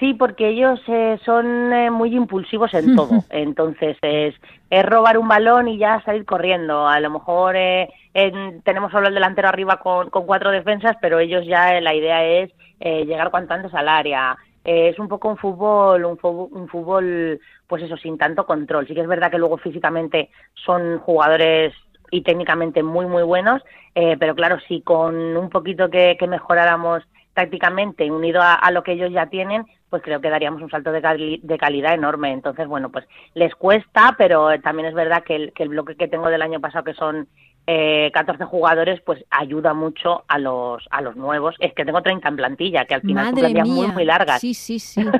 Sí, 0.00 0.14
porque 0.14 0.48
ellos 0.48 0.80
eh, 0.88 1.18
son 1.24 1.72
eh, 1.72 1.90
muy 1.90 2.14
impulsivos 2.14 2.74
en 2.74 2.96
todo. 2.96 3.24
Entonces 3.30 3.96
es, 4.02 4.34
es, 4.70 4.86
robar 4.86 5.18
un 5.18 5.28
balón 5.28 5.68
y 5.68 5.78
ya 5.78 6.02
salir 6.04 6.24
corriendo. 6.24 6.88
A 6.88 6.98
lo 7.00 7.10
mejor 7.10 7.54
eh, 7.56 7.88
en, 8.12 8.62
tenemos 8.62 8.90
solo 8.90 9.08
el 9.08 9.14
delantero 9.14 9.48
arriba 9.48 9.78
con, 9.78 10.10
con 10.10 10.26
cuatro 10.26 10.50
defensas, 10.50 10.96
pero 11.00 11.18
ellos 11.20 11.46
ya 11.46 11.76
eh, 11.76 11.80
la 11.80 11.94
idea 11.94 12.24
es 12.24 12.50
eh, 12.80 13.04
llegar 13.04 13.30
cuanto 13.30 13.54
antes 13.54 13.72
al 13.74 13.88
área. 13.88 14.36
Eh, 14.64 14.88
es 14.88 14.98
un 14.98 15.06
poco 15.08 15.28
un 15.28 15.36
fútbol, 15.36 16.04
un 16.04 16.18
fútbol, 16.18 16.48
un 16.52 16.68
fútbol, 16.68 17.40
pues 17.68 17.82
eso, 17.84 17.96
sin 17.96 18.18
tanto 18.18 18.46
control. 18.46 18.88
Sí 18.88 18.94
que 18.94 19.00
es 19.00 19.06
verdad 19.06 19.30
que 19.30 19.38
luego 19.38 19.58
físicamente 19.58 20.30
son 20.54 20.98
jugadores 20.98 21.72
y 22.10 22.22
técnicamente 22.22 22.82
muy, 22.82 23.06
muy 23.06 23.24
buenos, 23.24 23.62
pero 23.92 24.36
claro, 24.36 24.58
si 24.68 24.82
con 24.82 25.36
un 25.36 25.50
poquito 25.50 25.90
que, 25.90 26.16
que 26.16 26.28
mejoráramos 26.28 27.02
tácticamente 27.34 28.10
unido 28.10 28.40
a, 28.42 28.70
lo 28.70 28.82
que 28.82 28.92
ellos 28.92 29.10
ya 29.12 29.26
tienen, 29.26 29.66
pues 29.90 30.02
creo 30.02 30.20
que 30.20 30.30
daríamos 30.30 30.62
un 30.62 30.70
salto 30.70 30.92
de, 30.92 31.40
de, 31.42 31.58
calidad 31.58 31.94
enorme. 31.94 32.32
Entonces, 32.32 32.66
bueno, 32.66 32.90
pues 32.90 33.06
les 33.34 33.54
cuesta, 33.54 34.14
pero 34.16 34.60
también 34.60 34.88
es 34.88 34.94
verdad 34.94 35.22
que 35.24 35.36
el, 35.36 35.52
que 35.52 35.64
el 35.64 35.68
bloque 35.70 35.96
que 35.96 36.08
tengo 36.08 36.28
del 36.28 36.42
año 36.42 36.60
pasado, 36.60 36.84
que 36.84 36.94
son 36.94 37.28
eh, 37.66 38.10
14 38.14 38.44
jugadores, 38.44 39.00
pues 39.00 39.24
ayuda 39.30 39.74
mucho 39.74 40.24
a 40.28 40.38
los, 40.38 40.86
a 40.90 41.00
los 41.00 41.16
nuevos. 41.16 41.56
Es 41.58 41.74
que 41.74 41.84
tengo 41.84 42.02
30 42.02 42.28
en 42.28 42.36
plantilla, 42.36 42.84
que 42.84 42.94
al 42.94 43.00
final 43.02 43.26
son 43.26 43.34
plantillas 43.34 43.68
muy, 43.68 43.88
muy 43.88 44.04
largas. 44.04 44.40
Sí, 44.40 44.54
sí, 44.54 44.78
sí. 44.78 45.04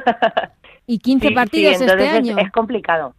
Y 0.87 0.99
15 0.99 1.31
partidos 1.31 1.81
este 1.81 2.09
año. 2.09 2.37
Es, 2.39 2.51
complicado. 2.53 3.15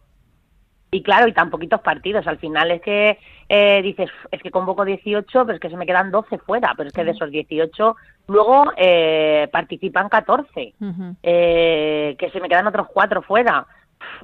Y 0.96 1.02
claro, 1.02 1.28
y 1.28 1.34
tan 1.34 1.50
poquitos 1.50 1.82
partidos. 1.82 2.26
Al 2.26 2.38
final 2.38 2.70
es 2.70 2.80
que 2.80 3.18
eh, 3.50 3.82
dices, 3.82 4.08
es 4.30 4.42
que 4.42 4.50
convoco 4.50 4.82
18, 4.82 5.44
pero 5.44 5.52
es 5.52 5.60
que 5.60 5.68
se 5.68 5.76
me 5.76 5.84
quedan 5.84 6.10
12 6.10 6.38
fuera. 6.38 6.72
Pero 6.74 6.88
es 6.88 6.94
que 6.94 7.04
de 7.04 7.10
esos 7.10 7.30
18, 7.30 7.96
luego 8.28 8.72
eh, 8.78 9.46
participan 9.52 10.08
14. 10.08 10.72
eh, 11.22 12.16
que 12.18 12.30
se 12.30 12.40
me 12.40 12.48
quedan 12.48 12.66
otros 12.66 12.86
4 12.94 13.20
fuera. 13.20 13.66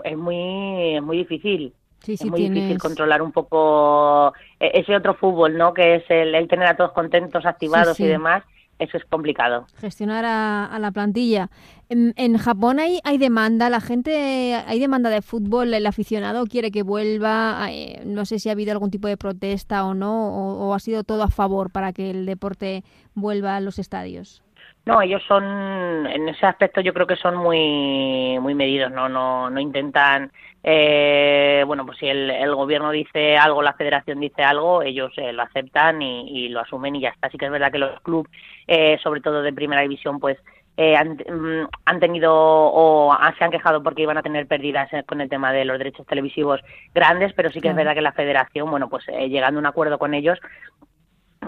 es 0.02 0.16
muy, 0.16 0.98
muy 1.02 1.18
difícil. 1.18 1.74
Sí, 1.98 2.16
sí, 2.16 2.24
es 2.24 2.30
muy 2.30 2.48
difícil 2.48 2.78
controlar 2.78 3.20
un 3.20 3.32
poco 3.32 4.32
e-, 4.58 4.80
ese 4.80 4.96
otro 4.96 5.12
fútbol, 5.12 5.58
¿no? 5.58 5.74
Que 5.74 5.96
es 5.96 6.04
el, 6.08 6.48
tener 6.48 6.68
a 6.68 6.76
todos 6.76 6.92
contentos, 6.92 7.44
activados 7.44 8.00
y 8.00 8.06
demás 8.06 8.44
eso 8.82 8.96
es 8.96 9.04
complicado. 9.04 9.66
Gestionar 9.78 10.24
a, 10.24 10.78
la 10.78 10.90
plantilla. 10.90 11.48
En, 11.88 12.38
Japón 12.38 12.78
hay, 12.78 13.00
hay 13.04 13.18
demanda, 13.18 13.68
la 13.68 13.80
gente, 13.80 14.54
hay 14.54 14.78
demanda 14.78 15.10
de 15.10 15.20
fútbol, 15.20 15.74
el 15.74 15.86
aficionado 15.86 16.46
quiere 16.46 16.70
que 16.70 16.82
vuelva, 16.82 17.66
eh, 17.70 18.00
no 18.06 18.24
sé 18.24 18.38
si 18.38 18.48
ha 18.48 18.52
habido 18.52 18.72
algún 18.72 18.90
tipo 18.90 19.08
de 19.08 19.18
protesta 19.18 19.84
o 19.84 19.92
no, 19.92 20.28
o, 20.58 20.74
ha 20.74 20.78
sido 20.78 21.04
todo 21.04 21.22
a 21.22 21.28
favor 21.28 21.70
para 21.70 21.92
que 21.92 22.10
el 22.10 22.24
deporte 22.24 22.82
vuelva 23.14 23.56
a 23.56 23.60
los 23.60 23.78
estadios. 23.78 24.42
No, 24.86 25.00
ellos 25.02 25.22
son, 25.28 25.44
en 26.06 26.28
ese 26.28 26.46
aspecto 26.46 26.80
yo 26.80 26.92
creo 26.94 27.06
que 27.06 27.16
son 27.16 27.36
muy, 27.36 28.38
muy 28.40 28.54
medidos, 28.54 28.90
no, 28.90 29.08
no, 29.08 29.50
no 29.50 29.60
intentan 29.60 30.32
eh, 30.64 31.64
bueno, 31.66 31.84
pues 31.84 31.98
si 31.98 32.06
el, 32.06 32.54
gobierno 32.54 32.90
dice 32.92 33.36
algo, 33.36 33.62
la 33.62 33.72
federación 33.72 34.20
dice 34.20 34.42
algo, 34.42 34.82
ellos 34.82 35.12
eh, 35.16 35.32
lo 35.32 35.42
aceptan 35.42 36.00
y, 36.02 36.48
lo 36.50 36.60
asumen 36.60 36.96
y 36.96 37.00
ya 37.00 37.08
está. 37.10 37.26
Así 37.26 37.38
que 37.38 37.46
es 37.46 37.50
verdad 37.50 37.72
que 37.72 37.78
los 37.78 38.00
clubes, 38.00 38.30
eh, 38.66 38.98
sobre 39.02 39.20
todo 39.20 39.42
de 39.42 39.52
primera 39.52 39.82
división, 39.82 40.20
pues 40.20 40.38
eh, 40.76 40.96
mm, 41.04 41.66
han, 41.84 42.00
tenido 42.00 42.32
o 42.32 43.12
se 43.36 43.44
han 43.44 43.50
quejado 43.50 43.82
porque 43.82 44.02
iban 44.02 44.18
a 44.18 44.22
tener 44.22 44.46
pérdidas 44.46 44.88
con 45.06 45.20
el 45.20 45.28
tema 45.28 45.52
de 45.52 45.64
los 45.64 45.78
derechos 45.78 46.06
televisivos 46.06 46.60
grandes, 46.94 47.32
pero 47.32 47.50
sí 47.50 47.60
que 47.60 47.68
es 47.68 47.74
verdad 47.74 47.94
que 47.94 48.00
la 48.00 48.12
federación, 48.12 48.70
bueno, 48.70 48.88
pues 48.88 49.04
llegando 49.06 49.58
a 49.58 49.62
un 49.62 49.66
acuerdo 49.66 49.98
con 49.98 50.14
ellos, 50.14 50.38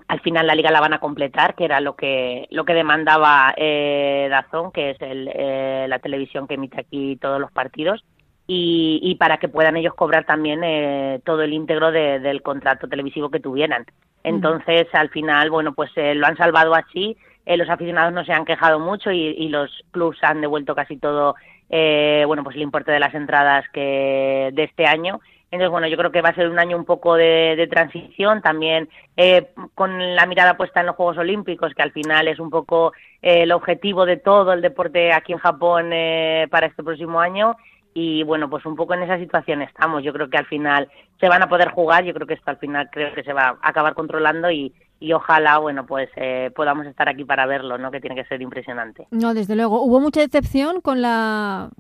al 0.09 0.21
final 0.21 0.49
la 0.49 0.57
liga 0.57 0.73
la 0.73 0.81
van 0.81 0.93
a 0.93 0.99
completar, 0.99 1.55
que 1.55 1.65
era 1.65 1.81
lo 1.81 1.95
que 1.95 2.49
lo 2.51 2.65
que 2.65 2.75
demandaba 2.75 3.55
eh, 3.57 4.27
Dazón, 4.29 4.73
que 4.73 4.91
es 4.91 5.01
el, 5.01 5.89
la 5.89 6.01
televisión 6.01 6.49
que 6.49 6.55
emite 6.55 6.81
aquí 6.81 7.17
todos 7.17 7.41
los 7.41 7.53
partidos 7.53 8.05
y, 8.47 9.01
y 9.03 9.15
para 9.17 9.39
que 9.39 9.49
puedan 9.49 9.77
ellos 9.77 9.95
cobrar 9.95 10.25
también 10.25 10.63
eh, 10.65 11.21
todo 11.25 11.43
el 11.43 11.53
íntegro 11.53 11.91
del 11.93 12.43
contrato 12.43 12.89
televisivo 12.89 13.31
que 13.31 13.41
tuvieran. 13.41 13.87
Entonces, 14.23 14.87
al 14.95 15.11
final, 15.11 15.51
bueno, 15.51 15.75
pues 15.75 15.91
eh, 15.97 16.15
lo 16.15 16.27
han 16.27 16.37
salvado 16.37 16.75
así, 16.75 17.17
eh, 17.47 17.57
los 17.57 17.69
aficionados 17.69 18.13
no 18.13 18.25
se 18.25 18.33
han 18.33 18.47
quejado 18.47 18.81
mucho 18.81 19.11
y, 19.11 19.21
y 19.21 19.49
los 19.49 19.71
clubs 19.91 20.19
han 20.23 20.41
devuelto 20.41 20.75
casi 20.75 20.97
todo, 20.97 21.35
eh, 21.69 22.25
bueno, 22.27 22.43
pues 22.43 22.57
el 22.57 22.63
importe 22.63 22.91
de 22.91 23.01
las 23.01 23.15
entradas 23.15 23.65
que 23.73 24.51
de 24.53 24.63
este 24.65 24.87
año. 24.87 25.21
Entonces, 25.51 25.71
bueno, 25.71 25.87
yo 25.87 25.97
creo 25.97 26.11
que 26.11 26.23
va 26.23 26.31
a 26.31 26.35
ser 26.35 26.49
un 26.49 26.59
año 26.59 26.77
un 26.77 26.85
poco 26.85 27.15
de, 27.15 27.55
de 27.57 27.69
transición, 27.69 28.43
también 28.43 28.89
eh, 29.17 29.51
con 29.75 30.17
la 30.17 30.27
mirada 30.27 30.57
puesta 30.57 30.81
en 30.81 30.87
los 30.87 30.97
Juegos 30.97 31.19
Olímpicos, 31.19 31.75
que 31.75 31.83
al 31.83 31.93
final 31.93 32.27
es 32.27 32.41
un 32.41 32.51
poco 32.51 32.93
eh, 33.23 33.43
el 33.43 33.53
objetivo 33.53 34.05
de 34.05 34.17
todo 34.17 34.53
el 34.53 34.63
deporte 34.63 35.13
aquí 35.13 35.33
en 35.33 35.39
Japón 35.39 35.91
eh, 35.93 36.49
para 36.51 36.67
este 36.67 36.83
próximo 36.83 37.21
año 37.21 37.57
y 37.95 38.25
bueno, 38.25 38.51
pues 38.51 38.67
un 38.67 38.75
poco 38.75 38.95
en 38.95 39.05
esa 39.05 39.19
situación 39.19 39.63
estamos. 39.63 40.03
Yo 40.03 40.13
creo 40.13 40.29
que 40.29 40.37
al 40.37 40.47
final 40.47 40.91
se 41.21 41.29
van 41.29 41.43
a 41.43 41.49
poder 41.49 41.71
jugar, 41.71 42.05
yo 42.05 42.13
creo 42.13 42.27
que 42.27 42.35
esto 42.35 42.51
al 42.51 42.59
final 42.59 42.91
creo 42.91 43.15
que 43.15 43.23
se 43.23 43.33
va 43.33 43.57
a 43.63 43.69
acabar 43.69 43.95
controlando 43.95 44.51
y, 44.51 44.75
y 44.99 45.13
ojalá, 45.13 45.59
bueno, 45.59 45.87
pues 45.87 46.11
eh, 46.17 46.51
podamos 46.57 46.87
estar 46.87 47.09
aquí 47.09 47.25
para 47.25 47.47
verlo, 47.47 47.79
¿no? 47.79 47.93
Que 47.93 48.01
tiene 48.01 48.17
que 48.17 48.25
ser 48.25 48.43
impresionante. 48.43 49.07
No, 49.13 49.33
desde 49.33 49.55
luego. 49.55 49.81
¿Hubo 49.81 50.01
mucha 50.01 50.21
decepción 50.21 50.81
con 50.81 51.03
la 51.03 51.71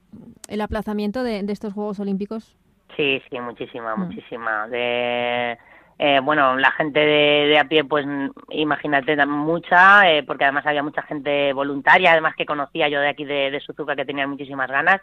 el 0.48 0.60
aplazamiento 0.60 1.24
de, 1.24 1.40
estos 1.48 1.72
Juegos 1.72 1.98
Olímpicos? 1.98 2.56
Sí, 2.96 3.20
sí, 3.28 3.40
muchísima, 3.40 3.96
mm. 3.96 4.00
muchísima. 4.00 4.68
De... 4.68 5.58
Eh, 5.98 6.20
bueno, 6.22 6.56
la 6.56 6.70
gente 6.72 7.00
de, 7.00 7.58
a 7.58 7.64
pie, 7.64 7.84
pues 7.84 8.04
imagínate, 8.50 9.16
mucha, 9.26 10.10
eh, 10.10 10.22
porque 10.24 10.44
además 10.44 10.66
había 10.66 10.82
mucha 10.82 11.02
gente 11.02 11.52
voluntaria, 11.52 12.12
además 12.12 12.34
que 12.36 12.46
conocía 12.46 12.88
yo 12.88 13.00
de 13.00 13.08
aquí 13.08 13.24
de, 13.24 13.50
de 13.50 13.60
Suzuka 13.60 13.94
que 13.94 14.04
tenían 14.04 14.30
muchísimas 14.30 14.68
ganas 14.68 15.00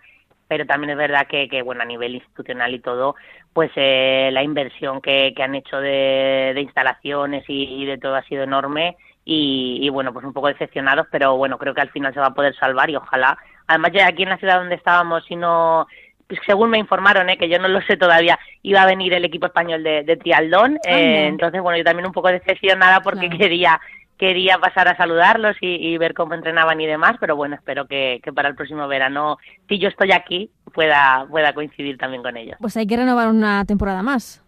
pero 0.52 0.66
también 0.66 0.90
es 0.90 0.98
verdad 0.98 1.28
que, 1.28 1.48
que 1.48 1.62
bueno, 1.62 1.84
a 1.84 1.86
nivel 1.86 2.16
institucional 2.16 2.74
y 2.74 2.80
todo, 2.80 3.16
pues 3.54 3.72
eh, 3.78 4.32
la 4.34 4.44
inversión 4.44 5.00
que, 5.00 5.32
que 5.34 5.44
han 5.44 5.56
hecho 5.56 5.78
de, 5.78 6.52
de 6.54 6.60
instalaciones 6.60 7.46
y, 7.48 7.86
de 7.86 7.98
todo 7.98 8.16
ha 8.16 8.24
sido 8.24 8.44
enorme 8.44 8.98
y, 9.24 9.88
bueno, 9.92 10.12
pues 10.12 10.26
un 10.26 10.34
poco 10.34 10.50
decepcionados, 10.50 11.08
pero 11.10 11.38
bueno, 11.38 11.58
creo 11.58 11.74
que 11.74 11.80
al 11.80 11.92
final 11.92 12.14
se 12.14 12.20
va 12.20 12.26
a 12.26 12.34
poder 12.34 12.54
salvar 12.56 12.90
y 12.90 12.98
ojalá. 12.98 13.38
Además, 13.66 13.92
ya 13.94 14.06
aquí 14.08 14.24
en 14.24 14.30
la 14.30 14.40
ciudad 14.40 14.60
donde 14.60 14.76
estábamos, 14.76 15.24
si 15.24 15.38
no, 15.38 15.88
pues 16.28 16.42
según 16.46 16.70
me 16.70 16.80
informaron, 16.80 17.30
¿eh? 17.30 17.38
que 17.38 17.48
yo 17.48 17.58
no 17.58 17.70
lo 17.70 17.82
sé 17.84 17.96
todavía, 17.96 18.38
iba 18.62 18.82
a 18.82 18.88
venir 18.88 19.14
el 19.14 19.24
equipo 19.24 19.46
español 19.46 19.84
de, 19.84 20.04
de 20.04 20.18
trialdón, 20.18 20.80
eh, 20.86 21.28
entonces 21.28 21.62
bueno, 21.62 21.78
yo 21.78 21.86
también 21.86 22.08
un 22.08 22.12
poco 22.12 22.28
decepcionada 22.28 23.00
porque 23.00 23.30
quería 23.30 23.80
quería 24.22 24.60
pasar 24.60 24.88
a 24.88 24.96
saludarlos 24.96 25.58
y, 25.62 25.98
ver 25.98 26.14
cómo 26.14 26.36
entrenaban 26.36 26.80
y 26.80 26.86
demás, 26.86 27.16
pero 27.20 27.36
bueno, 27.36 27.56
espero 27.56 27.88
que, 27.88 28.22
para 28.36 28.50
el 28.50 28.56
próximo 28.56 28.88
verano, 28.88 29.40
si 29.68 29.80
yo 29.80 29.88
estoy 29.88 30.12
aquí, 30.12 30.52
pueda, 30.76 31.26
pueda 31.28 31.54
coincidir 31.54 31.98
también 31.98 32.22
con 32.22 32.38
ellos. 32.38 32.56
Pues 32.62 32.78
hay 32.78 32.86
que 32.86 32.98
renovar 32.98 33.30
una 33.30 33.66
temporada 33.66 34.04
más. 34.04 34.44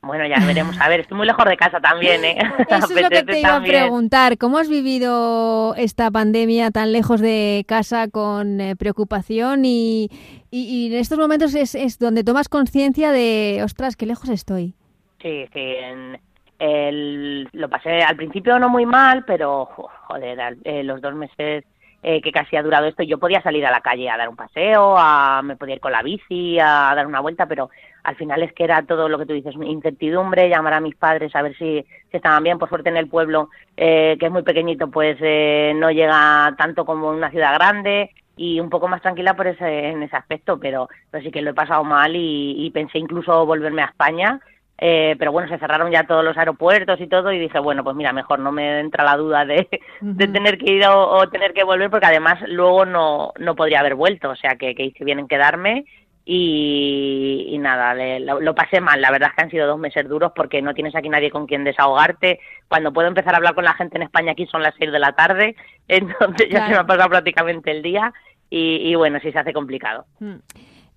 Bueno, 0.00 0.26
ya 0.26 0.42
veremos. 0.46 0.80
A 0.80 0.88
ver, 0.88 1.00
estoy 1.00 1.18
muy 1.18 1.26
lejos 1.26 1.44
de 1.44 1.58
casa 1.58 1.78
también, 1.78 2.24
¿eh? 2.24 2.38
Eso 2.70 2.94
es 2.94 3.02
lo 3.02 3.10
que 3.10 3.22
te 3.22 3.40
iba 3.40 3.56
a 3.56 3.62
preguntar. 3.62 4.38
¿Cómo 4.38 4.56
has 4.56 4.70
vivido 4.70 5.74
esta 5.74 6.10
pandemia 6.10 6.70
tan 6.70 6.92
lejos 6.92 7.20
de 7.20 7.66
casa 7.68 8.08
con 8.08 8.62
eh, 8.62 8.76
preocupación 8.76 9.66
y, 9.66 10.08
y, 10.50 10.86
en 10.86 10.94
estos 10.94 11.18
momentos 11.18 11.54
es, 11.54 11.74
es 11.74 11.98
donde 11.98 12.24
tomas 12.24 12.48
conciencia 12.48 13.12
de, 13.12 13.60
ostras, 13.62 13.94
qué 13.94 14.06
lejos 14.06 14.30
estoy? 14.30 14.74
Sí, 15.20 15.44
sí. 15.52 15.60
En, 15.60 16.18
el, 16.58 17.48
lo 17.52 17.68
pasé 17.68 18.02
al 18.02 18.16
principio 18.16 18.58
no 18.58 18.68
muy 18.68 18.86
mal, 18.86 19.24
pero 19.24 19.66
joder, 19.66 20.56
eh, 20.64 20.82
los 20.82 21.00
dos 21.00 21.14
meses 21.14 21.64
eh, 22.00 22.20
que 22.20 22.30
casi 22.30 22.56
ha 22.56 22.62
durado 22.62 22.86
esto, 22.86 23.02
yo 23.02 23.18
podía 23.18 23.42
salir 23.42 23.66
a 23.66 23.72
la 23.72 23.80
calle 23.80 24.08
a 24.08 24.16
dar 24.16 24.28
un 24.28 24.36
paseo, 24.36 24.96
a, 24.96 25.42
me 25.42 25.56
podía 25.56 25.74
ir 25.74 25.80
con 25.80 25.90
la 25.90 26.02
bici, 26.02 26.58
a 26.60 26.92
dar 26.94 27.06
una 27.08 27.18
vuelta, 27.18 27.46
pero 27.46 27.70
al 28.04 28.14
final 28.14 28.42
es 28.44 28.52
que 28.52 28.62
era 28.62 28.82
todo 28.82 29.08
lo 29.08 29.18
que 29.18 29.26
tú 29.26 29.32
dices, 29.32 29.54
incertidumbre, 29.60 30.48
llamar 30.48 30.74
a 30.74 30.80
mis 30.80 30.94
padres 30.94 31.34
a 31.34 31.42
ver 31.42 31.56
si, 31.58 31.84
si 32.10 32.16
estaban 32.16 32.44
bien. 32.44 32.58
Por 32.58 32.68
suerte 32.68 32.88
en 32.88 32.96
el 32.98 33.08
pueblo, 33.08 33.50
eh, 33.76 34.16
que 34.20 34.26
es 34.26 34.32
muy 34.32 34.42
pequeñito, 34.42 34.88
pues 34.88 35.18
eh, 35.20 35.72
no 35.74 35.90
llega 35.90 36.54
tanto 36.56 36.84
como 36.84 37.10
en 37.10 37.18
una 37.18 37.30
ciudad 37.30 37.54
grande 37.54 38.10
y 38.36 38.60
un 38.60 38.70
poco 38.70 38.86
más 38.86 39.02
tranquila 39.02 39.34
por 39.34 39.48
ese, 39.48 39.88
en 39.88 40.02
ese 40.04 40.14
aspecto, 40.14 40.60
pero, 40.60 40.88
pero 41.10 41.24
sí 41.24 41.32
que 41.32 41.42
lo 41.42 41.50
he 41.50 41.54
pasado 41.54 41.82
mal 41.82 42.14
y, 42.14 42.64
y 42.64 42.70
pensé 42.70 42.98
incluso 42.98 43.44
volverme 43.44 43.82
a 43.82 43.86
España 43.86 44.40
eh, 44.78 45.16
pero 45.18 45.32
bueno, 45.32 45.48
se 45.48 45.58
cerraron 45.58 45.90
ya 45.90 46.04
todos 46.04 46.24
los 46.24 46.36
aeropuertos 46.36 47.00
y 47.00 47.08
todo 47.08 47.32
y 47.32 47.38
dije, 47.38 47.58
bueno, 47.58 47.82
pues 47.82 47.96
mira, 47.96 48.12
mejor 48.12 48.38
no 48.38 48.52
me 48.52 48.80
entra 48.80 49.04
la 49.04 49.16
duda 49.16 49.44
de, 49.44 49.68
de 50.00 50.28
tener 50.28 50.56
que 50.56 50.72
ir 50.72 50.86
o, 50.86 51.28
tener 51.28 51.52
que 51.52 51.64
volver 51.64 51.90
porque 51.90 52.06
además 52.06 52.38
luego 52.46 52.86
no, 52.86 53.32
no 53.38 53.56
podría 53.56 53.80
haber 53.80 53.96
vuelto, 53.96 54.30
o 54.30 54.36
sea 54.36 54.56
que, 54.56 54.74
que 54.74 54.84
hice 54.84 55.04
bien 55.04 55.18
en 55.18 55.28
quedarme 55.28 55.84
y, 56.30 57.56
nada, 57.58 57.94
lo, 58.18 58.54
pasé 58.54 58.82
mal, 58.82 59.00
la 59.00 59.10
verdad 59.10 59.30
es 59.30 59.34
que 59.34 59.42
han 59.44 59.50
sido 59.50 59.66
dos 59.66 59.78
meses 59.78 60.06
duros 60.06 60.32
porque 60.36 60.60
no 60.60 60.74
tienes 60.74 60.94
aquí 60.94 61.08
nadie 61.08 61.30
con 61.30 61.46
quien 61.46 61.64
desahogarte, 61.64 62.38
cuando 62.68 62.92
puedo 62.92 63.08
empezar 63.08 63.32
a 63.32 63.38
hablar 63.38 63.54
con 63.54 63.64
la 63.64 63.72
gente 63.72 63.96
en 63.96 64.02
España 64.02 64.32
aquí 64.32 64.46
son 64.46 64.62
las 64.62 64.74
seis 64.78 64.92
de 64.92 64.98
la 64.98 65.12
tarde, 65.12 65.56
entonces 65.88 66.48
ya 66.50 66.66
se 66.66 66.72
me 66.72 66.78
ha 66.80 66.86
pasado 66.86 67.08
prácticamente 67.08 67.70
el 67.70 67.80
día 67.80 68.12
y, 68.50 68.94
bueno, 68.94 69.20
sí 69.20 69.32
se 69.32 69.38
hace 69.38 69.54
complicado. 69.54 70.04
Mm. 70.20 70.36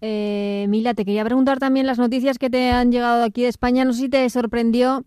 Eh, 0.02 0.66
Mila, 0.68 0.96
te 0.96 1.06
quería 1.06 1.24
preguntar 1.24 1.60
también 1.60 1.86
las 1.86 2.00
noticias 2.00 2.40
que 2.40 2.50
te 2.50 2.72
han 2.72 2.92
llegado 2.92 3.24
aquí 3.24 3.44
de 3.44 3.50
España. 3.50 3.86
No 3.86 3.94
sé 3.94 4.02
si 4.02 4.10
te 4.10 4.28
sorprendió 4.30 5.04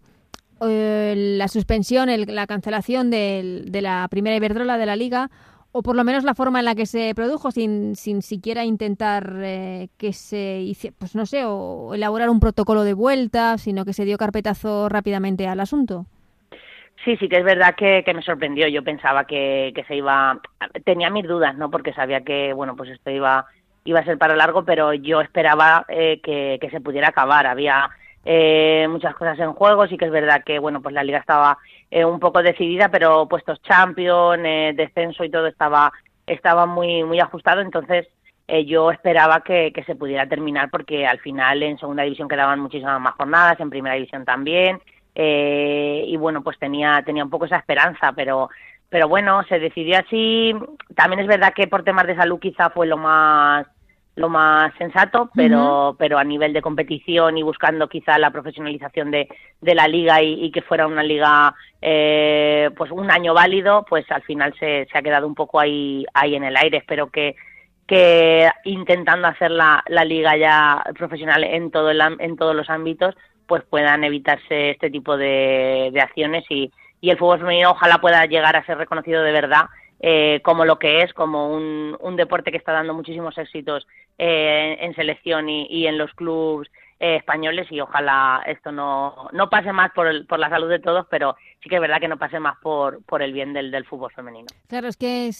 eh, 0.60 1.14
la 1.36 1.48
suspensión, 1.48 2.08
la 2.28 2.46
cancelación 2.46 3.10
de 3.10 3.80
la 3.82 4.06
primera 4.08 4.36
Iberdrola 4.36 4.78
de 4.78 4.86
la 4.86 4.96
Liga, 4.96 5.30
o 5.72 5.82
por 5.82 5.96
lo 5.96 6.04
menos 6.04 6.22
la 6.22 6.34
forma 6.34 6.60
en 6.60 6.66
la 6.66 6.76
que 6.76 6.86
se 6.86 7.12
produjo, 7.16 7.50
sin, 7.50 7.96
sin 7.96 8.22
siquiera 8.22 8.64
intentar 8.64 9.34
eh, 9.42 9.88
que 9.98 10.12
se 10.12 10.60
hiciera, 10.60 10.94
pues 10.96 11.16
no 11.16 11.26
sé, 11.26 11.44
o 11.44 11.94
elaborar 11.94 12.30
un 12.30 12.38
protocolo 12.38 12.84
de 12.84 12.94
vuelta, 12.94 13.58
sino 13.58 13.84
que 13.84 13.92
se 13.92 14.04
dio 14.04 14.16
carpetazo 14.16 14.88
rápidamente 14.88 15.48
al 15.48 15.58
asunto. 15.58 16.06
Sí, 17.04 17.16
sí 17.16 17.28
que 17.28 17.38
es 17.38 17.44
verdad 17.44 17.74
que, 17.76 18.04
que 18.06 18.14
me 18.14 18.22
sorprendió. 18.22 18.68
Yo 18.68 18.84
pensaba 18.84 19.24
que, 19.26 19.72
que 19.74 19.82
se 19.82 19.96
iba, 19.96 20.40
tenía 20.84 21.10
mis 21.10 21.26
dudas, 21.26 21.56
¿no? 21.56 21.68
Porque 21.70 21.92
sabía 21.92 22.20
que, 22.20 22.52
bueno, 22.52 22.76
pues 22.76 22.90
esto 22.90 23.10
iba 23.10 23.44
iba 23.84 24.00
a 24.00 24.04
ser 24.04 24.18
para 24.18 24.36
largo, 24.36 24.64
pero 24.64 24.92
yo 24.94 25.20
esperaba 25.20 25.84
eh, 25.88 26.20
que, 26.22 26.58
que, 26.60 26.70
se 26.70 26.80
pudiera 26.80 27.08
acabar. 27.08 27.46
Había 27.46 27.90
eh, 28.24 28.86
muchas 28.88 29.14
cosas 29.14 29.38
en 29.38 29.52
juego. 29.52 29.86
Sí 29.86 29.96
que 29.96 30.06
es 30.06 30.10
verdad 30.10 30.42
que, 30.44 30.58
bueno, 30.58 30.80
pues 30.82 30.94
la 30.94 31.04
liga 31.04 31.18
estaba 31.18 31.58
eh, 31.90 32.04
un 32.04 32.20
poco 32.20 32.42
decidida, 32.42 32.88
pero 32.88 33.28
puestos 33.28 33.62
champion, 33.62 34.44
eh, 34.46 34.72
descenso 34.74 35.24
y 35.24 35.30
todo 35.30 35.46
estaba, 35.46 35.92
estaba 36.26 36.66
muy, 36.66 37.04
muy 37.04 37.20
ajustado. 37.20 37.60
Entonces, 37.60 38.08
eh, 38.46 38.64
yo 38.66 38.90
esperaba 38.90 39.40
que, 39.40 39.72
que, 39.72 39.84
se 39.84 39.94
pudiera 39.94 40.28
terminar 40.28 40.70
porque 40.70 41.06
al 41.06 41.18
final 41.20 41.62
en 41.62 41.78
segunda 41.78 42.02
división 42.02 42.28
quedaban 42.28 42.60
muchísimas 42.60 43.00
más 43.00 43.14
jornadas, 43.14 43.58
en 43.60 43.70
primera 43.70 43.94
división 43.94 44.24
también. 44.24 44.80
Eh, 45.14 46.04
y 46.06 46.16
bueno, 46.16 46.42
pues 46.42 46.58
tenía, 46.58 47.02
tenía 47.06 47.24
un 47.24 47.30
poco 47.30 47.46
esa 47.46 47.56
esperanza, 47.56 48.12
pero, 48.12 48.50
pero 48.90 49.08
bueno, 49.08 49.42
se 49.44 49.58
decidió 49.58 49.98
así. 49.98 50.54
También 50.94 51.20
es 51.20 51.26
verdad 51.26 51.54
que 51.54 51.68
por 51.68 51.84
temas 51.84 52.06
de 52.06 52.16
salud 52.16 52.38
quizá 52.38 52.70
fue 52.70 52.86
lo 52.86 52.98
más 52.98 53.66
lo 54.16 54.28
más 54.28 54.72
sensato, 54.78 55.30
pero, 55.34 55.96
pero 55.98 56.18
a 56.18 56.24
nivel 56.24 56.52
de 56.52 56.62
competición 56.62 57.36
y 57.36 57.42
buscando 57.42 57.88
quizá 57.88 58.16
la 58.18 58.30
profesionalización 58.30 59.10
de, 59.10 59.28
de 59.60 59.74
la 59.74 59.88
liga 59.88 60.22
y, 60.22 60.44
y, 60.44 60.52
que 60.52 60.62
fuera 60.62 60.86
una 60.86 61.02
liga 61.02 61.52
eh, 61.82 62.70
pues 62.76 62.92
un 62.92 63.10
año 63.10 63.34
válido, 63.34 63.84
pues 63.88 64.08
al 64.12 64.22
final 64.22 64.54
se, 64.60 64.86
se 64.90 64.98
ha 64.98 65.02
quedado 65.02 65.26
un 65.26 65.34
poco 65.34 65.58
ahí, 65.58 66.06
ahí 66.14 66.36
en 66.36 66.44
el 66.44 66.56
aire. 66.56 66.78
Espero 66.78 67.10
que, 67.10 67.34
que 67.88 68.48
intentando 68.64 69.26
hacer 69.26 69.50
la, 69.50 69.82
la 69.88 70.04
liga 70.04 70.36
ya 70.36 70.84
profesional 70.96 71.42
en 71.42 71.72
todo 71.72 71.90
el, 71.90 72.00
en 72.20 72.36
todos 72.36 72.54
los 72.54 72.70
ámbitos, 72.70 73.16
pues 73.46 73.64
puedan 73.64 74.04
evitarse 74.04 74.70
este 74.70 74.90
tipo 74.90 75.16
de, 75.16 75.90
de 75.92 76.00
acciones 76.00 76.44
y, 76.48 76.70
y 77.00 77.10
el 77.10 77.18
fútbol 77.18 77.40
femenino 77.40 77.72
ojalá 77.72 77.98
pueda 77.98 78.24
llegar 78.26 78.54
a 78.56 78.64
ser 78.64 78.78
reconocido 78.78 79.22
de 79.22 79.32
verdad 79.32 79.64
eh, 80.00 80.40
como 80.42 80.64
lo 80.64 80.78
que 80.78 81.02
es, 81.02 81.12
como 81.12 81.54
un, 81.54 81.96
un, 82.00 82.16
deporte 82.16 82.50
que 82.50 82.56
está 82.56 82.72
dando 82.72 82.94
muchísimos 82.94 83.36
éxitos 83.38 83.86
eh, 84.18 84.76
en 84.80 84.94
selección 84.94 85.48
y, 85.48 85.86
en 85.86 85.98
los 85.98 86.12
clubes 86.14 86.70
eh, 87.00 87.16
españoles 87.16 87.66
y 87.70 87.80
ojalá 87.80 88.42
esto 88.46 88.70
no, 88.70 89.28
no 89.32 89.50
pase 89.50 89.72
más 89.72 89.92
por, 89.92 90.06
el, 90.06 90.26
por 90.26 90.38
la 90.38 90.48
salud 90.48 90.68
de 90.68 90.78
todos, 90.78 91.06
pero 91.10 91.36
sí 91.62 91.68
que 91.68 91.76
es 91.76 91.80
verdad 91.80 92.00
que 92.00 92.08
no 92.08 92.18
pase 92.18 92.38
más 92.38 92.56
por, 92.62 93.02
por 93.04 93.22
el 93.22 93.32
bien 93.32 93.52
del, 93.52 93.84
fútbol 93.86 94.12
femenino. 94.12 94.46
Claro, 94.68 94.88
es 94.88 94.96
que 94.96 95.30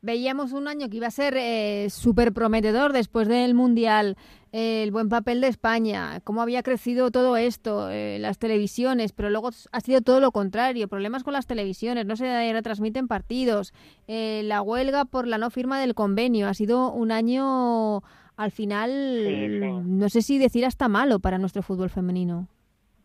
veíamos 0.00 0.52
un 0.52 0.68
año 0.68 0.88
que 0.88 0.96
iba 0.96 1.08
a 1.08 1.10
ser 1.10 1.34
eh, 1.36 1.88
súper 1.90 2.32
prometedor 2.32 2.92
después 2.92 3.28
del 3.28 3.54
Mundial, 3.54 4.16
el 4.52 4.90
buen 4.90 5.08
papel 5.08 5.40
de 5.40 5.48
España, 5.48 6.20
cómo 6.24 6.42
había 6.42 6.62
crecido 6.62 7.10
todo 7.10 7.36
esto, 7.38 7.88
eh, 7.90 8.18
las 8.20 8.38
televisiones, 8.38 9.12
pero 9.12 9.30
luego 9.30 9.48
ha 9.72 9.80
sido 9.80 10.02
todo 10.02 10.20
lo 10.20 10.30
contrario, 10.30 10.88
problemas 10.88 11.24
con 11.24 11.32
las 11.32 11.46
televisiones, 11.46 12.04
no 12.04 12.16
se 12.16 12.52
retransmiten 12.52 13.08
partidos, 13.08 13.72
eh, 14.08 14.42
la 14.44 14.60
huelga 14.60 15.06
por 15.06 15.26
la 15.26 15.38
no 15.38 15.50
firma 15.50 15.80
del 15.80 15.94
convenio, 15.94 16.48
ha 16.48 16.54
sido 16.54 16.92
un 16.92 17.12
año 17.12 18.02
al 18.36 18.50
final, 18.50 18.90
Sí, 19.26 19.48
sí. 19.48 19.60
no 19.60 20.08
sé 20.08 20.20
si 20.22 20.38
decir 20.38 20.66
hasta 20.66 20.88
malo 20.88 21.18
para 21.18 21.38
nuestro 21.38 21.62
fútbol 21.62 21.88
femenino. 21.90 22.46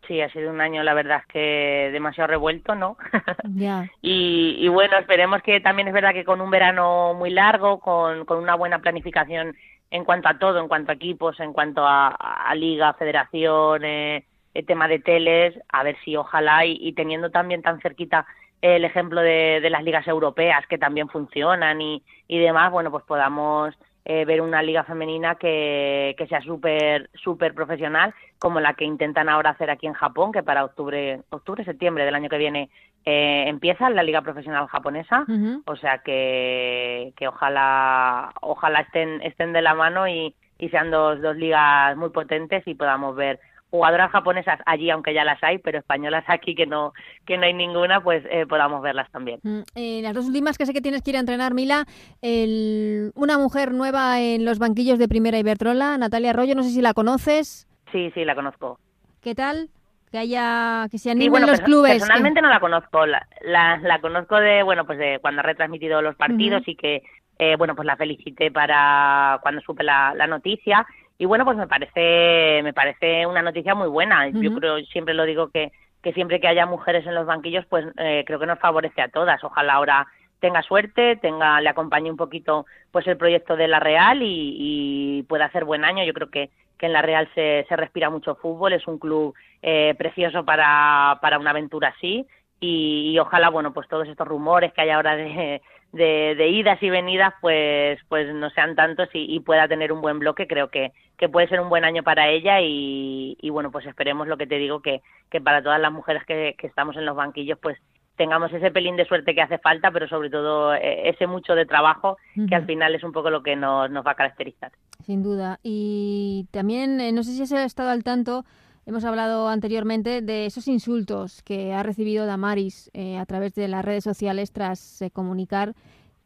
Sí, 0.08 0.22
ha 0.22 0.30
sido 0.32 0.52
un 0.52 0.62
año, 0.62 0.84
la 0.84 0.93
verdad, 0.93 1.20
es 1.20 1.26
que 1.34 1.89
demasiado 1.91 2.28
revuelto, 2.28 2.76
¿no? 2.76 2.98
Ya. 3.56 3.89
y, 4.02 4.56
y 4.60 4.68
bueno, 4.70 4.98
esperemos 4.98 5.41
que 5.41 5.60
también 5.60 5.88
es 5.89 5.93
verdad 5.93 6.14
que 6.14 6.24
con 6.24 6.39
un 6.39 6.50
verano 6.50 7.14
muy 7.14 7.30
largo, 7.30 7.80
con, 7.80 8.24
con 8.26 8.38
una 8.38 8.56
buena 8.56 8.80
planificación 8.80 9.56
en 9.92 10.04
cuanto 10.04 10.30
a 10.30 10.38
todo, 10.40 10.60
en 10.60 10.68
cuanto 10.68 10.92
a 10.92 10.96
equipos, 10.96 11.40
en 11.40 11.54
cuanto 11.54 11.86
a, 11.86 12.10
a 12.10 12.56
liga, 12.56 12.94
federación, 12.94 13.84
eh, 13.86 14.26
el 14.54 14.66
tema 14.66 14.88
de 14.88 15.00
teles, 15.00 15.60
a 15.70 15.84
ver 15.84 15.98
si 16.04 16.16
ojalá 16.16 16.66
y, 16.66 16.78
y 16.80 16.94
teniendo 16.94 17.30
también 17.30 17.62
tan 17.62 17.80
cerquita 17.80 18.26
el 18.62 18.86
ejemplo 18.86 19.22
de, 19.22 19.66
las 19.70 19.84
ligas 19.84 20.08
europeas 20.08 20.66
que 20.68 20.78
también 20.78 21.10
funcionan 21.10 21.82
y, 21.82 22.02
demás, 22.28 22.72
bueno, 22.72 22.92
pues 22.92 23.04
podamos 23.06 23.76
eh, 24.06 24.26
ver 24.26 24.42
una 24.42 24.62
liga 24.62 24.84
femenina 24.84 25.36
que, 25.36 26.16
sea 26.28 26.42
súper 26.42 27.10
súper 27.14 27.54
profesional 27.54 28.14
como 28.40 28.60
la 28.60 28.74
que 28.74 28.86
intentan 28.86 29.30
ahora 29.30 29.52
hacer 29.52 29.70
aquí 29.70 29.86
en 29.86 29.94
Japón 29.94 30.32
que 30.32 30.44
para 30.44 30.64
octubre 30.64 31.22
octubre 31.30 31.64
septiembre 31.64 32.06
del 32.06 32.16
año 32.16 32.30
que 32.30 32.38
viene 32.38 32.70
eh, 33.10 33.45
empieza 33.47 33.89
la 33.89 34.03
liga 34.03 34.22
profesional 34.22 34.68
japonesa 34.68 35.24
Uh 35.28 35.32
-huh. 35.32 35.62
o 35.66 35.76
sea 35.78 35.99
que, 35.99 37.14
que 37.16 37.28
ojalá 37.30 38.34
ojalá 38.41 38.82
estén 38.82 39.22
estén 39.22 39.53
de 39.53 39.62
la 39.62 39.74
mano 39.74 40.08
y, 40.10 40.36
y 40.60 40.68
sean 40.70 40.91
dos, 40.91 41.22
dos 41.22 41.36
ligas 41.38 41.95
muy 41.95 42.10
potentes 42.10 42.68
y 42.68 42.74
podamos 42.76 43.16
ver 43.16 43.39
jugadoras 43.70 44.12
japonesas 44.12 44.60
allí, 44.66 44.89
aunque 44.89 45.14
ya 45.14 45.24
las 45.24 45.41
hay, 45.43 45.58
pero 45.58 45.80
españolas 45.80 46.24
aquí 46.36 46.53
que 46.53 46.66
no 46.66 46.91
que 47.26 47.38
no 47.38 47.43
hay 47.45 47.53
ninguna, 47.53 48.01
pues 48.01 48.24
eh, 48.30 48.45
podamos 48.45 48.82
verlas 48.82 49.10
también. 49.12 49.39
Mm, 49.43 49.60
eh, 49.76 49.99
las 50.01 50.14
dos 50.14 50.26
últimas 50.26 50.58
que 50.58 50.66
sé 50.66 50.74
que 50.74 50.82
tienes 50.82 51.01
que 51.01 51.12
ir 51.12 51.18
a 51.18 51.22
entrenar, 51.22 51.53
Mila, 51.53 51.86
el, 52.22 53.12
una 53.16 53.38
mujer 53.38 53.72
nueva 53.74 54.20
en 54.20 54.43
los 54.43 54.60
banquillos 54.60 54.99
de 54.99 55.08
Primera 55.08 55.38
Iberdrola, 55.39 55.97
Natalia 55.97 56.32
Arroyo, 56.32 56.55
no 56.55 56.64
sé 56.64 56.70
si 56.72 56.82
la 56.82 56.93
conoces. 56.93 57.68
Sí, 57.91 58.12
sí, 58.14 58.26
la 58.26 58.36
conozco. 58.36 58.80
¿Qué 59.22 59.34
tal? 59.34 59.70
Que 60.12 60.18
haya 60.20 60.88
que 60.89 60.97
se 60.97 61.12
animen 61.12 61.26
sí, 61.26 61.30
bueno, 61.30 61.47
los 61.47 61.60
clubes. 61.62 61.91
Personalmente 61.91 62.38
que... 62.38 62.41
no 62.41 62.49
la 62.49 62.60
conozco, 62.60 63.05
la, 63.05 63.28
la, 63.41 63.78
la, 63.78 63.99
conozco 63.99 64.38
de 64.38 64.64
bueno 64.64 64.86
pues 64.86 64.97
de 64.99 65.20
cuando 65.20 65.41
ha 65.41 65.43
retransmitido 65.43 66.01
los 66.01 66.16
partidos 66.16 66.62
uh 66.62 66.66
-huh. 66.66 66.72
y 66.72 66.76
que 66.76 67.03
eh, 67.39 67.55
bueno 67.58 67.76
pues 67.76 67.86
la 67.86 67.97
felicité 67.97 68.49
para 68.49 69.39
cuando 69.41 69.62
supe 69.62 69.84
la, 69.84 70.14
la 70.16 70.28
noticia 70.28 70.86
y 71.18 71.26
bueno 71.26 71.43
pues 71.43 71.58
me 71.58 71.68
parece 71.68 72.62
me 72.64 72.74
parece 72.74 73.26
una 73.26 73.41
noticia 73.41 73.76
muy 73.76 73.89
buena. 73.89 74.28
Uh 74.28 74.32
-huh. 74.32 74.41
Yo 74.41 74.53
creo 74.55 74.80
siempre 74.86 75.14
lo 75.14 75.26
digo 75.26 75.49
que 75.49 75.72
que 76.01 76.14
siempre 76.14 76.39
que 76.39 76.47
haya 76.47 76.66
mujeres 76.66 77.05
en 77.05 77.14
los 77.16 77.26
banquillos 77.26 77.66
pues 77.68 77.86
eh, 77.97 78.24
creo 78.26 78.39
que 78.39 78.45
nos 78.45 78.60
favorece 78.60 79.01
a 79.01 79.10
todas. 79.10 79.43
Ojalá 79.43 79.74
ahora 79.74 80.08
tenga 80.40 80.62
suerte, 80.62 81.18
tenga 81.18 81.60
le 81.62 81.70
acompañe 81.70 82.10
un 82.12 82.18
poquito 82.18 82.66
pues 82.92 83.08
el 83.08 83.18
proyecto 83.18 83.56
de 83.56 83.68
la 83.68 83.80
Real 83.80 84.22
y, 84.22 84.56
y 84.60 85.24
pueda 85.24 85.46
hacer 85.46 85.66
buen 85.66 85.84
año. 85.84 86.04
Yo 86.04 86.14
creo 86.14 86.30
que 86.30 86.50
que 86.78 86.86
en 86.86 86.94
la 86.94 87.02
Real 87.02 87.30
se, 87.34 87.66
se 87.68 87.76
respira 87.76 88.10
mucho 88.10 88.36
fútbol, 88.36 88.74
es 88.74 88.88
un 88.88 89.00
club 89.00 89.34
eh, 89.62 89.96
precioso 89.98 90.46
para, 90.46 91.18
para 91.22 91.40
una 91.40 91.50
aventura 91.50 91.90
así 91.90 92.26
y, 92.60 93.12
y, 93.12 93.20
ojalá, 93.20 93.50
bueno, 93.50 93.74
pues 93.74 93.88
todos 93.88 94.08
estos 94.08 94.28
rumores 94.28 94.74
que 94.74 94.82
hay 94.82 94.90
ahora 94.90 95.16
de, 95.16 95.62
de, 95.92 96.36
de 96.36 96.48
idas 96.48 96.82
y 96.82 96.90
venidas, 96.90 97.34
pues, 97.40 98.00
pues 98.10 98.34
no 98.34 98.50
sean 98.50 98.76
tantos 98.76 99.10
y, 99.14 99.36
y, 99.36 99.40
pueda 99.42 99.68
tener 99.68 99.92
un 99.92 100.02
buen 100.02 100.18
bloque, 100.18 100.48
creo 100.48 100.70
que, 100.70 100.92
que 101.18 101.30
puede 101.30 101.48
ser 101.48 101.60
un 101.60 101.70
buen 101.70 101.86
año 101.86 102.02
para 102.02 102.30
ella 102.30 102.60
y, 102.62 103.38
y 103.40 103.50
bueno, 103.52 103.72
pues 103.72 103.86
esperemos 103.86 104.28
lo 104.28 104.38
que 104.38 104.48
te 104.48 104.58
digo, 104.58 104.82
que, 104.82 105.02
que 105.30 105.40
para 105.40 105.62
todas 105.62 105.80
las 105.80 105.92
mujeres 105.92 106.24
que, 106.26 106.56
que 106.58 106.66
estamos 106.66 106.96
en 106.98 107.06
los 107.06 107.16
banquillos, 107.16 107.60
pues 107.62 107.78
tengamos 108.18 108.51
ese 108.51 108.72
pelín 108.72 108.97
de 108.97 109.05
suerte 109.05 109.34
que 109.34 109.41
hace 109.41 109.59
falta, 109.59 109.91
pero 109.91 110.07
sobre 110.07 110.30
todo 110.30 110.74
eh, 110.74 111.09
ese 111.09 111.28
mucho 111.28 111.55
de 111.55 111.65
trabajo 111.65 112.18
uh 112.36 112.41
-huh. 112.41 112.49
que 112.49 112.55
al 112.55 112.65
final 112.65 112.95
es 112.95 113.03
un 113.03 113.11
poco 113.11 113.30
lo 113.30 113.43
que 113.43 113.55
nos, 113.55 113.89
nos 113.89 114.05
va 114.05 114.11
a 114.11 114.15
caracterizar. 114.15 114.72
Sin 115.03 115.24
duda. 115.24 115.59
Y 115.63 116.47
también, 116.51 116.99
eh, 116.99 117.11
no 117.11 117.24
sé 117.24 117.32
si 117.32 117.41
has 117.43 117.51
estado 117.51 117.89
al 117.89 118.03
tanto, 118.03 118.43
hemos 118.88 119.03
hablado 119.03 119.49
anteriormente 119.49 120.22
de 120.22 120.45
esos 120.45 120.68
insultos 120.68 121.43
que 121.43 121.74
ha 121.74 121.84
recibido 121.84 122.26
Damaris 122.26 122.89
eh, 122.93 123.18
a 123.18 123.26
través 123.26 123.53
de 123.53 123.68
las 123.68 123.86
redes 123.86 124.03
sociales 124.03 124.51
tras 124.51 125.01
eh, 125.01 125.11
comunicar 125.11 125.76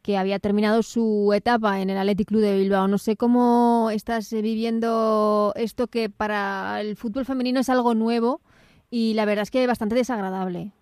que 0.00 0.16
había 0.16 0.38
terminado 0.38 0.82
su 0.82 1.32
etapa 1.34 1.80
en 1.80 1.90
el 1.90 1.98
Athletic 1.98 2.28
Club 2.28 2.40
de 2.40 2.56
Bilbao. 2.56 2.88
No 2.88 2.98
sé 2.98 3.16
cómo 3.16 3.90
estás 3.92 4.32
viviendo 4.32 5.52
esto 5.54 5.86
que 5.86 6.08
para 6.08 6.80
el 6.80 6.96
fútbol 6.96 7.24
femenino 7.24 7.60
es 7.60 7.68
algo 7.68 7.94
nuevo 7.94 8.40
y 8.90 9.14
la 9.14 9.24
verdad 9.24 9.44
es 9.44 9.50
que 9.50 9.66
bastante 9.66 9.94
desagradable. 9.94 10.72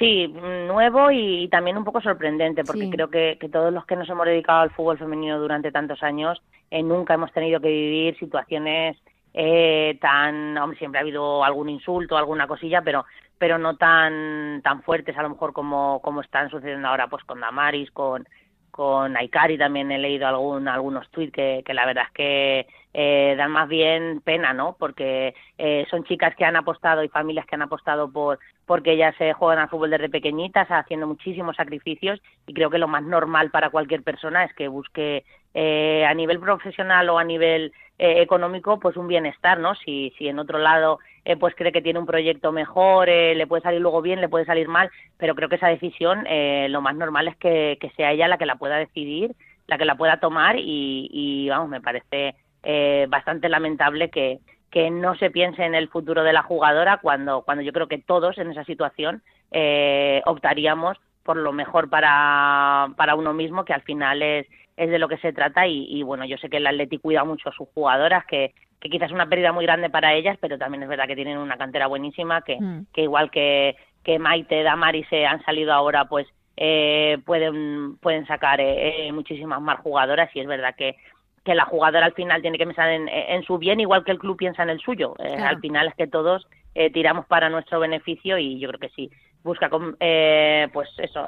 Sí, 0.00 0.28
nuevo 0.28 1.10
y 1.10 1.46
también 1.48 1.76
un 1.76 1.84
poco 1.84 2.00
sorprendente, 2.00 2.64
porque 2.64 2.84
sí. 2.84 2.90
creo 2.90 3.10
que, 3.10 3.36
que, 3.38 3.50
todos 3.50 3.70
los 3.70 3.84
que 3.84 3.96
nos 3.96 4.08
hemos 4.08 4.24
dedicado 4.24 4.60
al 4.60 4.70
fútbol 4.70 4.96
femenino 4.96 5.38
durante 5.38 5.70
tantos 5.70 6.02
años 6.02 6.40
eh, 6.70 6.82
nunca 6.82 7.12
hemos 7.12 7.30
tenido 7.32 7.60
que 7.60 7.68
vivir 7.68 8.18
situaciones 8.18 8.96
eh, 9.34 9.98
tan, 10.00 10.56
hombre, 10.56 10.78
siempre 10.78 10.98
ha 10.98 11.02
habido 11.02 11.44
algún 11.44 11.68
insulto, 11.68 12.16
alguna 12.16 12.46
cosilla, 12.46 12.80
pero 12.80 13.04
pero 13.36 13.58
no 13.58 13.76
tan 13.76 14.62
tan 14.62 14.82
fuertes 14.82 15.18
a 15.18 15.22
lo 15.22 15.30
mejor 15.30 15.52
como 15.52 16.00
como 16.00 16.22
están 16.22 16.48
sucediendo 16.48 16.88
ahora 16.88 17.08
pues 17.08 17.22
con 17.24 17.40
Damaris, 17.40 17.90
con 17.90 18.26
con 18.80 19.14
Aikari 19.14 19.58
también 19.58 19.92
he 19.92 19.98
leído 19.98 20.26
algún 20.26 20.66
algunos 20.66 21.06
tweets 21.10 21.34
que, 21.34 21.74
la 21.74 21.84
verdad 21.84 22.04
es 22.06 22.12
que 22.12 22.66
eh, 22.94 23.34
dan 23.36 23.50
más 23.50 23.68
bien 23.68 24.22
pena, 24.22 24.54
¿no? 24.54 24.74
Porque 24.78 25.34
eh, 25.58 25.86
son 25.90 26.02
chicas 26.04 26.34
que 26.34 26.46
han 26.46 26.56
apostado 26.56 27.04
y 27.04 27.10
familias 27.10 27.44
que 27.44 27.56
han 27.56 27.60
apostado 27.60 28.10
por 28.10 28.38
porque 28.64 28.92
ellas 28.92 29.14
se 29.18 29.34
juegan 29.34 29.58
al 29.58 29.68
fútbol 29.68 29.90
desde 29.90 30.08
pequeñitas, 30.08 30.66
haciendo 30.70 31.06
muchísimos 31.06 31.56
sacrificios 31.56 32.22
y 32.46 32.54
creo 32.54 32.70
que 32.70 32.78
lo 32.78 32.88
más 32.88 33.02
normal 33.02 33.50
para 33.50 33.68
cualquier 33.68 34.02
persona 34.02 34.44
es 34.44 34.54
que 34.54 34.68
busque 34.68 35.26
eh, 35.54 36.04
a 36.06 36.14
nivel 36.14 36.38
profesional 36.40 37.08
o 37.08 37.18
a 37.18 37.24
nivel 37.24 37.72
eh, 37.98 38.22
económico 38.22 38.78
pues 38.80 38.96
un 38.96 39.08
bienestar, 39.08 39.58
¿no? 39.58 39.74
Si, 39.74 40.12
si 40.16 40.28
en 40.28 40.38
otro 40.38 40.58
lado 40.58 41.00
eh, 41.24 41.36
pues 41.36 41.54
cree 41.54 41.72
que 41.72 41.82
tiene 41.82 41.98
un 41.98 42.06
proyecto 42.06 42.50
mejor, 42.50 43.08
eh, 43.08 43.34
le 43.34 43.46
puede 43.46 43.62
salir 43.62 43.80
luego 43.80 44.00
bien, 44.00 44.20
le 44.20 44.28
puede 44.28 44.46
salir 44.46 44.68
mal, 44.68 44.90
pero 45.18 45.34
creo 45.34 45.48
que 45.48 45.56
esa 45.56 45.68
decisión 45.68 46.24
eh, 46.26 46.68
lo 46.70 46.80
más 46.80 46.94
normal 46.96 47.28
es 47.28 47.36
que, 47.36 47.78
sea 47.96 48.12
ella 48.12 48.28
la 48.28 48.38
que 48.38 48.46
la 48.46 48.56
pueda 48.56 48.76
decidir, 48.78 49.34
la 49.66 49.76
que 49.76 49.84
la 49.84 49.96
pueda 49.96 50.18
tomar 50.18 50.56
y, 50.56 51.10
y 51.12 51.48
vamos, 51.50 51.68
me 51.68 51.80
parece 51.80 52.34
eh, 52.62 53.06
bastante 53.08 53.48
lamentable 53.48 54.08
que, 54.08 54.38
que 54.70 54.90
no 54.90 55.14
se 55.16 55.30
piense 55.30 55.64
en 55.64 55.74
el 55.74 55.88
futuro 55.88 56.22
de 56.22 56.32
la 56.32 56.42
jugadora 56.42 57.00
cuando, 57.02 57.42
cuando 57.42 57.62
yo 57.62 57.72
creo 57.72 57.88
que 57.88 57.98
todos 57.98 58.38
en 58.38 58.50
esa 58.50 58.64
situación 58.64 59.22
optaríamos 60.24 60.96
por 61.22 61.36
lo 61.36 61.52
mejor 61.52 61.90
para, 61.90 62.88
para 62.96 63.14
uno 63.14 63.34
mismo, 63.34 63.64
que 63.64 63.74
al 63.74 63.82
final 63.82 64.22
es, 64.22 64.46
es 64.80 64.90
de 64.90 64.98
lo 64.98 65.08
que 65.08 65.18
se 65.18 65.34
trata 65.34 65.66
y, 65.66 66.02
bueno, 66.02 66.24
yo 66.24 66.38
sé 66.38 66.48
que 66.48 66.56
el 66.56 66.66
Atleti 66.66 66.96
cuida 66.96 67.22
mucho 67.22 67.50
a 67.50 67.52
sus 67.52 67.68
jugadoras, 67.74 68.24
que, 68.24 68.54
que 68.80 68.88
quizás 68.88 69.08
es 69.08 69.14
una 69.14 69.28
pérdida 69.28 69.52
muy 69.52 69.66
grande 69.66 69.90
para 69.90 70.14
ellas, 70.14 70.38
pero 70.40 70.56
también 70.56 70.82
es 70.82 70.88
verdad 70.88 71.06
que 71.06 71.14
tienen 71.14 71.36
una 71.36 71.58
cantera 71.58 71.86
buenísima, 71.86 72.40
que, 72.40 72.58
mm. 72.58 72.86
que 72.94 73.02
igual 73.02 73.30
que, 73.30 73.76
que 74.02 74.18
Maite, 74.18 74.62
Damari 74.62 75.04
se 75.04 75.26
han 75.26 75.44
salido 75.44 75.74
ahora, 75.74 76.06
pues 76.06 76.26
eh, 76.56 77.18
pueden, 77.26 77.98
pueden 77.98 78.26
sacar 78.26 78.58
eh, 78.62 79.06
eh, 79.06 79.12
muchísimas 79.12 79.60
más 79.60 79.80
jugadoras 79.80 80.30
y 80.34 80.40
es 80.40 80.46
verdad 80.46 80.74
que, 80.74 80.96
que 81.44 81.54
la 81.54 81.66
jugadora 81.66 82.06
al 82.06 82.14
final 82.14 82.40
tiene 82.40 82.56
que 82.56 82.66
pensar 82.66 82.88
en, 82.88 83.06
en 83.06 83.42
su 83.42 83.58
bien 83.58 83.80
igual 83.80 84.02
que 84.02 84.12
el 84.12 84.18
club 84.18 84.38
piensa 84.38 84.62
en 84.62 84.70
el 84.70 84.80
suyo. 84.80 85.14
Al 85.18 85.60
final 85.60 85.88
es 85.88 85.94
que 85.94 86.06
todos 86.06 86.46
tiramos 86.94 87.26
para 87.26 87.50
nuestro 87.50 87.80
beneficio 87.80 88.38
y 88.38 88.58
yo 88.58 88.68
creo 88.68 88.80
que 88.80 88.94
sí, 88.96 89.10
busca 89.42 89.68
pues 89.68 90.88
eso, 90.98 91.26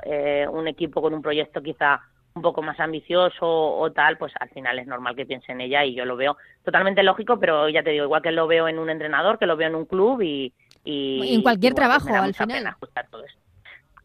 un 0.50 0.68
equipo 0.68 1.02
con 1.02 1.12
un 1.12 1.20
proyecto 1.20 1.62
quizá 1.62 2.00
un 2.34 2.42
poco 2.42 2.62
más 2.62 2.78
ambicioso 2.80 3.46
o 3.46 3.92
tal, 3.92 4.16
pues 4.16 4.32
al 4.40 4.48
final 4.50 4.78
es 4.78 4.86
normal 4.86 5.14
que 5.14 5.26
piense 5.26 5.52
en 5.52 5.60
ella 5.60 5.84
y 5.84 5.94
yo 5.94 6.04
lo 6.04 6.16
veo 6.16 6.36
totalmente 6.64 7.02
lógico, 7.02 7.38
pero 7.38 7.68
ya 7.68 7.82
te 7.82 7.90
digo, 7.90 8.04
igual 8.04 8.22
que 8.22 8.32
lo 8.32 8.46
veo 8.46 8.68
en 8.68 8.78
un 8.78 8.90
entrenador, 8.90 9.38
que 9.38 9.46
lo 9.46 9.56
veo 9.56 9.68
en 9.68 9.74
un 9.74 9.86
club 9.86 10.22
y... 10.22 10.52
y 10.84 11.34
en 11.34 11.42
cualquier 11.42 11.74
pues 11.74 11.86
trabajo, 11.86 12.14
al 12.14 12.34
final. 12.34 12.74
Todo 13.10 13.24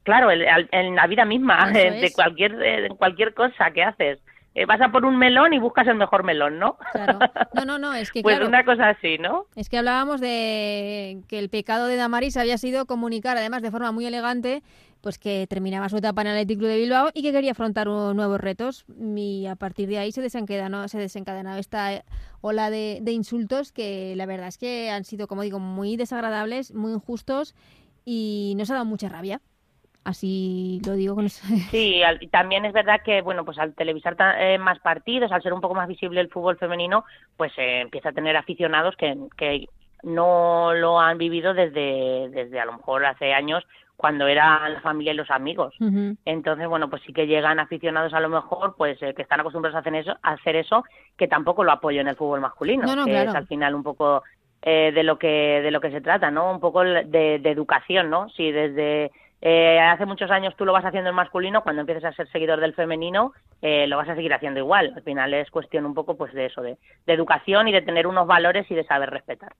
Claro, 0.03 0.30
en 0.32 0.95
la 0.95 1.05
vida 1.07 1.25
misma, 1.25 1.69
de 1.69 2.11
cualquier, 2.15 2.63
en 2.63 2.95
cualquier 2.95 3.34
cosa 3.34 3.71
que 3.71 3.84
haces. 3.84 4.19
Eh, 4.57 4.65
vas 4.65 4.82
a 4.82 4.89
por 4.89 5.05
un 5.05 5.19
melón 5.19 5.53
y 5.53 5.59
buscas 5.59 5.86
el 5.86 5.93
mejor 5.93 6.23
melón, 6.23 6.57
¿no? 6.57 6.78
Claro. 6.91 7.19
No, 7.53 7.63
no, 7.63 7.78
no, 7.78 7.93
es 7.93 8.11
que 8.11 8.21
Pues 8.23 8.39
una 8.39 8.65
cosa 8.65 8.89
así, 8.89 9.19
¿no? 9.19 9.45
Es 9.55 9.69
que 9.69 9.78
hablábamos 9.78 10.19
de 10.19 11.19
que 11.28 11.38
el 11.38 11.49
pecado 11.49 11.86
de 11.86 11.95
Damaris 11.95 12.38
había 12.38 12.57
sido 12.57 12.88
comunicar, 12.88 13.38
además 13.38 13.61
de 13.61 13.69
forma 13.69 13.91
muy 13.91 14.07
elegante, 14.07 14.63
pues 15.01 15.17
que 15.17 15.47
terminaba 15.47 15.89
su 15.89 15.97
etapa 15.97 16.21
en 16.21 16.27
el 16.27 16.33
Athletic 16.33 16.59
Club 16.59 16.69
de 16.69 16.77
Bilbao 16.77 17.09
y 17.13 17.21
que 17.21 17.31
quería 17.31 17.51
afrontar 17.51 17.87
nuevos 17.87 18.39
retos 18.39 18.85
y 19.15 19.45
a 19.45 19.55
partir 19.55 19.87
de 19.89 19.99
ahí 19.99 20.11
se 20.11 20.21
desencadenó, 20.21 20.87
se 20.87 20.99
desencadenó 20.99 21.55
esta 21.55 22.03
ola 22.41 22.69
de, 22.69 22.99
de 23.01 23.11
insultos 23.11 23.71
que 23.71 24.15
la 24.15 24.25
verdad 24.25 24.47
es 24.47 24.57
que 24.57 24.89
han 24.89 25.03
sido, 25.03 25.27
como 25.27 25.41
digo, 25.41 25.59
muy 25.59 25.97
desagradables, 25.97 26.73
muy 26.73 26.91
injustos 26.93 27.55
y 28.05 28.53
nos 28.57 28.71
ha 28.71 28.75
dado 28.75 28.85
mucha 28.85 29.09
rabia. 29.09 29.41
Así 30.07 30.79
lo 30.85 30.93
digo 30.93 31.15
con 31.15 31.27
Sí, 31.29 32.01
también 32.31 32.63
es 32.63 32.71
verdad 32.71 33.01
que, 33.03 33.21
bueno, 33.21 33.43
pues 33.43 33.59
al 33.59 33.73
televisar 33.73 34.15
eh, 34.39 34.57
más 34.57 34.79
partidos, 34.79 35.33
al 35.33 35.43
ser 35.43 35.51
un 35.51 35.59
poco 35.59 35.75
más 35.75 35.89
visible 35.89 36.21
el 36.21 36.29
fútbol 36.29 36.57
femenino, 36.57 37.03
pues 37.35 37.51
eh, 37.57 37.81
empieza 37.81 38.09
a 38.09 38.13
tener 38.13 38.37
aficionados 38.37 38.95
que, 38.95 39.17
que 39.35 39.65
no 40.03 40.73
lo 40.73 41.01
han 41.01 41.17
vivido 41.17 41.53
desde, 41.53 42.29
desde 42.29 42.57
a 42.57 42.65
lo 42.65 42.77
mejor 42.77 43.05
hace 43.05 43.33
años 43.33 43.65
cuando 43.97 44.27
era 44.27 44.69
la 44.69 44.79
familia 44.79 45.11
y 45.11 45.15
los 45.15 45.29
amigos. 45.31 45.75
Entonces, 46.23 46.67
bueno, 46.67 46.89
pues 46.89 47.01
sí 47.05 47.11
que 47.11 47.27
llegan 47.27 47.59
aficionados 47.59 48.13
a 48.13 48.19
lo 48.19 48.29
mejor, 48.29 48.75
pues 48.77 49.01
eh, 49.01 49.13
que 49.13 49.23
están 49.23 49.39
acostumbrados 49.41 49.75
a 49.75 49.79
hacer 49.79 49.95
eso, 49.95 50.15
a 50.21 50.31
hacer 50.33 50.55
eso, 50.55 50.85
que 51.17 51.27
tampoco 51.27 51.63
lo 51.63 51.71
apoyo 51.71 51.99
en 51.99 52.07
el 52.07 52.15
fútbol 52.15 52.39
masculino, 52.39 52.85
que 53.05 53.23
es 53.23 53.35
al 53.35 53.47
final 53.47 53.75
un 53.75 53.83
poco 53.83 54.23
de 54.61 55.03
lo 55.03 55.17
que 55.17 55.61
de 55.61 55.71
lo 55.71 55.81
que 55.81 55.91
se 55.91 56.01
trata, 56.01 56.29
¿no? 56.29 56.51
Un 56.51 56.59
poco 56.59 56.83
de, 56.83 57.39
de 57.39 57.51
educación, 57.51 58.09
¿no? 58.09 58.29
Si 58.29 58.51
desde 58.51 59.11
eh, 59.41 59.79
hace 59.79 60.05
muchos 60.05 60.31
años 60.31 60.55
tú 60.55 60.65
lo 60.65 60.73
vas 60.73 60.85
haciendo 60.85 61.09
en 61.09 61.15
masculino, 61.15 61.61
cuando 61.61 61.81
empieces 61.81 62.05
a 62.05 62.13
ser 62.13 62.27
seguidor 62.31 62.59
del 62.59 62.73
femenino, 62.73 63.33
eh, 63.61 63.85
lo 63.87 63.97
vas 63.97 64.09
a 64.09 64.15
seguir 64.15 64.33
haciendo 64.33 64.59
igual. 64.59 64.93
Al 64.95 65.03
final 65.03 65.33
es 65.33 65.51
cuestión 65.51 65.85
un 65.85 65.93
poco 65.93 66.17
pues 66.17 66.33
de 66.33 66.45
eso, 66.45 66.61
de 66.61 66.77
educación 67.05 67.67
y 67.67 67.71
de 67.71 67.81
tener 67.81 68.07
unos 68.07 68.25
valores 68.25 68.69
y 68.71 68.75
de 68.75 68.83
saber 68.85 69.09
respetar. 69.09 69.53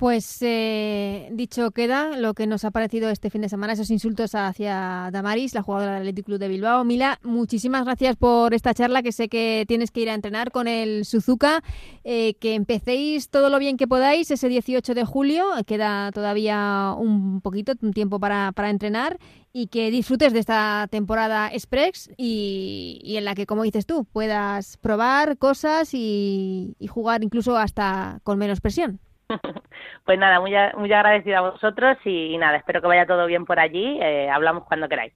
Pues 0.00 0.38
eh, 0.40 1.28
dicho 1.30 1.72
queda 1.72 2.16
lo 2.16 2.32
que 2.32 2.46
nos 2.46 2.64
ha 2.64 2.70
parecido 2.70 3.10
este 3.10 3.28
fin 3.28 3.42
de 3.42 3.50
semana, 3.50 3.74
esos 3.74 3.90
insultos 3.90 4.34
hacia 4.34 5.10
Damaris, 5.12 5.52
la 5.52 5.60
jugadora 5.60 5.92
del 5.92 6.00
Athletic 6.00 6.24
Club 6.24 6.38
de 6.38 6.48
Bilbao. 6.48 6.86
Mila, 6.86 7.18
muchísimas 7.22 7.84
gracias 7.84 8.16
por 8.16 8.54
esta 8.54 8.72
charla, 8.72 9.02
que 9.02 9.12
sé 9.12 9.28
que 9.28 9.66
tienes 9.68 9.90
que 9.90 10.00
ir 10.00 10.08
a 10.08 10.14
entrenar 10.14 10.52
con 10.52 10.68
el 10.68 11.04
Suzuka, 11.04 11.62
eh, 12.02 12.32
que 12.40 12.54
empecéis 12.54 13.28
todo 13.28 13.50
lo 13.50 13.58
bien 13.58 13.76
que 13.76 13.86
podáis 13.86 14.30
ese 14.30 14.48
18 14.48 14.94
de 14.94 15.04
julio, 15.04 15.44
queda 15.66 16.12
todavía 16.12 16.94
un 16.96 17.42
poquito, 17.42 17.74
un 17.82 17.92
tiempo 17.92 18.18
para, 18.18 18.54
entrenar, 18.70 19.18
y 19.52 19.66
que 19.66 19.90
disfrutes 19.90 20.32
de 20.32 20.38
esta 20.38 20.88
temporada 20.90 21.50
Express 21.52 22.08
y, 22.16 23.16
en 23.18 23.26
la 23.26 23.34
que, 23.34 23.44
como 23.44 23.64
dices 23.64 23.84
tú, 23.84 24.06
puedas 24.06 24.78
probar 24.78 25.36
cosas 25.36 25.90
y 25.92 26.74
jugar 26.88 27.22
incluso 27.22 27.58
hasta 27.58 28.20
con 28.22 28.38
menos 28.38 28.62
presión. 28.62 28.98
Pues 30.04 30.18
nada, 30.18 30.40
muy, 30.40 30.52
muy 30.76 30.92
agradecida 30.92 31.38
a 31.38 31.50
vosotros 31.50 31.96
y, 32.04 32.36
nada, 32.38 32.56
espero 32.56 32.80
que 32.80 32.88
vaya 32.88 33.06
todo 33.06 33.26
bien 33.26 33.44
por 33.44 33.60
allí. 33.60 33.98
Eh, 34.00 34.28
hablamos 34.28 34.64
cuando 34.64 34.88
queráis. 34.88 35.12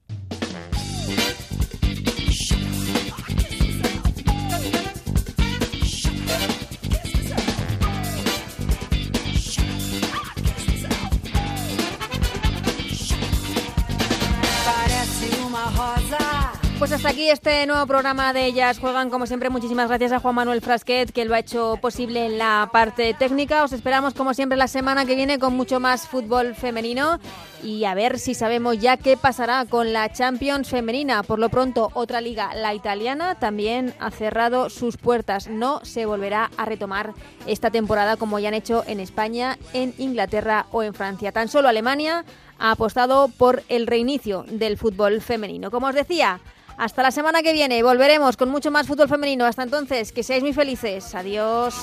Hasta 16.95 17.09
aquí 17.09 17.29
este 17.29 17.67
nuevo 17.67 17.85
programa 17.87 18.31
de 18.31 18.45
Ellas 18.45 18.79
Juegan. 18.79 19.09
Como 19.09 19.27
siempre, 19.27 19.49
muchísimas 19.49 19.89
gracias 19.89 20.13
a 20.13 20.21
Juan 20.21 20.35
Manuel 20.35 20.61
Frasquet, 20.61 21.11
que 21.11 21.25
lo 21.25 21.35
ha 21.35 21.39
hecho 21.39 21.77
posible 21.81 22.25
en 22.25 22.37
la 22.37 22.69
parte 22.71 23.13
técnica. 23.13 23.65
Os 23.65 23.73
esperamos, 23.73 24.13
como 24.13 24.33
siempre, 24.33 24.57
la 24.57 24.69
semana 24.69 25.05
que 25.05 25.17
viene 25.17 25.37
con 25.37 25.57
mucho 25.57 25.81
más 25.81 26.07
fútbol 26.07 26.55
femenino 26.55 27.19
y 27.61 27.83
a 27.83 27.95
ver 27.95 28.17
si 28.17 28.33
sabemos 28.33 28.79
ya 28.79 28.95
qué 28.95 29.17
pasará 29.17 29.65
con 29.65 29.91
la 29.91 30.13
Champions 30.13 30.69
femenina. 30.69 31.21
Por 31.23 31.39
lo 31.39 31.49
pronto, 31.49 31.91
otra 31.95 32.21
liga, 32.21 32.55
la 32.55 32.73
italiana, 32.73 33.35
también 33.35 33.93
ha 33.99 34.09
cerrado 34.09 34.69
sus 34.69 34.95
puertas. 34.95 35.49
No 35.49 35.83
se 35.83 36.05
volverá 36.05 36.49
a 36.55 36.63
retomar 36.63 37.13
esta 37.45 37.71
temporada 37.71 38.15
como 38.15 38.39
ya 38.39 38.47
han 38.47 38.53
hecho 38.53 38.85
en 38.87 39.01
España, 39.01 39.57
en 39.73 39.93
Inglaterra 39.97 40.67
o 40.71 40.81
en 40.81 40.93
Francia. 40.93 41.33
Tan 41.33 41.49
solo 41.49 41.67
Alemania 41.67 42.23
ha 42.57 42.71
apostado 42.71 43.27
por 43.27 43.63
el 43.67 43.85
reinicio 43.85 44.45
del 44.47 44.77
fútbol 44.77 45.19
femenino. 45.19 45.71
Como 45.71 45.87
os 45.87 45.95
decía, 45.95 46.39
hasta 46.77 47.03
la 47.03 47.11
semana 47.11 47.41
que 47.41 47.53
viene 47.53 47.81
volveremos 47.83 48.37
con 48.37 48.49
mucho 48.49 48.71
más 48.71 48.87
fútbol 48.87 49.09
femenino. 49.09 49.45
Hasta 49.45 49.63
entonces, 49.63 50.11
que 50.11 50.23
seáis 50.23 50.43
muy 50.43 50.53
felices. 50.53 51.15
Adiós. 51.15 51.75